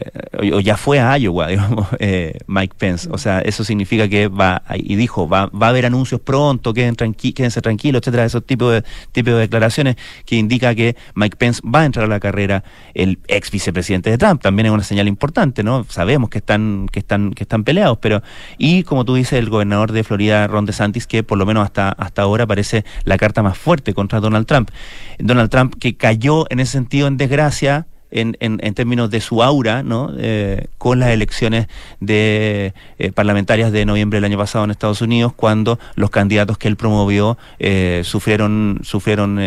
o, 0.52 0.60
ya 0.60 0.76
fue 0.76 1.00
a 1.00 1.16
Iowa, 1.16 1.46
digamos, 1.48 1.88
eh, 1.98 2.38
Mike 2.46 2.74
Pence. 2.78 3.08
O 3.10 3.18
sea, 3.18 3.40
eso 3.40 3.64
significa 3.64 4.08
que 4.08 4.28
va, 4.28 4.62
y 4.74 4.96
dijo, 4.96 5.28
va, 5.28 5.46
va 5.46 5.66
a 5.66 5.70
haber 5.70 5.86
anuncios 5.86 6.20
pronto, 6.20 6.74
queden 6.74 6.96
tranqui 6.96 7.32
quédense 7.32 7.62
tranquilos, 7.62 8.00
etcétera, 8.00 8.24
esos 8.24 8.44
tipos 8.44 8.72
de, 8.72 8.84
tipos 9.12 9.34
de 9.34 9.40
declaraciones 9.40 9.96
que 10.26 10.36
indica 10.36 10.74
que 10.74 10.96
Mike 11.14 11.36
Pence 11.36 11.62
va 11.64 11.80
a 11.80 11.84
entrar 11.86 12.04
a 12.04 12.08
la 12.08 12.20
carrera, 12.20 12.62
el 12.94 13.18
ex 13.28 13.50
vicepresidente 13.50 14.10
de 14.10 14.18
Trump. 14.18 14.42
También 14.42 14.66
es 14.66 14.72
una 14.72 14.82
señal 14.82 15.08
importante, 15.08 15.62
¿no? 15.62 15.84
Sabemos 15.88 16.30
que 16.30 16.38
están, 16.38 16.86
que 16.92 16.98
están, 16.98 17.32
que 17.32 17.44
están 17.44 17.64
peleados, 17.64 17.98
pero, 17.98 18.22
y 18.58 18.82
como 18.82 19.04
tú 19.04 19.14
dices, 19.14 19.38
el 19.38 19.48
gobernador 19.48 19.92
de 19.92 20.04
Florida, 20.04 20.46
Ron 20.46 20.66
DeSantis, 20.66 21.06
que 21.06 21.22
por 21.22 21.38
lo 21.38 21.46
menos 21.46 21.64
hasta, 21.64 21.90
hasta 21.90 22.22
ahora 22.22 22.46
parece 22.46 22.84
la 23.04 23.16
carta 23.16 23.42
más 23.42 23.56
fuerte 23.56 23.94
contra 23.94 24.20
Donald 24.20 24.46
Trump. 24.46 24.70
Donald 25.18 25.50
Trump 25.50 25.74
que 25.78 25.96
cayó 25.96 26.46
en 26.50 26.60
ese 26.60 26.72
sentido 26.72 27.06
en 27.06 27.16
desgracia, 27.16 27.86
en, 28.10 28.36
en, 28.40 28.74
términos 28.74 29.10
de 29.10 29.20
su 29.20 29.42
aura, 29.42 29.82
¿no? 29.82 30.12
Eh, 30.18 30.66
con 30.78 30.98
las 31.00 31.10
elecciones 31.10 31.68
de 32.00 32.74
eh, 32.98 33.12
parlamentarias 33.12 33.72
de 33.72 33.84
noviembre 33.84 34.16
del 34.16 34.24
año 34.24 34.38
pasado 34.38 34.64
en 34.64 34.70
Estados 34.70 35.00
Unidos, 35.00 35.32
cuando 35.34 35.78
los 35.94 36.10
candidatos 36.10 36.58
que 36.58 36.68
él 36.68 36.76
promovió 36.76 37.38
eh, 37.58 38.02
sufrieron, 38.04 38.80
sufrieron 38.82 39.40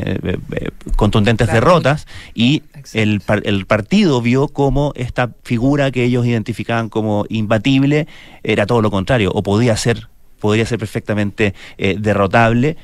contundentes 0.96 1.48
derrotas 1.52 2.08
y 2.34 2.64
el, 2.94 3.22
el 3.44 3.66
partido 3.66 4.22
vio 4.22 4.48
como 4.48 4.94
esta 4.96 5.32
figura 5.44 5.92
que 5.92 6.04
ellos 6.04 6.26
identificaban 6.26 6.90
como 6.90 7.26
imbatible 7.30 8.08
era 8.44 8.66
todo 8.66 8.82
lo 8.82 8.92
contrario, 8.92 9.32
o 9.34 9.44
podía 9.44 9.76
ser, 9.78 10.08
podría 10.40 10.66
ser 10.66 10.80
perfectamente 10.80 11.54
derrotable 11.78 12.78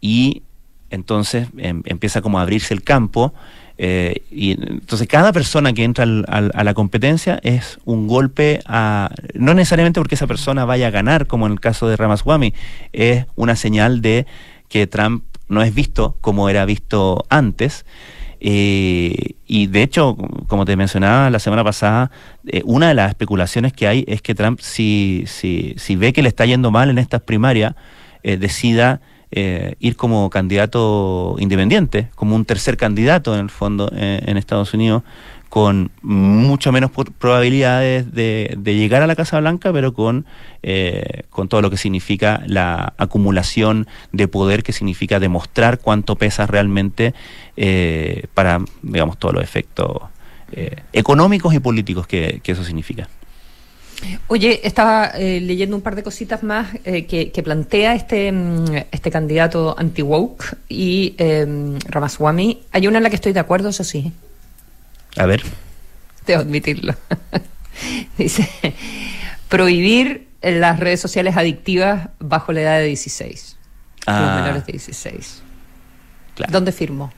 y 0.00 0.42
entonces 0.90 1.48
em, 1.58 1.82
empieza 1.86 2.20
como 2.20 2.38
a 2.38 2.42
abrirse 2.42 2.74
el 2.74 2.82
campo 2.82 3.32
eh, 3.82 4.24
y 4.30 4.50
entonces 4.50 5.08
cada 5.08 5.32
persona 5.32 5.72
que 5.72 5.84
entra 5.84 6.04
a 6.04 6.64
la 6.64 6.74
competencia 6.74 7.40
es 7.42 7.78
un 7.86 8.08
golpe 8.08 8.60
a, 8.66 9.08
no 9.32 9.54
necesariamente 9.54 9.98
porque 9.98 10.16
esa 10.16 10.26
persona 10.26 10.66
vaya 10.66 10.88
a 10.88 10.90
ganar, 10.90 11.26
como 11.26 11.46
en 11.46 11.52
el 11.52 11.60
caso 11.60 11.88
de 11.88 11.96
Ramaswamy, 11.96 12.52
es 12.92 13.24
una 13.36 13.56
señal 13.56 14.02
de 14.02 14.26
que 14.68 14.86
Trump 14.86 15.24
no 15.48 15.62
es 15.62 15.74
visto 15.74 16.18
como 16.20 16.50
era 16.50 16.66
visto 16.66 17.24
antes. 17.30 17.86
Eh, 18.38 19.36
y 19.46 19.66
de 19.68 19.82
hecho, 19.82 20.14
como 20.46 20.66
te 20.66 20.76
mencionaba 20.76 21.30
la 21.30 21.38
semana 21.38 21.64
pasada, 21.64 22.10
eh, 22.48 22.60
una 22.66 22.88
de 22.88 22.94
las 22.94 23.08
especulaciones 23.08 23.72
que 23.72 23.88
hay 23.88 24.04
es 24.06 24.20
que 24.20 24.34
Trump, 24.34 24.60
si, 24.60 25.24
si, 25.26 25.74
si 25.78 25.96
ve 25.96 26.12
que 26.12 26.20
le 26.20 26.28
está 26.28 26.44
yendo 26.44 26.70
mal 26.70 26.90
en 26.90 26.98
estas 26.98 27.22
primarias, 27.22 27.74
decida 28.22 29.00
eh, 29.32 29.76
ir 29.78 29.94
como 29.94 30.28
candidato 30.28 31.36
independiente, 31.38 32.08
como 32.16 32.34
un 32.34 32.44
tercer 32.44 32.76
candidato 32.76 33.34
en 33.34 33.40
el 33.40 33.50
fondo 33.50 33.88
eh, 33.94 34.20
en 34.26 34.36
Estados 34.36 34.74
Unidos, 34.74 35.04
con 35.48 35.92
mucho 36.02 36.72
menos 36.72 36.90
probabilidades 36.90 38.12
de, 38.12 38.58
llegar 38.64 39.02
a 39.02 39.06
la 39.06 39.14
Casa 39.14 39.38
Blanca, 39.38 39.72
pero 39.72 39.94
con, 39.94 40.26
eh, 40.62 41.22
con 41.30 41.48
todo 41.48 41.62
lo 41.62 41.70
que 41.70 41.76
significa 41.76 42.42
la 42.46 42.94
acumulación 42.98 43.86
de 44.12 44.26
poder, 44.26 44.62
que 44.62 44.72
significa 44.72 45.20
demostrar 45.20 45.78
cuánto 45.78 46.16
pesa 46.16 46.46
realmente 46.46 47.14
para, 48.34 48.60
digamos, 48.82 49.18
todos 49.18 49.34
los 49.34 49.44
efectos 49.44 50.02
económicos 50.92 51.54
y 51.54 51.60
políticos 51.60 52.06
que 52.06 52.40
eso 52.44 52.64
significa. 52.64 53.08
Oye, 54.28 54.60
estaba 54.64 55.06
eh, 55.14 55.40
leyendo 55.40 55.76
un 55.76 55.82
par 55.82 55.94
de 55.94 56.02
cositas 56.02 56.42
más 56.42 56.68
eh, 56.84 57.06
que, 57.06 57.42
plantea 57.42 57.94
este, 57.94 58.30
mm, 58.32 58.76
este 58.90 59.10
candidato 59.10 59.74
anti-woke 59.78 60.56
y 60.68 61.14
eh, 61.18 61.46
Ramaswamy. 61.86 62.62
Hay 62.72 62.86
una 62.86 62.98
en 62.98 63.04
la 63.04 63.10
que 63.10 63.16
estoy 63.16 63.32
de 63.32 63.40
acuerdo, 63.40 63.68
eso 63.68 63.84
sí. 63.84 64.12
A 65.16 65.26
ver. 65.26 65.42
Debo 66.26 66.40
admitirlo. 66.40 66.94
Dice, 68.18 68.48
prohibir 69.48 70.28
las 70.42 70.80
redes 70.80 71.00
sociales 71.00 71.36
adictivas 71.36 72.08
bajo 72.18 72.52
la 72.52 72.62
edad 72.62 72.78
de 72.78 72.86
16. 72.86 73.56
Ah. 74.06 74.20
Los 74.20 74.42
menores 74.42 74.66
de 74.66 74.72
16. 74.72 75.42
Claro. 76.34 76.52
¿Dónde 76.52 76.72
firmó? 76.72 77.12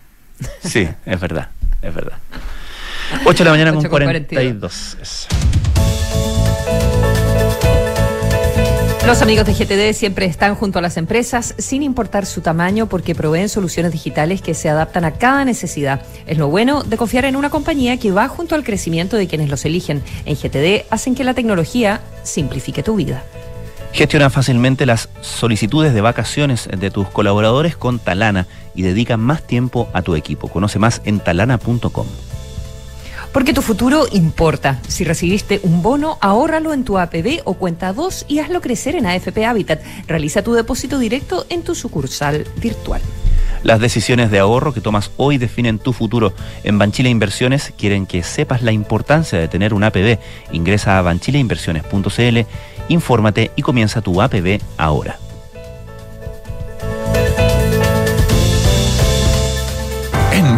Sí, 0.64 0.88
es 1.06 1.20
verdad, 1.20 1.50
es 1.82 1.94
verdad. 1.94 2.18
8 3.24 3.38
de 3.38 3.44
la 3.44 3.50
mañana 3.50 3.72
con, 3.74 3.84
42. 3.84 5.28
Los 9.06 9.20
amigos 9.20 9.44
de 9.44 9.52
GTD 9.52 9.96
siempre 9.96 10.26
están 10.26 10.54
junto 10.54 10.78
a 10.78 10.82
las 10.82 10.96
empresas 10.96 11.56
sin 11.58 11.82
importar 11.82 12.24
su 12.24 12.40
tamaño 12.40 12.86
porque 12.86 13.16
proveen 13.16 13.48
soluciones 13.48 13.90
digitales 13.90 14.40
que 14.40 14.54
se 14.54 14.68
adaptan 14.68 15.04
a 15.04 15.14
cada 15.14 15.44
necesidad. 15.44 16.02
Es 16.26 16.38
lo 16.38 16.48
bueno 16.48 16.84
de 16.84 16.96
confiar 16.96 17.24
en 17.24 17.34
una 17.34 17.50
compañía 17.50 17.98
que 17.98 18.12
va 18.12 18.28
junto 18.28 18.54
al 18.54 18.62
crecimiento 18.62 19.16
de 19.16 19.26
quienes 19.26 19.50
los 19.50 19.64
eligen. 19.64 20.02
En 20.24 20.36
GTD 20.36 20.86
hacen 20.88 21.16
que 21.16 21.24
la 21.24 21.34
tecnología 21.34 22.00
simplifique 22.22 22.84
tu 22.84 22.94
vida. 22.94 23.24
Gestiona 23.92 24.30
fácilmente 24.30 24.86
las 24.86 25.08
solicitudes 25.20 25.92
de 25.92 26.00
vacaciones 26.00 26.68
de 26.68 26.90
tus 26.90 27.08
colaboradores 27.08 27.76
con 27.76 27.98
Talana 27.98 28.46
y 28.74 28.82
dedica 28.82 29.16
más 29.16 29.42
tiempo 29.42 29.88
a 29.92 30.02
tu 30.02 30.14
equipo. 30.14 30.46
Conoce 30.48 30.78
más 30.78 31.02
en 31.04 31.18
talana.com. 31.18 32.06
Porque 33.32 33.54
tu 33.54 33.62
futuro 33.62 34.06
importa. 34.12 34.78
Si 34.86 35.04
recibiste 35.04 35.60
un 35.62 35.82
bono, 35.82 36.18
ahórralo 36.20 36.74
en 36.74 36.84
tu 36.84 36.98
APB 36.98 37.40
o 37.44 37.54
cuenta 37.54 37.92
2 37.92 38.26
y 38.28 38.40
hazlo 38.40 38.60
crecer 38.60 38.94
en 38.94 39.06
AFP 39.06 39.46
Habitat. 39.46 39.80
Realiza 40.06 40.42
tu 40.42 40.52
depósito 40.52 40.98
directo 40.98 41.46
en 41.48 41.62
tu 41.62 41.74
sucursal 41.74 42.46
virtual. 42.56 43.00
Las 43.62 43.80
decisiones 43.80 44.30
de 44.30 44.38
ahorro 44.38 44.74
que 44.74 44.80
tomas 44.80 45.12
hoy 45.16 45.38
definen 45.38 45.78
tu 45.78 45.92
futuro. 45.92 46.34
En 46.64 46.78
Banchile 46.78 47.08
Inversiones 47.08 47.72
quieren 47.78 48.06
que 48.06 48.22
sepas 48.22 48.62
la 48.62 48.72
importancia 48.72 49.38
de 49.38 49.48
tener 49.48 49.72
un 49.72 49.84
APB. 49.84 50.18
Ingresa 50.52 50.98
a 50.98 51.02
banchileinversiones.cl, 51.02 52.46
infórmate 52.88 53.50
y 53.56 53.62
comienza 53.62 54.02
tu 54.02 54.20
APB 54.20 54.60
ahora. 54.76 55.16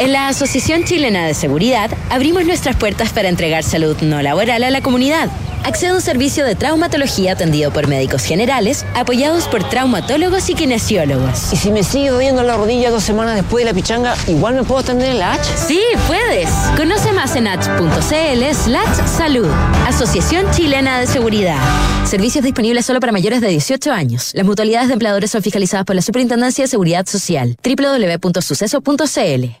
En 0.00 0.12
la 0.12 0.28
Asociación 0.28 0.84
Chilena 0.84 1.26
de 1.26 1.34
Seguridad 1.34 1.90
abrimos 2.08 2.46
nuestras 2.46 2.74
puertas 2.74 3.12
para 3.12 3.28
entregar 3.28 3.62
salud 3.62 3.98
no 4.00 4.22
laboral 4.22 4.64
a 4.64 4.70
la 4.70 4.80
comunidad. 4.80 5.28
Accede 5.62 5.90
a 5.90 5.94
un 5.94 6.00
servicio 6.00 6.46
de 6.46 6.54
traumatología 6.54 7.32
atendido 7.32 7.70
por 7.70 7.86
médicos 7.86 8.22
generales, 8.22 8.86
apoyados 8.94 9.46
por 9.46 9.62
traumatólogos 9.68 10.48
y 10.48 10.54
kinesiólogos. 10.54 11.52
¿Y 11.52 11.56
si 11.56 11.70
me 11.70 11.82
sigue 11.82 12.08
doliendo 12.08 12.42
la 12.42 12.56
rodilla 12.56 12.90
dos 12.90 13.02
semanas 13.02 13.34
después 13.34 13.62
de 13.62 13.70
la 13.70 13.74
pichanga, 13.76 14.16
igual 14.26 14.54
me 14.54 14.64
puedo 14.64 14.80
atender 14.80 15.10
en 15.10 15.18
la 15.18 15.34
H? 15.34 15.44
Sí, 15.68 15.82
puedes. 16.06 16.48
Conoce 16.78 17.12
más 17.12 17.36
en 17.36 17.48
h.cl 17.48 18.54
slash 18.54 19.06
salud. 19.06 19.50
Asociación 19.86 20.50
Chilena 20.52 20.98
de 20.98 21.08
Seguridad. 21.08 21.60
Servicios 22.06 22.42
disponibles 22.42 22.86
solo 22.86 23.00
para 23.00 23.12
mayores 23.12 23.42
de 23.42 23.48
18 23.48 23.92
años. 23.92 24.30
Las 24.32 24.46
mutualidades 24.46 24.88
de 24.88 24.94
empleadores 24.94 25.30
son 25.30 25.42
fiscalizadas 25.42 25.84
por 25.84 25.94
la 25.94 26.00
Superintendencia 26.00 26.64
de 26.64 26.68
Seguridad 26.68 27.04
Social. 27.04 27.54
www.suceso.cl 27.62 29.60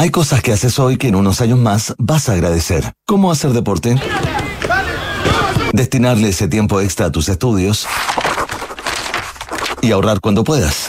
Hay 0.00 0.08
cosas 0.08 0.42
que 0.42 0.50
haces 0.50 0.78
hoy 0.78 0.96
que 0.96 1.08
en 1.08 1.14
unos 1.14 1.42
años 1.42 1.58
más 1.58 1.94
vas 1.98 2.30
a 2.30 2.32
agradecer. 2.32 2.94
¿Cómo 3.06 3.30
hacer 3.30 3.50
deporte? 3.50 3.96
Destinarle 5.74 6.30
ese 6.30 6.48
tiempo 6.48 6.80
extra 6.80 7.04
a 7.04 7.12
tus 7.12 7.28
estudios 7.28 7.86
y 9.82 9.92
ahorrar 9.92 10.20
cuando 10.20 10.42
puedas. 10.42 10.88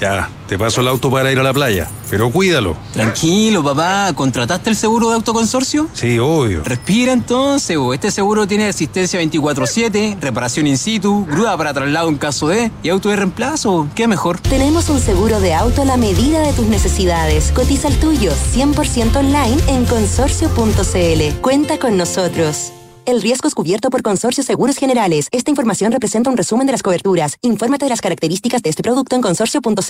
Ya, 0.00 0.28
te 0.46 0.58
paso 0.58 0.82
el 0.82 0.88
auto 0.88 1.10
para 1.10 1.32
ir 1.32 1.38
a 1.38 1.42
la 1.42 1.54
playa, 1.54 1.88
pero 2.10 2.30
cuídalo. 2.30 2.76
Tranquilo, 2.92 3.64
papá. 3.64 4.12
¿Contrataste 4.14 4.70
el 4.70 4.76
seguro 4.76 5.08
de 5.08 5.14
autoconsorcio? 5.14 5.88
Sí, 5.94 6.18
obvio. 6.18 6.62
Respira 6.64 7.12
entonces, 7.12 7.78
este 7.94 8.10
seguro 8.10 8.46
tiene 8.46 8.68
asistencia 8.68 9.20
24-7, 9.22 10.18
reparación 10.20 10.66
in 10.66 10.76
situ, 10.76 11.26
grúa 11.26 11.56
para 11.56 11.72
traslado 11.72 12.08
en 12.08 12.16
caso 12.16 12.48
de 12.48 12.70
y 12.82 12.90
auto 12.90 13.08
de 13.08 13.16
reemplazo. 13.16 13.88
¿Qué 13.94 14.06
mejor? 14.06 14.38
Tenemos 14.40 14.90
un 14.90 15.00
seguro 15.00 15.40
de 15.40 15.54
auto 15.54 15.82
a 15.82 15.84
la 15.86 15.96
medida 15.96 16.40
de 16.40 16.52
tus 16.52 16.66
necesidades. 16.66 17.52
Cotiza 17.52 17.88
el 17.88 17.98
tuyo 17.98 18.32
100% 18.54 19.16
online 19.16 19.56
en 19.68 19.86
consorcio.cl. 19.86 21.40
Cuenta 21.40 21.78
con 21.78 21.96
nosotros. 21.96 22.72
El 23.06 23.22
riesgo 23.22 23.46
es 23.46 23.54
cubierto 23.54 23.88
por 23.88 24.02
Consorcio 24.02 24.42
Seguros 24.42 24.78
Generales. 24.78 25.28
Esta 25.30 25.50
información 25.50 25.92
representa 25.92 26.28
un 26.28 26.36
resumen 26.36 26.66
de 26.66 26.72
las 26.72 26.82
coberturas. 26.82 27.36
Infórmate 27.40 27.84
de 27.84 27.90
las 27.90 28.00
características 28.00 28.62
de 28.62 28.70
este 28.70 28.82
producto 28.82 29.14
en 29.14 29.22
consorcio.cl. 29.22 29.80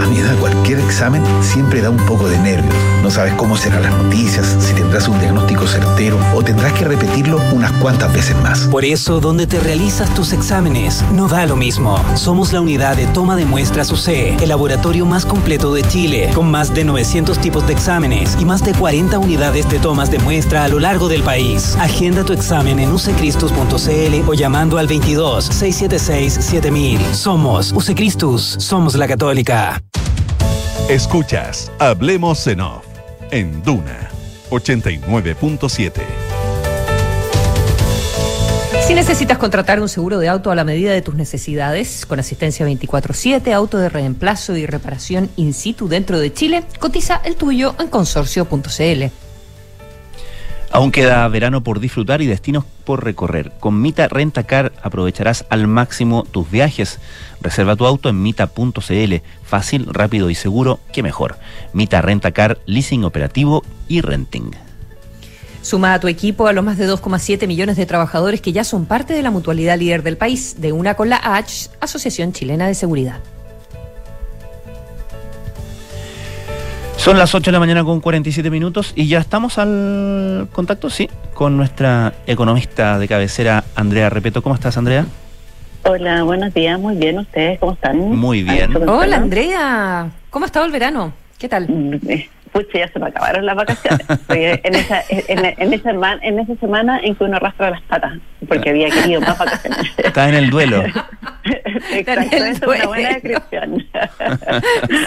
A 0.00 0.06
mi 0.06 0.16
edad, 0.16 0.34
cualquier 0.40 0.78
examen 0.80 1.22
siempre 1.42 1.82
da 1.82 1.90
un 1.90 1.98
poco 2.06 2.26
de 2.26 2.38
nervios. 2.38 2.74
No 3.02 3.10
sabes 3.10 3.34
cómo 3.34 3.58
serán 3.58 3.82
las 3.82 3.92
noticias, 4.02 4.56
si 4.60 4.72
tendrás 4.72 5.08
un 5.08 5.20
diagnóstico 5.20 5.66
certero 5.66 6.18
o 6.34 6.42
tendrás 6.42 6.72
que 6.72 6.86
repetirlo 6.86 7.38
unas 7.52 7.70
cuantas 7.72 8.14
veces 8.14 8.34
más. 8.42 8.60
Por 8.60 8.86
eso, 8.86 9.20
donde 9.20 9.46
te 9.46 9.60
realizas 9.60 10.14
tus 10.14 10.32
exámenes, 10.32 11.04
no 11.12 11.28
da 11.28 11.44
lo 11.44 11.54
mismo. 11.54 12.02
Somos 12.16 12.54
la 12.54 12.62
unidad 12.62 12.96
de 12.96 13.06
toma 13.08 13.36
de 13.36 13.44
muestras 13.44 13.92
UC, 13.92 14.40
el 14.40 14.48
laboratorio 14.48 15.04
más 15.04 15.26
completo 15.26 15.74
de 15.74 15.82
Chile, 15.82 16.30
con 16.34 16.50
más 16.50 16.72
de 16.72 16.84
900 16.84 17.38
tipos 17.40 17.66
de 17.66 17.74
exámenes 17.74 18.38
y 18.40 18.46
más 18.46 18.64
de 18.64 18.72
40 18.72 19.18
unidades 19.18 19.68
de 19.68 19.78
tomas 19.78 20.10
de 20.10 20.18
muestra 20.20 20.64
a 20.64 20.68
lo 20.68 20.80
largo 20.80 21.08
del 21.08 21.22
país. 21.22 21.76
Agenda 21.78 22.24
tu 22.24 22.37
examen 22.38 22.78
en 22.78 22.92
usecristus.cl 22.92 24.28
o 24.28 24.34
llamando 24.34 24.78
al 24.78 24.86
22 24.86 25.44
676 25.44 26.32
7000. 26.32 27.14
Somos 27.14 27.72
Usecristus, 27.72 28.42
somos 28.58 28.94
la 28.94 29.08
Católica. 29.08 29.82
Escuchas, 30.88 31.72
hablemos 31.80 32.46
en 32.46 32.60
off, 32.60 32.84
en 33.32 33.62
Duna 33.64 34.08
89.7. 34.50 35.90
Si 38.86 38.94
necesitas 38.94 39.36
contratar 39.36 39.80
un 39.82 39.88
seguro 39.88 40.18
de 40.18 40.28
auto 40.28 40.50
a 40.50 40.54
la 40.54 40.64
medida 40.64 40.92
de 40.92 41.02
tus 41.02 41.16
necesidades, 41.16 42.06
con 42.06 42.20
asistencia 42.20 42.64
24/7, 42.64 43.52
auto 43.52 43.78
de 43.78 43.88
reemplazo 43.88 44.56
y 44.56 44.64
reparación 44.64 45.28
in 45.36 45.52
situ 45.52 45.88
dentro 45.88 46.18
de 46.20 46.32
Chile, 46.32 46.62
cotiza 46.78 47.20
el 47.24 47.34
tuyo 47.34 47.74
en 47.80 47.88
consorcio.cl. 47.88 49.27
Aún 50.70 50.92
queda 50.92 51.26
verano 51.28 51.62
por 51.62 51.80
disfrutar 51.80 52.20
y 52.20 52.26
destinos 52.26 52.64
por 52.84 53.02
recorrer. 53.02 53.52
Con 53.58 53.80
Mita 53.80 54.06
Rentacar 54.08 54.72
aprovecharás 54.82 55.46
al 55.48 55.66
máximo 55.66 56.24
tus 56.24 56.50
viajes. 56.50 56.98
Reserva 57.40 57.74
tu 57.74 57.86
auto 57.86 58.08
en 58.08 58.22
mita.cl. 58.22 59.14
Fácil, 59.42 59.86
rápido 59.86 60.28
y 60.28 60.34
seguro, 60.34 60.78
que 60.92 61.02
mejor. 61.02 61.38
Mita 61.72 62.02
Rentacar, 62.02 62.58
leasing 62.66 63.04
operativo 63.04 63.64
y 63.88 64.02
renting. 64.02 64.50
Suma 65.62 65.94
a 65.94 66.00
tu 66.00 66.08
equipo 66.08 66.46
a 66.46 66.52
los 66.52 66.64
más 66.64 66.78
de 66.78 66.88
2,7 66.88 67.46
millones 67.46 67.76
de 67.76 67.86
trabajadores 67.86 68.40
que 68.40 68.52
ya 68.52 68.64
son 68.64 68.86
parte 68.86 69.14
de 69.14 69.22
la 69.22 69.30
mutualidad 69.30 69.78
líder 69.78 70.02
del 70.02 70.16
país, 70.16 70.60
de 70.60 70.72
una 70.72 70.94
con 70.94 71.08
la 71.08 71.16
ACH, 71.16 71.70
Asociación 71.80 72.32
Chilena 72.32 72.66
de 72.68 72.74
Seguridad. 72.74 73.20
Son 77.08 77.16
las 77.16 77.34
8 77.34 77.46
de 77.46 77.52
la 77.52 77.58
mañana 77.58 77.84
con 77.84 78.02
47 78.02 78.50
minutos 78.50 78.92
y 78.94 79.08
ya 79.08 79.18
estamos 79.18 79.56
al 79.56 80.46
contacto, 80.52 80.90
sí, 80.90 81.08
con 81.32 81.56
nuestra 81.56 82.12
economista 82.26 82.98
de 82.98 83.08
cabecera, 83.08 83.64
Andrea 83.74 84.10
Repeto. 84.10 84.42
¿Cómo 84.42 84.54
estás, 84.54 84.76
Andrea? 84.76 85.06
Hola, 85.84 86.22
buenos 86.24 86.52
días, 86.52 86.78
muy 86.78 86.96
bien. 86.96 87.18
¿Ustedes 87.18 87.58
cómo 87.60 87.72
están? 87.72 87.98
Muy 87.98 88.42
bien. 88.42 88.76
Hola, 88.86 89.16
Andrea. 89.16 90.10
¿Cómo 90.28 90.44
ha 90.44 90.48
estado 90.48 90.66
el 90.66 90.72
verano? 90.72 91.14
¿Qué 91.38 91.48
tal? 91.48 91.98
Pucha, 92.52 92.78
ya 92.78 92.88
se 92.88 92.98
me 92.98 93.06
acabaron 93.06 93.46
las 93.46 93.56
vacaciones. 93.56 94.06
en 94.28 94.74
esa, 94.74 95.02
en, 95.08 95.44
en, 95.58 95.72
esa, 95.72 95.90
en 96.22 96.38
esa 96.38 96.54
semana 96.56 97.00
en 97.02 97.14
que 97.14 97.24
uno 97.24 97.36
arrastra 97.36 97.70
las 97.70 97.82
patas, 97.82 98.18
porque 98.48 98.70
había 98.70 98.90
querido 98.90 99.20
más 99.20 99.38
vacaciones. 99.38 99.92
Está 99.98 100.28
en 100.28 100.34
el 100.34 100.50
duelo. 100.50 100.84
Exacto, 101.92 102.36
es 102.36 102.60
una 102.62 102.86
buena 102.86 103.08
descripción. 103.10 103.86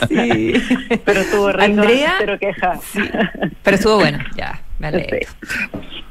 sí. 0.09 0.53
Pero 1.05 1.19
estuvo 1.19 1.51
rico, 1.51 1.63
Andrea, 1.63 2.15
pero 2.19 2.39
queja. 2.39 2.79
Pero 3.63 3.75
estuvo 3.75 3.95
bueno, 3.97 4.19
ya, 4.35 4.61
me 4.79 4.87
alegro. 4.87 5.17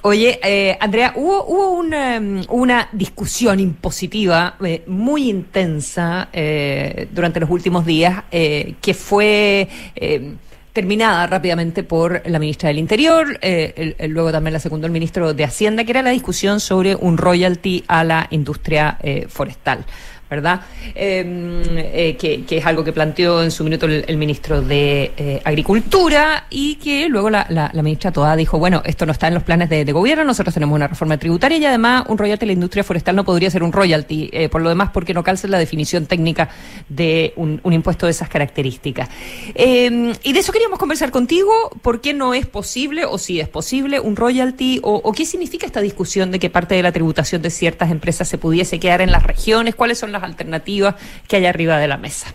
Oye, 0.02 0.40
eh, 0.42 0.78
Andrea, 0.80 1.12
hubo, 1.14 1.44
hubo 1.44 1.70
una, 1.72 2.18
una 2.48 2.88
discusión 2.92 3.60
impositiva 3.60 4.54
eh, 4.64 4.82
muy 4.86 5.28
intensa 5.28 6.28
eh, 6.32 7.06
durante 7.10 7.38
los 7.38 7.50
últimos 7.50 7.84
días 7.84 8.24
eh, 8.30 8.76
que 8.80 8.94
fue 8.94 9.68
eh, 9.96 10.34
terminada 10.80 11.26
rápidamente 11.26 11.82
por 11.82 12.22
la 12.24 12.38
ministra 12.38 12.68
del 12.68 12.78
Interior, 12.78 13.38
eh, 13.42 13.94
luego 14.08 14.32
también 14.32 14.54
la 14.54 14.60
secundó 14.60 14.86
el 14.86 14.92
ministro 14.94 15.34
de 15.34 15.44
Hacienda, 15.44 15.84
que 15.84 15.90
era 15.90 16.00
la 16.00 16.08
discusión 16.08 16.58
sobre 16.58 16.94
un 16.94 17.18
royalty 17.18 17.84
a 17.86 18.02
la 18.02 18.26
industria 18.30 18.96
eh, 19.02 19.26
forestal. 19.28 19.84
¿Verdad? 20.30 20.60
Em, 20.94 21.60
eh, 21.76 22.16
que, 22.16 22.44
es 22.56 22.64
algo 22.64 22.84
que 22.84 22.92
planteó 22.92 23.42
en 23.42 23.50
su 23.50 23.64
minuto 23.64 23.86
el, 23.86 24.16
ministro 24.16 24.62
de 24.62 25.10
eh, 25.16 25.42
Agricultura 25.44 26.44
y 26.50 26.76
que 26.76 27.08
luego 27.08 27.30
la, 27.30 27.70
ministra 27.82 28.12
Toda 28.12 28.36
dijo, 28.36 28.58
bueno, 28.58 28.80
esto 28.84 29.06
no 29.06 29.12
está 29.12 29.26
en 29.26 29.34
los 29.34 29.42
planes 29.42 29.68
de, 29.68 29.90
gobierno, 29.90 30.22
nosotros 30.22 30.54
tenemos 30.54 30.76
una 30.76 30.86
reforma 30.86 31.18
tributaria 31.18 31.58
y 31.58 31.64
además 31.64 32.04
un 32.06 32.16
royalty 32.16 32.44
a 32.44 32.46
la 32.46 32.52
industria 32.52 32.84
forestal 32.84 33.16
no 33.16 33.24
podría 33.24 33.50
ser 33.50 33.64
un 33.64 33.72
royalty, 33.72 34.30
eh, 34.32 34.48
por 34.48 34.60
lo 34.62 34.68
demás 34.68 34.90
porque 34.94 35.12
no 35.12 35.24
calza 35.24 35.48
la 35.48 35.58
definición 35.58 36.06
técnica 36.06 36.48
de 36.88 37.32
un, 37.34 37.60
impuesto 37.64 38.06
de 38.06 38.12
esas 38.12 38.28
características. 38.28 39.08
Em, 39.54 40.12
y 40.22 40.32
de 40.32 40.38
eso 40.38 40.52
queríamos 40.52 40.78
conversar 40.78 41.10
contigo, 41.10 41.50
¿por 41.82 42.00
qué 42.00 42.14
no 42.14 42.34
es 42.34 42.46
posible 42.46 43.04
o 43.04 43.18
si 43.18 43.40
es 43.40 43.48
posible 43.48 43.98
un 43.98 44.14
royalty 44.14 44.78
o, 44.84 45.00
o 45.02 45.12
qué 45.12 45.26
significa 45.26 45.66
esta 45.66 45.80
discusión 45.80 46.30
de 46.30 46.38
que 46.38 46.50
parte 46.50 46.76
de 46.76 46.84
la 46.84 46.92
tributación 46.92 47.42
de 47.42 47.50
ciertas 47.50 47.90
empresas 47.90 48.28
se 48.28 48.38
pudiese 48.38 48.78
quedar 48.78 49.00
en 49.00 49.10
las 49.10 49.24
regiones? 49.24 49.74
¿Cuáles 49.74 49.98
son 49.98 50.12
las 50.12 50.19
alternativas 50.22 50.94
que 51.28 51.36
hay 51.36 51.46
arriba 51.46 51.78
de 51.78 51.88
la 51.88 51.96
mesa. 51.96 52.32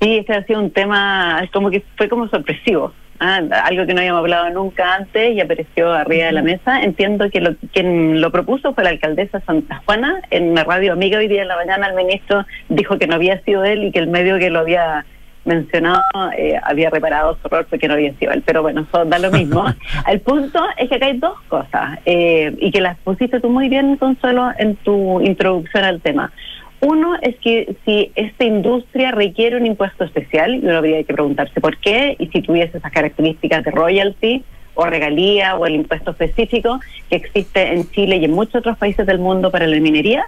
Sí, 0.00 0.18
este 0.18 0.34
ha 0.34 0.44
sido 0.44 0.60
un 0.60 0.70
tema 0.70 1.48
como 1.52 1.70
que 1.70 1.84
fue 1.96 2.08
como 2.08 2.28
sorpresivo. 2.28 2.92
¿ah? 3.22 3.40
algo 3.64 3.86
que 3.86 3.94
no 3.94 4.00
habíamos 4.00 4.20
hablado 4.20 4.50
nunca 4.50 4.94
antes 4.94 5.34
y 5.34 5.40
apareció 5.40 5.92
arriba 5.92 6.26
de 6.26 6.32
la 6.32 6.42
mesa. 6.42 6.82
Entiendo 6.82 7.30
que 7.30 7.40
lo, 7.40 7.54
quien 7.72 8.20
lo 8.20 8.30
propuso 8.30 8.74
fue 8.74 8.84
la 8.84 8.90
alcaldesa 8.90 9.40
Santa 9.40 9.82
Juana. 9.84 10.20
En 10.30 10.54
la 10.54 10.64
radio 10.64 10.92
Amiga 10.92 11.18
hoy 11.18 11.28
día 11.28 11.42
en 11.42 11.48
la 11.48 11.56
mañana 11.56 11.86
el 11.86 11.94
ministro 11.94 12.44
dijo 12.68 12.98
que 12.98 13.06
no 13.06 13.14
había 13.14 13.40
sido 13.42 13.64
él 13.64 13.84
y 13.84 13.92
que 13.92 14.00
el 14.00 14.08
medio 14.08 14.38
que 14.38 14.50
lo 14.50 14.60
había 14.60 15.06
mencionado 15.44 16.02
eh, 16.36 16.54
había 16.62 16.90
reparado 16.90 17.36
su 17.40 17.46
error 17.48 17.66
porque 17.68 17.88
no 17.88 17.94
había 17.94 18.14
sido 18.14 18.32
él. 18.32 18.42
Pero 18.44 18.62
bueno, 18.62 18.86
eso 18.88 19.04
da 19.04 19.18
lo 19.18 19.30
mismo. 19.30 19.64
el 20.08 20.20
punto 20.20 20.60
es 20.76 20.88
que 20.88 20.94
acá 20.96 21.06
hay 21.06 21.18
dos 21.18 21.40
cosas 21.48 21.98
eh, 22.04 22.54
y 22.58 22.70
que 22.70 22.80
las 22.80 22.98
pusiste 22.98 23.40
tú 23.40 23.50
muy 23.50 23.68
bien, 23.68 23.96
Consuelo, 23.96 24.50
en 24.58 24.76
tu 24.76 25.20
introducción 25.20 25.84
al 25.84 26.00
tema. 26.00 26.32
Uno 26.80 27.16
es 27.22 27.36
que 27.36 27.76
si 27.84 28.10
esta 28.16 28.44
industria 28.44 29.12
requiere 29.12 29.56
un 29.56 29.66
impuesto 29.66 30.02
especial, 30.02 30.58
uno 30.62 30.78
habría 30.78 31.04
que 31.04 31.14
preguntarse 31.14 31.60
por 31.60 31.76
qué, 31.78 32.16
y 32.18 32.26
si 32.26 32.42
tuviese 32.42 32.78
esas 32.78 32.90
características 32.90 33.62
de 33.64 33.70
royalty 33.70 34.42
o 34.74 34.86
regalía 34.86 35.54
o 35.56 35.66
el 35.66 35.76
impuesto 35.76 36.10
específico 36.10 36.80
que 37.08 37.16
existe 37.16 37.72
en 37.72 37.88
Chile 37.90 38.16
y 38.16 38.24
en 38.24 38.32
muchos 38.32 38.56
otros 38.56 38.78
países 38.78 39.06
del 39.06 39.20
mundo 39.20 39.52
para 39.52 39.68
la 39.68 39.78
minería, 39.78 40.26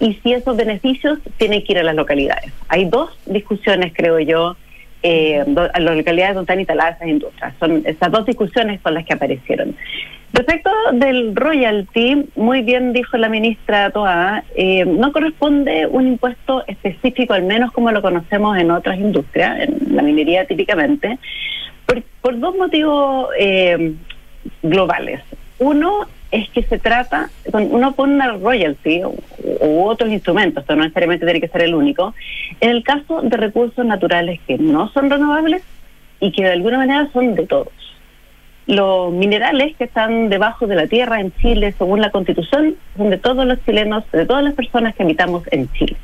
y 0.00 0.14
si 0.14 0.32
esos 0.32 0.56
beneficios 0.56 1.18
tienen 1.36 1.64
que 1.64 1.72
ir 1.72 1.78
a 1.78 1.82
las 1.82 1.94
localidades. 1.94 2.52
Hay 2.68 2.86
dos 2.86 3.10
discusiones, 3.26 3.92
creo 3.94 4.18
yo, 4.18 4.56
eh, 5.02 5.40
a 5.40 5.80
las 5.80 5.96
localidades 5.96 6.34
donde 6.34 6.44
están 6.44 6.60
instaladas 6.60 6.96
esas 6.96 7.08
industrias. 7.08 7.54
Son 7.60 7.82
esas 7.84 8.10
dos 8.10 8.24
discusiones 8.26 8.80
son 8.82 8.94
las 8.94 9.04
que 9.04 9.12
aparecieron. 9.12 9.76
Respecto 10.32 10.70
del 10.94 11.36
royalty, 11.36 12.24
muy 12.34 12.62
bien 12.62 12.92
dijo 12.92 13.16
la 13.18 13.28
ministra 13.28 13.90
Toa, 13.90 14.42
eh, 14.56 14.84
no 14.84 15.12
corresponde 15.12 15.86
un 15.86 16.08
impuesto 16.08 16.64
específico, 16.66 17.34
al 17.34 17.44
menos 17.44 17.70
como 17.70 17.92
lo 17.92 18.02
conocemos 18.02 18.58
en 18.58 18.72
otras 18.72 18.98
industrias, 18.98 19.60
en 19.60 19.94
la 19.94 20.02
minería 20.02 20.44
típicamente, 20.46 21.18
por, 22.20 22.40
dos 22.40 22.56
motivos 22.56 23.28
eh, 23.38 23.94
globales. 24.62 25.20
Uno 25.58 26.08
es 26.34 26.50
que 26.50 26.64
se 26.64 26.80
trata, 26.80 27.30
uno 27.52 27.94
pone 27.94 28.14
una 28.14 28.32
royalty 28.32 29.04
u, 29.04 29.14
otros 29.84 30.10
instrumentos, 30.10 30.62
esto 30.62 30.74
no 30.74 30.82
necesariamente 30.82 31.24
tiene 31.24 31.40
que 31.40 31.46
ser 31.46 31.62
el 31.62 31.76
único, 31.76 32.12
en 32.60 32.70
el 32.70 32.82
caso 32.82 33.22
de 33.22 33.36
recursos 33.36 33.86
naturales 33.86 34.40
que 34.44 34.58
no 34.58 34.88
son 34.88 35.10
renovables 35.10 35.62
y 36.18 36.32
que 36.32 36.42
de 36.42 36.50
alguna 36.50 36.78
manera 36.78 37.08
son 37.12 37.36
de 37.36 37.46
todos 37.46 37.68
los 38.66 39.12
minerales 39.12 39.76
que 39.76 39.84
están 39.84 40.28
debajo 40.28 40.66
de 40.66 40.74
la 40.74 40.88
tierra 40.88 41.20
en 41.20 41.32
Chile, 41.36 41.72
según 41.78 42.00
la 42.00 42.10
Constitución, 42.10 42.74
son 42.96 43.10
de 43.10 43.18
todos 43.18 43.46
los 43.46 43.64
chilenos, 43.64 44.02
de 44.10 44.26
todas 44.26 44.42
las 44.42 44.54
personas 44.54 44.96
que 44.96 45.04
habitamos 45.04 45.44
en 45.52 45.70
Chile. 45.74 45.96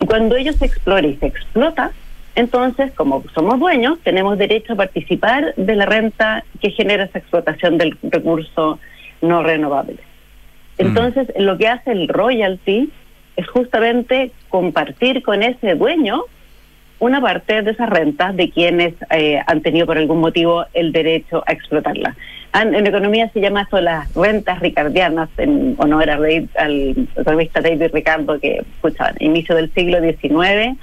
Y 0.00 0.06
cuando 0.06 0.34
ellos 0.34 0.56
se 0.56 0.64
explora 0.64 1.06
y 1.06 1.16
se 1.16 1.26
explota, 1.26 1.92
entonces, 2.34 2.92
como 2.94 3.22
somos 3.32 3.60
dueños, 3.60 3.98
tenemos 4.02 4.38
derecho 4.38 4.72
a 4.72 4.76
participar 4.76 5.54
de 5.56 5.76
la 5.76 5.86
renta 5.86 6.44
que 6.60 6.70
genera 6.70 7.04
esa 7.04 7.18
explotación 7.18 7.78
del 7.78 7.96
recurso 8.02 8.80
no 9.20 9.42
renovable. 9.42 9.98
Mm. 10.78 10.86
Entonces, 10.86 11.28
lo 11.38 11.58
que 11.58 11.68
hace 11.68 11.92
el 11.92 12.08
royalty 12.08 12.90
es 13.36 13.48
justamente 13.48 14.32
compartir 14.48 15.22
con 15.22 15.42
ese 15.42 15.74
dueño 15.74 16.24
una 16.98 17.20
parte 17.20 17.62
de 17.62 17.70
esas 17.70 17.88
rentas 17.88 18.34
de 18.34 18.50
quienes 18.50 18.94
eh, 19.10 19.40
han 19.46 19.60
tenido 19.60 19.86
por 19.86 19.98
algún 19.98 20.18
motivo 20.18 20.64
el 20.74 20.92
derecho 20.92 21.44
a 21.46 21.52
explotarla. 21.52 22.16
En, 22.54 22.86
economía 22.86 23.30
se 23.32 23.40
llama 23.40 23.62
esto 23.62 23.80
las 23.80 24.12
rentas 24.14 24.58
ricardianas, 24.60 25.28
en 25.36 25.76
honor 25.78 26.10
a 26.10 26.14
al 26.14 27.08
economista 27.16 27.60
David 27.60 27.90
Ricardo, 27.92 28.40
que, 28.40 28.64
escucha, 28.74 29.06
a 29.06 29.14
inicio 29.20 29.54
del 29.54 29.72
siglo 29.74 30.00
XIX, 30.00 30.76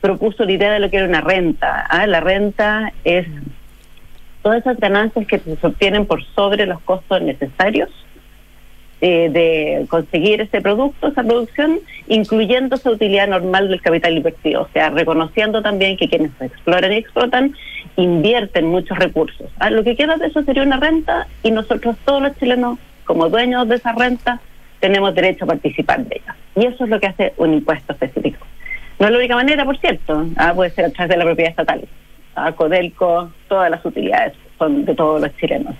propuso 0.00 0.44
la 0.44 0.52
idea 0.52 0.72
de 0.72 0.80
lo 0.80 0.90
que 0.90 0.98
era 0.98 1.06
una 1.06 1.22
renta. 1.22 1.86
¿ah? 1.88 2.06
La 2.06 2.20
renta 2.20 2.92
es 3.04 3.26
todas 4.44 4.60
esas 4.60 4.78
ganancias 4.78 5.26
que 5.26 5.38
se 5.38 5.66
obtienen 5.66 6.04
por 6.04 6.22
sobre 6.22 6.66
los 6.66 6.78
costos 6.82 7.22
necesarios 7.22 7.88
eh, 9.00 9.30
de 9.30 9.86
conseguir 9.88 10.42
ese 10.42 10.60
producto, 10.60 11.08
esa 11.08 11.22
producción, 11.22 11.80
incluyendo 12.08 12.76
esa 12.76 12.90
utilidad 12.90 13.26
normal 13.26 13.68
del 13.68 13.80
capital 13.80 14.18
invertido, 14.18 14.62
o 14.62 14.68
sea, 14.74 14.90
reconociendo 14.90 15.62
también 15.62 15.96
que 15.96 16.10
quienes 16.10 16.30
exploran 16.40 16.92
y 16.92 16.96
explotan 16.96 17.56
invierten 17.96 18.66
muchos 18.66 18.98
recursos. 18.98 19.50
Ah, 19.58 19.70
lo 19.70 19.82
que 19.82 19.96
queda 19.96 20.16
de 20.16 20.26
eso 20.26 20.42
sería 20.42 20.62
una 20.62 20.78
renta 20.78 21.26
y 21.42 21.50
nosotros 21.50 21.96
todos 22.04 22.20
los 22.20 22.38
chilenos, 22.38 22.78
como 23.06 23.30
dueños 23.30 23.66
de 23.66 23.76
esa 23.76 23.92
renta, 23.92 24.40
tenemos 24.78 25.14
derecho 25.14 25.44
a 25.44 25.48
participar 25.48 26.04
de 26.04 26.16
ella. 26.16 26.36
Y 26.54 26.66
eso 26.66 26.84
es 26.84 26.90
lo 26.90 27.00
que 27.00 27.06
hace 27.06 27.32
un 27.38 27.54
impuesto 27.54 27.94
específico. 27.94 28.46
No 28.98 29.06
es 29.06 29.12
la 29.12 29.18
única 29.18 29.36
manera, 29.36 29.64
por 29.64 29.78
cierto, 29.78 30.26
ah, 30.36 30.52
puede 30.54 30.70
ser 30.70 30.84
a 30.84 30.90
través 30.90 31.08
de 31.08 31.16
la 31.16 31.24
propiedad 31.24 31.50
estatal. 31.50 31.82
Ah, 32.34 32.52
Codelco, 32.52 33.30
todas 33.48 33.70
las 33.70 33.84
utilidades 33.84 34.34
son 34.58 34.84
de 34.84 34.94
todos 34.94 35.20
los 35.20 35.36
chilenos. 35.36 35.74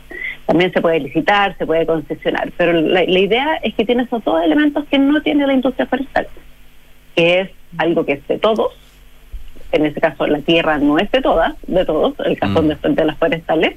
También 0.47 0.73
se 0.73 0.81
puede 0.81 1.01
licitar, 1.01 1.57
se 1.57 1.67
puede 1.67 1.87
concesionar, 1.87 2.53
pero 2.57 2.73
la, 2.73 3.03
idea 3.03 3.57
es 3.63 3.75
que 3.75 3.85
tiene 3.85 4.03
esos 4.03 4.23
dos 4.25 4.43
elementos 4.43 4.85
que 4.91 4.99
no 4.99 5.23
tiene 5.23 5.47
la 5.47 5.55
industria 5.55 5.87
forestal, 5.87 6.29
que 7.17 7.41
es 7.41 7.51
algo 7.79 8.05
que 8.05 8.13
es 8.13 8.29
de 8.29 8.39
todos, 8.39 8.73
en 9.73 9.87
este 9.87 10.01
caso 10.01 10.27
la 10.27 10.41
tierra 10.41 10.79
no 10.79 10.99
es 10.99 11.11
de 11.11 11.23
todas, 11.23 11.55
de 11.67 11.85
todos, 11.87 12.15
el 12.27 12.39
caso 12.39 12.63
mm. 12.63 12.95
de, 12.95 13.05
las 13.07 13.17
forestales, 13.17 13.77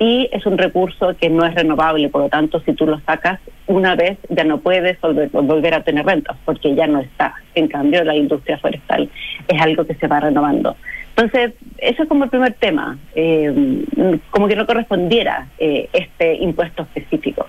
y 0.00 0.28
es 0.32 0.44
un 0.44 0.58
recurso 0.58 1.16
que 1.16 1.30
no 1.30 1.46
es 1.46 1.54
renovable, 1.54 2.08
por 2.08 2.22
lo 2.22 2.28
tanto, 2.28 2.58
si 2.60 2.72
tú 2.72 2.84
lo 2.86 2.98
sacas 3.00 3.38
una 3.68 3.94
vez, 3.94 4.18
ya 4.28 4.42
no 4.42 4.58
puedes 4.58 5.00
volver, 5.00 5.28
volver 5.30 5.74
a 5.74 5.84
tener 5.84 6.04
rentas, 6.04 6.36
porque 6.44 6.74
ya 6.74 6.88
no 6.88 6.98
está. 6.98 7.34
En 7.54 7.68
cambio, 7.68 8.02
la 8.02 8.16
industria 8.16 8.58
forestal 8.58 9.08
es 9.46 9.62
algo 9.62 9.86
que 9.86 9.94
se 9.94 10.08
va 10.08 10.18
renovando. 10.18 10.76
Entonces, 11.16 11.52
eso 11.78 12.02
es 12.04 12.08
como 12.08 12.24
el 12.24 12.30
primer 12.30 12.54
tema, 12.54 12.98
eh, 13.14 13.84
como 14.30 14.48
que 14.48 14.56
no 14.56 14.66
correspondiera 14.66 15.48
eh, 15.58 15.88
este 15.92 16.36
impuesto 16.36 16.82
específico. 16.82 17.46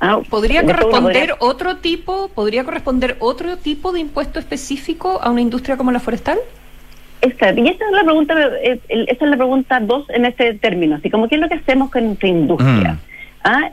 Ah, 0.00 0.20
¿Podría 0.28 0.64
corresponder 0.64 1.34
otro 1.38 1.76
tipo, 1.76 2.28
podría 2.28 2.64
corresponder 2.64 3.16
otro 3.20 3.56
tipo 3.56 3.92
de 3.92 4.00
impuesto 4.00 4.40
específico 4.40 5.20
a 5.22 5.30
una 5.30 5.40
industria 5.40 5.76
como 5.76 5.92
la 5.92 6.00
forestal? 6.00 6.38
Esta, 7.20 7.52
y 7.52 7.68
esa 7.68 7.84
es 7.86 7.92
la 7.92 8.02
pregunta, 8.02 8.34
eh, 8.62 8.80
esa 8.88 9.24
es 9.24 9.30
la 9.30 9.36
pregunta 9.36 9.80
dos 9.80 10.10
en 10.10 10.24
este 10.24 10.54
término, 10.54 10.96
así 10.96 11.08
como 11.08 11.28
qué 11.28 11.36
es 11.36 11.40
lo 11.40 11.48
que 11.48 11.54
hacemos 11.54 11.90
con 11.90 12.06
nuestra 12.06 12.28
industria. 12.28 12.94
Mm. 12.94 12.98
¿Ah? 13.46 13.70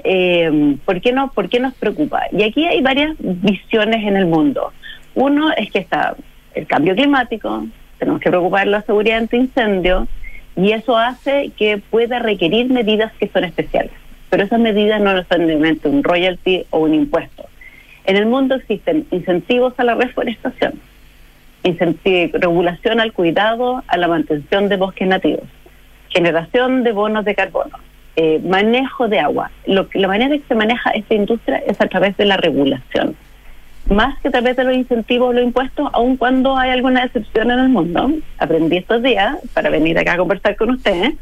¿por, 0.84 1.00
qué 1.00 1.14
no, 1.14 1.32
¿Por 1.32 1.48
qué 1.48 1.60
nos 1.60 1.74
preocupa? 1.74 2.24
Y 2.34 2.44
aquí 2.44 2.66
hay 2.68 2.82
varias 2.82 3.16
visiones 3.20 4.06
en 4.06 4.18
el 4.18 4.26
mundo. 4.26 4.74
Uno 5.16 5.52
es 5.54 5.72
que 5.72 5.80
está 5.80 6.16
el 6.54 6.68
cambio 6.68 6.94
climático, 6.94 7.66
tenemos 8.02 8.20
que 8.20 8.30
preocupar 8.30 8.66
la 8.66 8.82
seguridad 8.82 9.20
ante 9.20 9.38
incendio 9.38 10.08
y 10.56 10.72
eso 10.72 10.97
hace 10.97 11.52
que 11.56 11.78
pueda 11.78 12.18
requerir 12.18 12.72
medidas 12.72 13.14
que 13.20 13.28
son 13.28 13.43
especiales. 13.43 13.91
Pero 14.32 14.43
esas 14.43 14.60
medidas 14.60 14.99
no 14.99 15.12
son 15.12 15.26
simplemente 15.38 15.88
un 15.88 16.04
royalty 16.04 16.66
o 16.72 16.80
un 16.80 16.95
impuesto. 16.95 17.45
En 18.06 18.18
el 18.18 18.26
mundo 18.26 18.56
existen 18.56 19.06
incentivos 19.12 19.76
a 19.78 19.84
la 19.84 19.93
reforestación, 19.93 20.80
regulación 22.34 22.99
al 22.99 23.14
cuidado, 23.14 23.84
a 23.86 23.97
la 23.97 24.08
mantención 24.08 24.68
de 24.68 24.78
bosques 24.78 25.08
nativos, 25.08 25.45
generación 26.10 26.84
de 26.84 26.93
bonos 26.93 27.24
de 27.24 27.36
carbono, 27.36 27.78
eh, 28.16 28.41
manejo 28.43 29.10
de 29.10 29.20
agua. 29.20 29.52
Lo, 29.68 29.88
la 29.93 30.08
manera 30.08 30.34
en 30.34 30.41
que 30.41 30.47
se 30.47 30.56
maneja 30.56 30.89
esta 30.89 31.14
industria 31.14 31.62
es 31.68 31.80
a 31.80 31.86
través 31.86 32.18
de 32.18 32.26
la 32.26 32.38
regulación, 32.38 33.16
más 33.92 34.18
que 34.20 34.30
a 34.30 34.32
través 34.32 34.56
de 34.56 34.64
los 34.64 34.76
incentivos 34.76 35.30
o 35.30 35.34
los 35.34 35.44
impuestos, 35.44 35.89
aun 35.94 36.18
cuando 36.18 36.58
hay 36.58 36.72
alguna 36.72 37.04
excepción 37.04 37.52
en 37.52 37.60
el 37.60 37.70
mundo. 37.70 38.12
Aprendí 38.38 38.78
estos 38.78 39.04
días 39.04 39.38
para 39.54 39.70
venir 39.70 39.98
acá 39.98 40.14
a 40.14 40.18
conversar 40.18 40.56
con 40.56 40.72
ustedes 40.72 41.14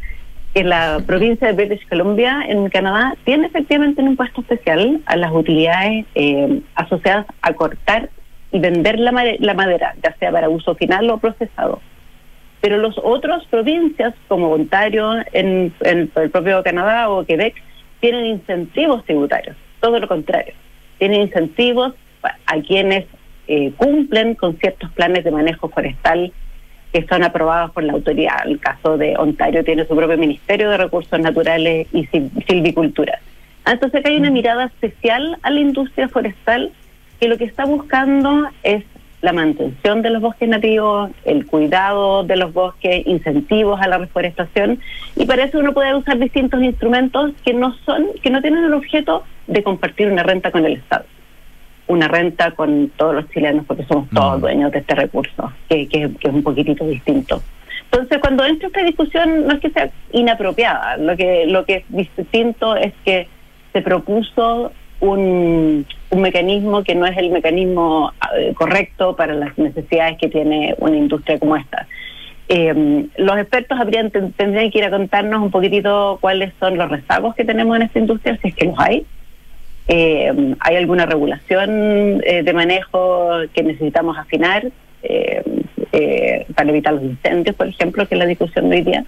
que 0.54 0.64
la 0.64 1.00
provincia 1.06 1.48
de 1.48 1.54
British 1.54 1.88
Columbia 1.88 2.42
en 2.48 2.70
Canadá 2.70 3.16
tiene 3.24 3.48
efectivamente 3.48 4.02
un 4.02 4.10
impuesto 4.10 4.42
especial 4.42 5.02
a 5.06 5.16
las 5.16 5.32
utilidades 5.32 6.06
eh, 6.16 6.62
asociadas 6.76 7.28
a 7.42 7.54
cortar 7.54 8.10
y 8.52 8.60
vender 8.60 9.00
la, 9.00 9.12
madera, 9.12 9.94
ya 10.04 10.16
sea 10.18 10.32
para 10.32 10.50
uso 10.50 10.76
final 10.76 11.10
o 11.10 11.18
procesado. 11.18 11.82
Pero 12.62 12.78
los 12.78 12.98
otros 12.98 13.46
provincias, 13.46 14.14
como 14.28 14.50
Ontario, 14.50 15.18
en, 15.34 15.74
el 15.82 16.10
propio 16.10 16.64
Canadá 16.64 17.10
o 17.10 17.26
Quebec, 17.26 17.56
tienen 18.00 18.26
incentivos 18.26 19.06
tributarios. 19.06 19.56
Todo 19.80 20.00
lo 20.00 20.08
contrario. 20.08 20.54
Tienen 20.98 21.22
incentivos 21.22 21.94
a 22.24 22.62
quienes 22.62 23.06
eh, 23.48 23.72
cumplen 23.78 24.36
con 24.36 24.58
ciertos 24.58 24.92
planes 24.92 25.24
de 25.24 25.32
manejo 25.32 25.70
forestal 25.70 26.32
que 26.94 27.06
son 27.08 27.24
aprobados 27.24 27.72
por 27.72 27.84
la 27.84 27.94
autoridad. 27.94 28.46
El 28.46 28.60
caso 28.60 28.98
de 28.98 29.16
Ontario 29.18 29.64
tiene 29.64 29.86
su 29.86 29.96
propio 29.96 30.18
Ministerio 30.18 30.70
de 30.70 30.78
Recursos 30.78 31.20
Naturales 31.20 31.88
y 31.94 32.06
Silvicultura. 32.48 33.20
Ah, 33.66 33.74
entonces 33.74 34.04
hay 34.06 34.18
una 34.18 34.32
mirada 34.32 34.66
especial 34.66 35.38
a 35.44 35.52
la 35.52 35.60
industria 35.60 36.08
forestal 36.10 36.72
que 37.20 37.28
lo 37.28 37.38
que 37.38 37.44
está 37.44 37.66
buscando 37.66 38.50
es 38.64 38.84
la 39.22 39.34
mantención 39.34 40.02
de 40.02 40.10
los 40.12 40.22
bosques 40.22 40.48
nativos, 40.48 41.12
el 41.26 41.46
cuidado 41.46 42.24
de 42.24 42.38
los 42.38 42.54
bosques, 42.54 43.06
incentivos 43.06 43.82
a 43.82 43.88
la 43.88 43.98
reforestación 43.98 44.80
y 45.16 45.26
para 45.26 45.44
eso 45.44 45.60
uno 45.60 45.74
puede 45.74 45.94
usar 45.94 46.18
distintos 46.18 46.64
instrumentos 46.64 47.34
que 47.44 47.54
no 47.54 47.76
son, 47.86 48.08
que 48.24 48.30
no 48.30 48.42
tienen 48.42 48.64
el 48.64 48.74
objeto 48.74 49.24
de 49.48 49.62
compartir 49.62 50.10
una 50.10 50.24
renta 50.24 50.52
con 50.52 50.66
el 50.66 50.74
Estado, 50.74 51.06
una 51.90 52.08
renta 52.08 52.52
con 52.52 52.92
todos 52.96 53.16
los 53.16 53.30
chilenos 53.32 53.66
porque 53.66 53.84
somos 53.86 54.08
todos 54.10 54.38
mm. 54.38 54.42
dueños 54.42 54.72
de 54.72 54.80
este 54.80 54.96
recurso, 54.96 55.52
que, 55.68 55.88
que, 55.88 56.04
es 56.04 56.34
un 56.34 56.44
poquitito 56.44 56.86
distinto. 56.86 57.42
Entonces, 57.92 58.20
cuando 58.20 58.46
entra 58.46 58.68
esta 58.68 58.84
discusión, 58.84 59.48
no 59.48 59.54
es 59.56 59.60
que 59.60 59.72
sea 59.72 59.90
inapropiada, 60.14 60.98
lo 60.98 61.18
que, 61.18 61.48
lo 61.48 61.66
que 61.66 61.78
es 61.78 61.84
distinto 61.90 62.76
es 62.76 62.94
que 63.04 63.28
se 63.74 63.82
propuso 63.82 64.72
un, 65.00 65.86
un 66.12 66.22
mecanismo 66.22 66.84
que 66.84 66.94
no 66.94 67.08
es 67.08 67.18
el 67.18 67.32
mecanismo 67.32 68.14
eh, 68.38 68.54
correcto 68.56 69.16
para 69.16 69.34
las 69.34 69.58
necesidades 69.58 70.20
que 70.20 70.28
tiene 70.28 70.76
una 70.78 70.96
industria 70.96 71.40
como 71.40 71.56
esta. 71.56 71.88
Eh, 72.50 73.08
los 73.18 73.38
expertos 73.38 73.80
habrían 73.80 74.12
tendrían 74.12 74.72
que 74.72 74.78
ir 74.78 74.86
a 74.86 74.90
contarnos 74.92 75.42
un 75.42 75.52
poquitito 75.52 76.20
cuáles 76.22 76.54
son 76.60 76.78
los 76.78 76.90
rezagos 76.90 77.36
que 77.36 77.46
tenemos 77.46 77.76
en 77.78 77.84
esta 77.84 78.00
industria, 78.00 78.38
si 78.42 78.50
es 78.50 78.56
que 78.56 78.66
los 78.66 78.80
hay. 78.80 79.06
Eh, 79.90 80.56
¿Hay 80.60 80.76
alguna 80.76 81.06
regulación 81.06 82.20
de 82.20 82.54
manejo 82.54 83.40
que 83.54 83.64
necesitamos 83.64 84.18
afinar 84.18 84.68
para 86.56 86.70
evitar 86.70 86.94
los 86.94 87.04
incendios, 87.04 87.56
por 87.56 87.68
ejemplo, 87.68 88.08
que 88.08 88.16
es 88.16 88.20
la 88.20 88.26
discusión 88.26 88.70
de 88.70 88.78
hoy 88.78 88.84
día? 88.84 89.06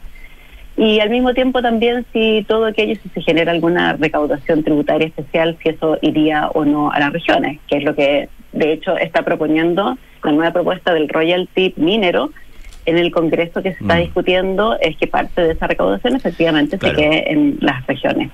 y 0.78 1.00
al 1.00 1.10
mismo 1.10 1.34
tiempo 1.34 1.62
también 1.62 2.06
si 2.14 2.46
todo 2.48 2.66
aquello, 2.66 2.96
si 3.02 3.10
se 3.10 3.22
genera 3.22 3.52
alguna 3.52 3.94
recaudación 3.94 4.64
tributaria 4.64 5.08
especial, 5.08 5.58
si 5.62 5.70
eso 5.70 5.98
iría 6.02 6.48
o 6.48 6.66
no 6.66 6.92
a 6.92 7.00
las 7.00 7.14
regiones, 7.14 7.60
que 7.68 7.78
es 7.78 7.84
lo 7.84 7.94
que 7.94 8.30
de 8.54 8.74
hecho 8.74 8.98
está 8.98 9.24
proponiendo 9.24 9.98
la 10.24 10.32
nueva 10.32 10.52
propuesta 10.52 10.94
del 10.94 11.10
royalty 11.10 11.74
minero 11.78 12.32
en 12.86 12.98
el 12.98 13.12
Congreso 13.12 13.62
que 13.62 13.74
se 13.74 13.80
está 13.82 13.96
mm. 13.96 14.00
discutiendo, 14.00 14.78
es 14.80 14.98
que 14.98 15.08
parte 15.08 15.42
de 15.42 15.52
esa 15.52 15.68
recaudación 15.68 16.16
efectivamente 16.16 16.78
se 16.80 16.94
quede 16.94 17.32
en 17.32 17.58
las 17.62 17.86
regiones. 17.86 18.32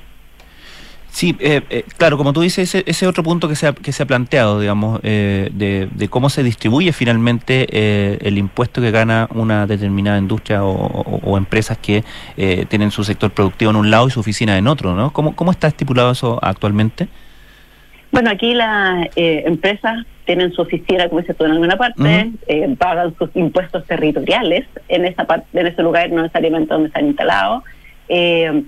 Sí, 1.17 1.35
eh, 1.39 1.61
eh, 1.71 1.83
claro, 1.97 2.15
como 2.15 2.31
tú 2.31 2.41
dices, 2.41 2.75
ese, 2.75 2.83
ese 2.87 3.07
otro 3.07 3.23
punto 3.23 3.49
que 3.49 3.55
se 3.55 3.65
ha, 3.65 3.73
que 3.73 3.91
se 3.91 4.03
ha 4.03 4.05
planteado, 4.05 4.59
digamos, 4.59 4.99
eh, 5.01 5.49
de, 5.51 6.09
cómo 6.09 6.29
se 6.29 6.43
distribuye 6.43 6.93
finalmente 6.93 7.65
el 8.27 8.37
impuesto 8.37 8.81
que 8.81 8.91
gana 8.91 9.27
una 9.33 9.65
determinada 9.65 10.19
industria 10.19 10.63
o, 10.63 11.35
empresas 11.35 11.79
que 11.79 12.03
tienen 12.69 12.91
su 12.91 13.03
sector 13.03 13.31
productivo 13.31 13.71
en 13.71 13.77
un 13.77 13.89
lado 13.89 14.07
y 14.07 14.11
su 14.11 14.19
oficina 14.19 14.59
en 14.59 14.67
otro, 14.67 14.93
¿no? 14.93 15.11
¿Cómo, 15.11 15.35
cómo 15.35 15.49
está 15.49 15.65
estipulado 15.67 16.11
eso 16.11 16.37
actualmente? 16.39 17.07
Bueno, 18.11 18.29
aquí 18.29 18.53
las 18.53 19.09
empresas 19.15 20.05
tienen 20.25 20.51
su 20.53 20.61
oficina, 20.61 21.09
como 21.09 21.21
dices 21.21 21.35
tú, 21.35 21.45
en 21.45 21.51
alguna 21.53 21.77
parte, 21.77 22.31
pagan 22.77 23.15
sus 23.17 23.35
impuestos 23.35 23.87
territoriales 23.87 24.67
en 24.87 25.05
esa 25.05 25.25
parte, 25.25 25.47
en 25.59 25.65
ese 25.65 25.81
lugar, 25.81 26.11
no 26.11 26.21
necesariamente 26.21 26.71
donde 26.71 26.89
están 26.89 27.07
instalados. 27.07 27.63
Eh, 28.09 28.63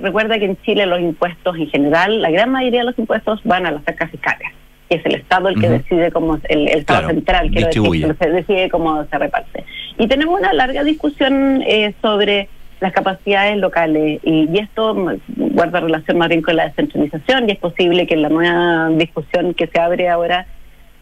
recuerda 0.00 0.38
que 0.38 0.46
en 0.46 0.60
Chile 0.62 0.86
los 0.86 1.00
impuestos 1.00 1.56
en 1.56 1.68
general, 1.68 2.22
la 2.22 2.30
gran 2.30 2.50
mayoría 2.50 2.80
de 2.80 2.86
los 2.86 2.98
impuestos 2.98 3.40
van 3.44 3.66
a 3.66 3.70
las 3.70 3.86
arcas 3.86 4.10
fiscales, 4.10 4.48
que 4.88 4.96
es 4.96 5.06
el 5.06 5.16
Estado 5.16 5.48
el 5.48 5.60
que 5.60 5.68
decide 5.68 6.10
cómo, 6.10 6.38
el, 6.48 6.68
el 6.68 6.78
Estado 6.78 7.08
central, 7.08 7.50
que 7.50 7.70
se 7.70 8.30
decide 8.30 8.70
cómo 8.70 9.04
se 9.04 9.18
reparte. 9.18 9.64
Y 9.98 10.06
tenemos 10.06 10.38
una 10.38 10.52
larga 10.52 10.84
discusión 10.84 11.62
eh, 11.66 11.94
sobre 12.00 12.48
las 12.80 12.92
capacidades 12.92 13.56
locales 13.58 14.20
y, 14.22 14.48
esto 14.58 14.94
guarda 15.26 15.80
relación 15.80 16.18
más 16.18 16.28
bien 16.28 16.42
con 16.42 16.56
la 16.56 16.68
descentralización 16.68 17.48
y 17.48 17.52
es 17.52 17.58
posible 17.58 18.06
que 18.06 18.14
en 18.14 18.22
la 18.22 18.28
nueva 18.28 18.90
discusión 18.90 19.54
que 19.54 19.66
se 19.66 19.80
abre 19.80 20.08
ahora 20.08 20.46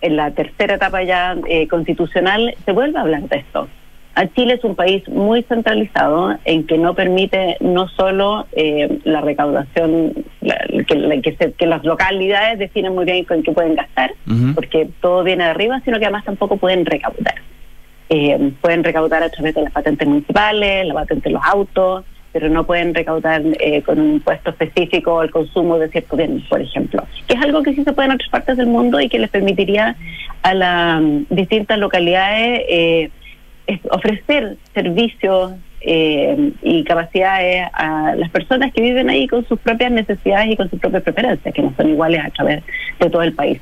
en 0.00 0.16
la 0.16 0.30
tercera 0.30 0.74
etapa 0.74 1.02
ya 1.02 1.36
eh, 1.48 1.68
constitucional 1.68 2.54
se 2.64 2.72
vuelva 2.72 3.00
a 3.00 3.02
hablar 3.02 3.22
de 3.22 3.36
esto. 3.38 3.68
Chile 4.34 4.54
es 4.54 4.64
un 4.64 4.74
país 4.74 5.06
muy 5.08 5.42
centralizado 5.42 6.38
en 6.46 6.66
que 6.66 6.78
no 6.78 6.94
permite 6.94 7.58
no 7.60 7.86
solo 7.88 8.46
eh, 8.52 8.98
la 9.04 9.20
recaudación, 9.20 10.24
que, 10.86 11.66
las 11.66 11.84
localidades 11.84 12.58
definen 12.58 12.94
muy 12.94 13.04
bien 13.04 13.24
con 13.24 13.42
qué 13.42 13.52
pueden 13.52 13.74
gastar, 13.74 14.14
porque 14.54 14.88
todo 15.02 15.22
viene 15.22 15.44
de 15.44 15.50
arriba, 15.50 15.82
sino 15.84 15.98
que 15.98 16.06
además 16.06 16.24
tampoco 16.24 16.56
pueden 16.56 16.86
recaudar. 16.86 17.34
Eh, 18.08 18.52
pueden 18.62 18.84
recaudar 18.84 19.22
a 19.22 19.28
través 19.28 19.54
de 19.54 19.62
las 19.62 19.72
patentes 19.72 20.08
municipales, 20.08 20.86
la 20.86 20.94
patente 20.94 21.28
de 21.28 21.34
los 21.34 21.42
autos, 21.44 22.04
pero 22.32 22.48
no 22.48 22.64
pueden 22.64 22.94
recaudar 22.94 23.42
eh, 23.60 23.82
con 23.82 24.00
un 24.00 24.14
impuesto 24.14 24.48
específico 24.50 25.20
al 25.20 25.30
consumo 25.30 25.78
de 25.78 25.88
ciertos 25.88 26.16
bienes, 26.16 26.42
por 26.48 26.62
ejemplo, 26.62 27.02
que 27.26 27.34
es 27.34 27.42
algo 27.42 27.62
que 27.62 27.74
sí 27.74 27.84
se 27.84 27.92
puede 27.92 28.06
en 28.06 28.14
otras 28.14 28.30
partes 28.30 28.56
del 28.56 28.68
mundo 28.68 28.98
y 28.98 29.10
que 29.10 29.18
les 29.18 29.28
permitiría 29.28 29.94
a 30.42 30.54
las 30.54 31.02
distintas 31.28 31.78
localidades 31.78 33.10
eh, 33.66 33.80
ofrecer 33.90 34.56
servicios 34.74 35.52
eh, 35.80 36.52
y 36.62 36.84
capacidades 36.84 37.68
a 37.72 38.14
las 38.16 38.30
personas 38.30 38.72
que 38.72 38.80
viven 38.80 39.10
ahí 39.10 39.26
con 39.26 39.46
sus 39.46 39.58
propias 39.60 39.92
necesidades 39.92 40.50
y 40.50 40.56
con 40.56 40.70
sus 40.70 40.80
propias 40.80 41.02
preferencias, 41.02 41.54
que 41.54 41.62
no 41.62 41.72
son 41.76 41.90
iguales 41.90 42.24
a 42.24 42.30
través 42.30 42.62
de 42.98 43.10
todo 43.10 43.22
el 43.22 43.34
país. 43.34 43.60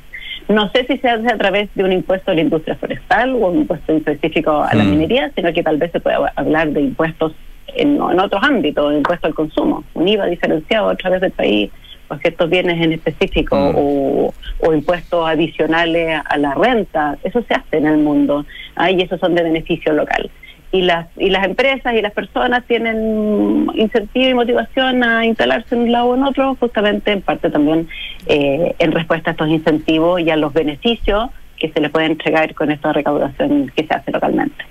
No 0.49 0.71
sé 0.73 0.85
si 0.87 0.99
se 0.99 1.09
hace 1.09 1.33
a 1.33 1.39
través 1.39 1.69
de 1.75 1.85
un 1.85 1.93
impuesto 1.93 2.31
a 2.31 2.35
la 2.35 2.43
industria 2.43 2.77
forestal 2.77 3.31
o 3.35 3.49
un 3.49 3.61
impuesto 3.61 3.95
específico 3.95 4.63
a 4.63 4.75
la 4.75 4.85
mm. 4.85 4.91
minería, 4.91 5.33
sino 5.35 5.53
que 5.53 5.63
tal 5.63 5.79
vez 5.79 5.91
se 5.93 6.01
pueda 6.01 6.33
hablar 6.37 6.71
de 6.71 6.83
impuestos 6.83 7.33
en, 7.69 7.95
en 7.95 8.21
otros 8.21 8.43
ámbitos, 8.43 8.95
impuesto 8.95 9.27
al 9.27 9.35
consumo, 9.35 9.85
un 9.95 10.07
IVA 10.07 10.27
diferenciado 10.27 10.91
a 10.91 10.97
través 10.97 11.21
del 11.23 11.33
país 11.33 11.71
o 12.15 12.19
ciertos 12.19 12.51
bienes 12.51 12.81
en 12.83 12.93
específico 12.93 13.57
mm. 13.57 13.75
o, 13.77 14.35
o, 14.61 14.75
impuestos 14.75 15.27
adicionales 15.27 16.21
a 16.25 16.37
la 16.39 16.55
renta. 16.55 17.17
Eso 17.23 17.43
se 17.43 17.55
hace 17.55 17.79
en 17.79 17.87
el 17.87 17.99
mundo 17.99 18.47
y 18.91 19.03
esos 19.03 19.21
son 19.21 19.35
de 19.35 19.43
beneficio 19.43 19.93
local. 19.93 20.31
Y 20.73 20.83
las, 20.83 21.07
y 21.17 21.31
las 21.31 21.45
empresas 21.45 21.95
y 21.95 22.03
las 22.03 22.13
personas 22.13 22.65
tienen 22.65 23.69
incentivo 23.75 24.29
y 24.29 24.35
motivación 24.35 25.05
a 25.05 25.25
instalarse 25.25 25.77
en 25.77 25.83
un 25.83 25.93
lado 25.93 26.07
o 26.07 26.15
en 26.17 26.25
otro, 26.25 26.57
justamente 26.59 27.13
en 27.13 27.23
parte 27.23 27.49
también 27.49 27.87
eh, 28.27 28.75
en 28.81 28.91
respuesta 28.91 29.31
a 29.31 29.33
estos 29.33 29.49
incentivos 29.49 30.21
y 30.21 30.31
a 30.31 30.37
los 30.37 30.53
beneficios 30.53 31.31
que 31.59 31.71
se 31.71 31.81
le 31.81 31.91
puede 31.91 32.07
entregar 32.07 32.55
con 32.55 32.73
esta 32.73 32.93
recaudación 32.93 33.71
que 33.77 33.87
se 33.87 33.95
hace 33.95 34.11
localmente. 34.11 34.65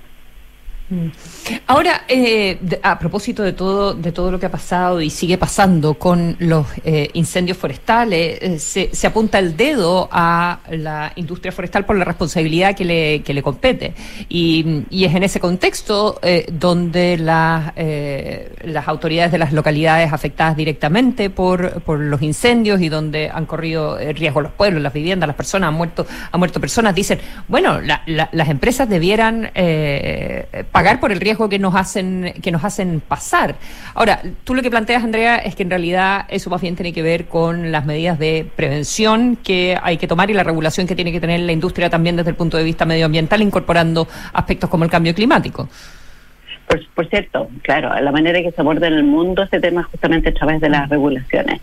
Mm. 0.90 1.06
Ahora, 1.66 2.02
eh, 2.08 2.58
a 2.82 2.98
propósito 2.98 3.42
de 3.42 3.54
todo, 3.54 3.94
de 3.94 4.12
todo 4.12 4.30
lo 4.30 4.38
que 4.38 4.46
ha 4.46 4.50
pasado 4.50 5.00
y 5.00 5.08
sigue 5.08 5.38
pasando 5.38 5.94
con 5.94 6.36
los 6.40 6.66
eh, 6.84 7.08
incendios 7.14 7.56
forestales, 7.56 8.38
eh, 8.42 8.90
se, 8.92 9.06
apunta 9.06 9.38
el 9.38 9.56
dedo 9.56 10.08
a 10.12 10.60
la 10.70 11.12
industria 11.16 11.52
forestal 11.52 11.86
por 11.86 11.96
la 11.96 12.04
responsabilidad 12.04 12.76
que 12.76 12.84
le, 12.84 13.22
que 13.22 13.32
le 13.32 13.42
compete. 13.42 13.94
Y, 14.28 14.84
es 15.04 15.14
en 15.14 15.22
ese 15.22 15.38
contexto 15.38 16.18
donde 16.50 17.18
las, 17.18 17.74
las 17.76 18.88
autoridades 18.88 19.32
de 19.32 19.36
las 19.36 19.52
localidades 19.52 20.14
afectadas 20.14 20.56
directamente 20.56 21.28
por, 21.28 21.82
por 21.82 22.00
los 22.00 22.22
incendios 22.22 22.80
y 22.80 22.88
donde 22.88 23.28
han 23.28 23.44
corrido 23.44 23.98
riesgo 23.98 24.40
los 24.40 24.52
pueblos, 24.52 24.82
las 24.82 24.94
viviendas, 24.94 25.26
las 25.26 25.36
personas, 25.36 25.68
han 25.68 25.74
muerto, 25.74 26.06
han 26.32 26.38
muerto 26.38 26.58
personas, 26.58 26.94
dicen, 26.94 27.18
bueno, 27.48 27.80
las 27.82 28.48
empresas 28.48 28.88
debieran 28.88 29.50
pagar 30.74 30.98
por 30.98 31.12
el 31.12 31.20
riesgo 31.20 31.48
que 31.48 31.60
nos 31.60 31.76
hacen 31.76 32.34
que 32.42 32.50
nos 32.50 32.64
hacen 32.64 33.00
pasar. 33.00 33.54
Ahora, 33.94 34.20
tú 34.42 34.56
lo 34.56 34.62
que 34.62 34.70
planteas, 34.70 35.04
Andrea, 35.04 35.36
es 35.36 35.54
que 35.54 35.62
en 35.62 35.70
realidad 35.70 36.26
eso 36.28 36.50
más 36.50 36.60
bien 36.60 36.74
tiene 36.74 36.92
que 36.92 37.00
ver 37.00 37.26
con 37.26 37.70
las 37.70 37.86
medidas 37.86 38.18
de 38.18 38.50
prevención 38.56 39.36
que 39.36 39.78
hay 39.80 39.98
que 39.98 40.08
tomar 40.08 40.32
y 40.32 40.34
la 40.34 40.42
regulación 40.42 40.88
que 40.88 40.96
tiene 40.96 41.12
que 41.12 41.20
tener 41.20 41.38
la 41.38 41.52
industria 41.52 41.88
también 41.88 42.16
desde 42.16 42.30
el 42.30 42.36
punto 42.36 42.56
de 42.56 42.64
vista 42.64 42.84
medioambiental, 42.86 43.40
incorporando 43.40 44.08
aspectos 44.32 44.68
como 44.68 44.82
el 44.82 44.90
cambio 44.90 45.14
climático. 45.14 45.68
Por, 46.66 47.06
cierto, 47.08 47.48
claro, 47.62 47.92
la 48.00 48.12
manera 48.12 48.40
que 48.40 48.50
se 48.50 48.60
aborda 48.60 48.86
en 48.86 48.94
el 48.94 49.04
mundo 49.04 49.42
este 49.42 49.60
tema 49.60 49.82
justamente 49.82 50.30
a 50.30 50.34
través 50.34 50.60
de 50.60 50.68
las 50.68 50.88
regulaciones. 50.88 51.60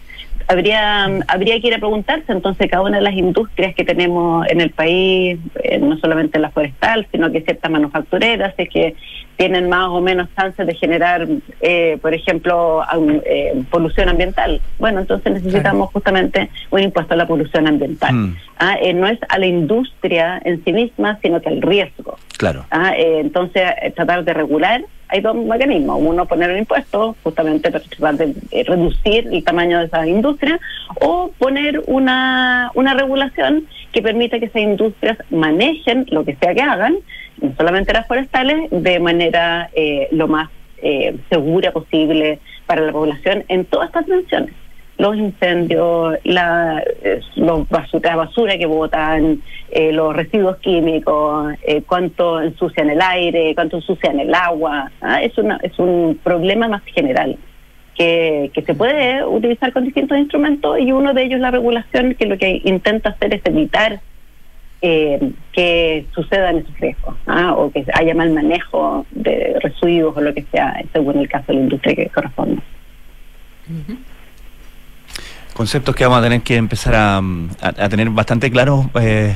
Habría 0.47 1.05
habría 1.27 1.59
que 1.59 1.67
ir 1.67 1.73
a 1.73 1.77
preguntarse 1.77 2.31
entonces 2.31 2.69
cada 2.69 2.83
una 2.83 2.97
de 2.97 3.03
las 3.03 3.13
industrias 3.13 3.73
que 3.73 3.85
tenemos 3.85 4.45
en 4.49 4.59
el 4.59 4.71
país, 4.71 5.39
eh, 5.63 5.79
no 5.79 5.97
solamente 5.97 6.39
la 6.39 6.49
forestal, 6.49 7.07
sino 7.11 7.31
que 7.31 7.41
ciertas 7.41 7.71
manufactureras, 7.71 8.53
es 8.57 8.69
que 8.69 8.95
tienen 9.41 9.69
más 9.69 9.87
o 9.87 10.01
menos 10.01 10.29
chances 10.35 10.67
de 10.67 10.75
generar, 10.75 11.27
eh, 11.61 11.97
por 11.99 12.13
ejemplo, 12.13 12.83
eh, 13.25 13.63
polución 13.71 14.07
ambiental. 14.07 14.61
Bueno, 14.77 14.99
entonces 14.99 15.33
necesitamos 15.33 15.89
justamente 15.91 16.51
un 16.69 16.81
impuesto 16.81 17.15
a 17.15 17.17
la 17.17 17.25
polución 17.25 17.65
ambiental. 17.65 18.13
Mm. 18.13 18.35
Ah, 18.59 18.77
no 18.93 19.07
es 19.07 19.17
a 19.29 19.39
la 19.39 19.47
industria 19.47 20.39
en 20.45 20.63
sí 20.63 20.71
misma, 20.71 21.17
sino 21.23 21.41
que 21.41 21.49
al 21.49 21.59
riesgo. 21.63 22.19
Claro. 22.37 22.65
Ah, 22.69 22.93
entonces, 22.95 23.63
tratar 23.95 24.23
de 24.23 24.33
regular 24.35 24.83
hay 25.11 25.21
dos 25.21 25.35
mecanismos. 25.35 25.99
Uno, 26.01 26.25
poner 26.25 26.51
un 26.51 26.59
impuesto, 26.59 27.15
justamente 27.23 27.69
para 27.69 27.83
tratar 27.83 28.15
de 28.15 28.33
eh, 28.51 28.63
reducir 28.63 29.27
el 29.31 29.43
tamaño 29.43 29.79
de 29.79 29.85
esa 29.85 30.07
industria, 30.07 30.59
o 31.01 31.31
poner 31.37 31.83
una, 31.87 32.71
una 32.75 32.93
regulación 32.93 33.67
que 33.91 34.01
permita 34.01 34.39
que 34.39 34.45
esas 34.45 34.61
industrias 34.61 35.17
manejen 35.29 36.05
lo 36.09 36.23
que 36.23 36.35
sea 36.37 36.55
que 36.55 36.61
hagan, 36.61 36.95
no 37.41 37.53
solamente 37.57 37.93
las 37.93 38.07
forestales, 38.07 38.69
de 38.71 38.99
manera 38.99 39.69
eh, 39.73 40.07
lo 40.11 40.27
más 40.27 40.49
eh, 40.81 41.15
segura 41.29 41.71
posible 41.71 42.39
para 42.65 42.81
la 42.81 42.91
población 42.91 43.43
en 43.49 43.65
todas 43.65 43.87
estas 43.89 44.05
dimensiones 44.05 44.53
los 45.01 45.17
incendios, 45.17 46.15
la, 46.23 46.83
los 47.35 47.67
basura, 47.67 48.55
que 48.55 48.67
botan, 48.67 49.41
eh, 49.71 49.91
los 49.91 50.15
residuos 50.15 50.57
químicos, 50.57 51.55
eh, 51.63 51.81
cuánto 51.81 52.39
ensucian 52.39 52.87
el 52.91 53.01
aire, 53.01 53.55
cuánto 53.55 53.77
ensucian 53.77 54.19
el 54.19 54.31
agua. 54.31 54.91
¿ah? 55.01 55.23
Es, 55.23 55.35
una, 55.39 55.57
es 55.63 55.79
un 55.79 56.19
problema 56.23 56.67
más 56.67 56.83
general 56.83 57.35
que, 57.97 58.51
que 58.53 58.61
se 58.61 58.75
puede 58.75 59.25
utilizar 59.25 59.73
con 59.73 59.85
distintos 59.85 60.19
instrumentos 60.19 60.79
y 60.79 60.91
uno 60.91 61.15
de 61.15 61.23
ellos 61.23 61.39
la 61.39 61.49
regulación 61.49 62.13
que 62.13 62.27
lo 62.27 62.37
que 62.37 62.61
intenta 62.63 63.09
hacer 63.09 63.33
es 63.33 63.41
evitar 63.45 64.01
eh, 64.83 65.31
que 65.51 66.05
sucedan 66.13 66.57
esos 66.57 66.79
riesgos 66.79 67.15
¿ah? 67.25 67.55
o 67.55 67.71
que 67.71 67.83
haya 67.95 68.13
mal 68.13 68.31
manejo 68.33 69.07
de 69.09 69.57
residuos 69.61 70.15
o 70.15 70.21
lo 70.21 70.31
que 70.31 70.43
sea, 70.51 70.79
según 70.93 71.17
el 71.17 71.27
caso 71.27 71.45
de 71.47 71.53
la 71.55 71.61
industria 71.61 71.95
que 71.95 72.09
corresponda 72.09 72.61
conceptos 75.53 75.95
que 75.95 76.03
vamos 76.03 76.19
a 76.19 76.23
tener 76.23 76.41
que 76.41 76.55
empezar 76.55 76.95
a, 76.95 77.89
tener 77.89 78.09
bastante 78.09 78.49
claros 78.49 78.85
eh, 78.99 79.35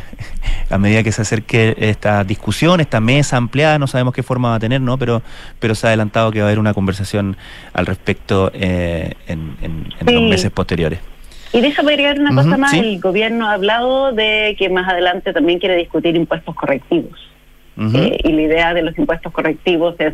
a 0.70 0.78
medida 0.78 1.03
que 1.03 1.11
se 1.11 1.22
acerque 1.22 1.76
esta 1.78 2.24
discusión, 2.24 2.80
esta 2.80 2.99
mesa 2.99 3.38
ampliada, 3.38 3.80
no 3.80 3.88
sabemos 3.88 4.13
qué 4.13 4.24
forma 4.24 4.49
va 4.49 4.55
a 4.55 4.59
tener, 4.59 4.82
¿no? 4.82 4.97
Pero, 4.97 5.22
pero 5.59 5.76
se 5.76 5.88
ha 5.88 5.89
adelantado 5.89 6.32
que 6.32 6.39
va 6.39 6.45
a 6.45 6.47
haber 6.49 6.59
una 6.59 6.74
conversación 6.74 7.38
al 7.74 7.86
respecto 7.86 8.51
eh, 8.53 9.13
en, 9.28 9.89
los 10.05 10.22
meses 10.24 10.51
posteriores. 10.51 10.99
Y 11.53 11.61
déjame 11.61 11.93
agregar 11.93 12.20
una 12.20 12.36
cosa 12.36 12.57
más, 12.57 12.74
el 12.74 12.99
gobierno 12.99 13.47
ha 13.47 13.53
hablado 13.53 14.11
de 14.11 14.55
que 14.59 14.70
más 14.70 14.89
adelante 14.89 15.32
también 15.32 15.59
quiere 15.59 15.78
discutir 15.78 16.16
impuestos 16.16 16.53
correctivos. 16.55 17.20
Eh, 17.78 18.18
y 18.24 18.32
la 18.32 18.41
idea 18.41 18.74
de 18.74 18.84
los 18.84 18.97
impuestos 18.97 19.34
correctivos 19.34 19.95
es 19.99 20.13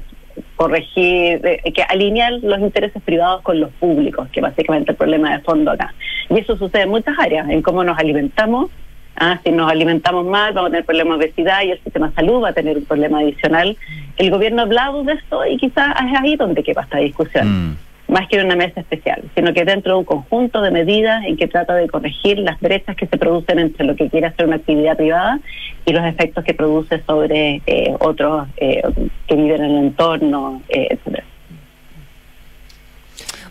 corregir, 0.56 1.42
que 1.42 1.84
alinear 1.88 2.34
los 2.42 2.60
intereses 2.60 3.02
privados 3.04 3.42
con 3.42 3.60
los 3.60 3.72
públicos, 3.74 4.28
que 4.32 4.42
básicamente 4.42 4.92
el 4.92 4.98
problema 4.98 5.36
de 5.36 5.44
fondo 5.44 5.72
acá. 5.72 5.94
Y 6.30 6.40
eso 6.40 6.58
sucede 6.58 6.84
en 6.84 6.90
muchas 6.90 7.18
áreas, 7.18 7.50
en 7.50 7.62
cómo 7.62 7.84
nos 7.84 7.98
alimentamos. 7.98 8.70
Ah, 9.16 9.40
si 9.44 9.52
nos 9.52 9.70
alimentamos 9.70 10.26
mal, 10.26 10.54
vamos 10.54 10.70
a 10.70 10.72
tener 10.72 10.86
problemas 10.86 11.20
de 11.20 11.26
obesidad 11.26 11.64
y 11.64 11.72
el 11.72 11.82
sistema 11.84 12.10
de 12.10 12.16
salud 12.16 12.44
va 12.44 12.50
a 12.50 12.54
tener 12.54 12.78
un 12.78 12.86
problema 12.86 13.20
adicional. 13.20 13.78
El 14.18 14.32
gobierno 14.32 14.62
ha 14.62 14.66
hablado 14.66 15.04
de 15.04 15.14
esto 15.14 15.46
y 15.46 15.58
quizás 15.58 15.96
es 16.02 16.20
ahí 16.20 16.36
donde 16.36 16.64
quepa 16.64 16.82
esta 16.82 16.98
discusión. 16.98 17.70
Mm 17.72 17.78
más 18.12 18.28
que 18.28 18.44
una 18.44 18.58
mesa 18.58 18.82
especial, 18.82 19.24
sino 19.36 19.54
que 19.54 19.64
dentro 19.64 19.94
de 19.94 20.00
un 20.00 20.06
conjunto 20.06 20.62
de 20.62 20.70
medidas 20.70 21.24
en 21.26 21.38
que 21.38 21.48
trata 21.48 21.74
de 21.76 21.88
corregir 21.88 22.40
las 22.40 22.60
brechas 22.60 22.98
que 22.98 23.08
se 23.08 23.18
producen 23.18 23.58
entre 23.58 23.86
lo 23.86 23.96
que 23.96 24.10
quiere 24.10 24.28
hacer 24.28 24.46
una 24.46 24.58
actividad 24.58 24.98
privada 24.98 25.40
y 25.86 25.94
los 25.94 26.06
efectos 26.06 26.44
que 26.44 26.54
produce 26.54 27.02
sobre 27.08 27.62
eh, 27.66 27.96
otros 28.00 28.50
eh, 28.58 28.82
que 29.28 29.36
viven 29.36 29.64
en 29.64 29.72
el 29.72 29.78
entorno, 29.86 30.62
eh, 30.68 30.90
etcétera. 30.92 31.24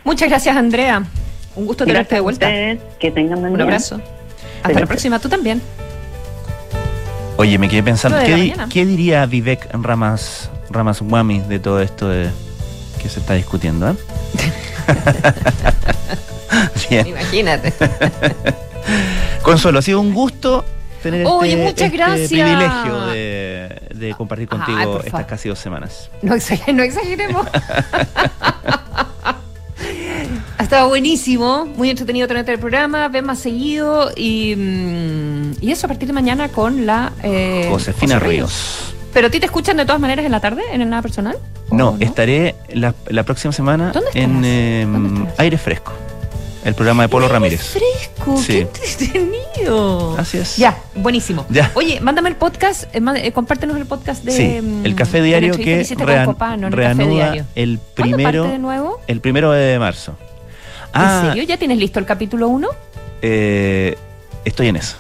Muchas 0.05 0.29
gracias, 0.29 0.55
Andrea. 0.55 1.05
Un 1.57 1.67
gusto 1.67 1.87
tenerte 1.87 2.17
de 2.17 2.21
vuelta. 2.21 2.49
que 2.99 3.11
tengan 3.11 3.39
un 3.39 3.61
abrazo. 3.61 3.99
Hasta 4.63 4.79
la 4.79 4.87
próxima, 4.87 5.19
tú 5.19 5.31
también. 5.31 5.63
Oye, 7.39 7.57
me 7.57 7.71
quedé 7.71 7.83
pensando, 7.83 8.19
¿qué, 8.69 8.85
diría 8.85 9.25
Vivek 9.25 9.71
Ramas, 9.73 10.51
Ramaswamy 10.69 11.41
de 11.41 11.59
todo 11.59 11.81
esto 11.81 12.11
de, 12.11 12.29
que 13.01 13.09
se 13.09 13.21
está 13.21 13.33
discutiendo? 13.33 13.89
¿eh? 13.89 13.95
Imagínate. 17.07 17.73
Consuelo, 19.43 19.79
ha 19.79 19.83
sido 19.83 20.01
un 20.01 20.13
gusto 20.13 20.65
tener 21.03 21.27
este, 21.27 21.69
este 21.69 21.91
privilegio 22.29 23.07
de, 23.07 24.15
compartir 24.17 24.49
contigo 24.49 25.01
estas 25.05 25.27
casi 25.27 25.49
dos 25.49 25.59
semanas. 25.59 26.11
No, 26.23 26.35
exageremos. 26.35 27.47
ha 30.59 30.63
estado 30.63 30.89
buenísimo, 30.89 31.67
muy 31.67 31.91
entretenido 31.91 32.29
tenerte 32.29 32.53
el 32.53 32.59
programa, 32.59 33.09
ven 33.09 33.25
más 33.25 33.39
seguido 33.39 34.11
y, 34.15 34.55
mm, 34.57 35.53
y 35.61 35.71
eso 35.71 35.87
a 35.87 35.89
partir 35.89 36.07
de 36.07 36.13
mañana 36.13 36.49
con 36.49 36.87
la 36.87 37.13
eh, 37.23 37.67
Josefina 37.71 38.19
Ríos. 38.19 38.95
¿Pero 39.13 39.27
a 39.27 39.31
ti 39.31 39.41
te 39.41 39.47
escuchan 39.47 39.77
de 39.77 39.85
todas 39.85 40.01
maneras 40.01 40.25
en 40.25 40.33
la 40.33 40.41
tarde, 40.41 40.63
en 40.73 40.83
el 40.83 40.89
nada 40.89 41.03
personal? 41.03 41.37
No, 41.71 41.97
estaré 42.01 42.55
la, 42.73 42.93
próxima 43.25 43.53
semana 43.53 43.93
en 44.15 44.45
em, 44.45 45.27
Aire 45.37 45.59
Fresco, 45.59 45.93
el 46.65 46.75
programa 46.75 47.03
de 47.03 47.09
Polo 47.09 47.29
Ramírez. 47.29 47.61
Fresco, 47.61 48.41
qué 48.47 48.61
entretenido. 48.63 50.17
Así 50.17 50.39
es. 50.39 50.57
Ya, 50.57 50.79
buenísimo. 50.95 51.45
Ya. 51.49 51.71
Oye, 51.75 52.01
mándame 52.01 52.29
el 52.29 52.37
podcast, 52.37 52.85
eh, 52.95 53.01
eh, 53.17 53.33
compártenos 53.33 53.77
el 53.77 53.87
podcast 53.87 54.25
de. 54.25 54.33
Sí, 54.33 54.61
el 54.85 54.95
Café 54.95 55.23
Diario 55.23 55.55
que, 55.57 55.85
reanuda 56.71 57.35
el 57.55 57.79
primero. 57.95 58.45
de 58.45 58.59
nuevo? 58.59 59.01
El 59.07 59.21
primero 59.21 59.51
de 59.51 59.79
marzo. 59.79 60.17
¿En 60.95 61.01
ah, 61.03 61.23
serio? 61.27 61.45
¿Ya 61.45 61.57
tienes 61.57 61.79
listo 61.79 61.99
el 62.01 62.07
capítulo 62.07 62.49
1? 62.49 62.69
Eh, 63.23 63.97
estoy 64.45 64.69
en 64.69 64.77
eso. 64.77 64.97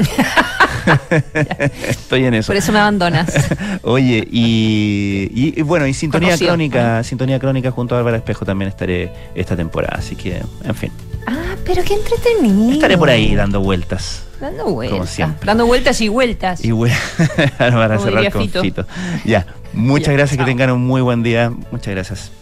Estoy 1.88 2.24
en 2.24 2.34
eso. 2.34 2.48
Por 2.48 2.56
eso 2.56 2.72
me 2.72 2.78
abandonas. 2.78 3.32
Oye, 3.82 4.26
y, 4.30 5.60
bueno, 5.62 5.86
y 5.86 5.94
Sintonía 5.94 6.36
Crónica, 6.36 7.02
Sintonía 7.04 7.38
Crónica 7.38 7.70
junto 7.70 7.94
a 7.94 7.98
Álvaro 7.98 8.16
Espejo 8.16 8.44
también 8.44 8.68
estaré 8.68 9.12
esta 9.34 9.56
temporada, 9.56 9.96
así 9.98 10.16
que, 10.16 10.42
en 10.64 10.74
fin. 10.74 10.92
Ah, 11.26 11.56
pero 11.64 11.82
qué 11.84 11.94
entretenido. 11.94 12.72
Estaré 12.72 12.96
por 12.96 13.10
ahí 13.10 13.34
dando 13.34 13.60
vueltas. 13.60 14.24
Dando 14.40 14.64
vueltas. 14.66 14.98
Como 14.98 15.06
siempre. 15.06 15.46
Dando 15.46 15.66
vueltas 15.66 16.00
y 16.00 16.08
vueltas. 16.08 16.64
Y 16.64 16.72
para 16.72 17.98
cerrar 17.98 18.32
con 18.32 18.48
Fito. 18.48 18.86
Ya, 19.24 19.46
muchas 19.72 20.14
gracias, 20.14 20.38
que 20.38 20.44
tengan 20.44 20.70
un 20.70 20.86
muy 20.86 21.02
buen 21.02 21.22
día. 21.22 21.52
Muchas 21.70 21.94
gracias. 21.94 22.32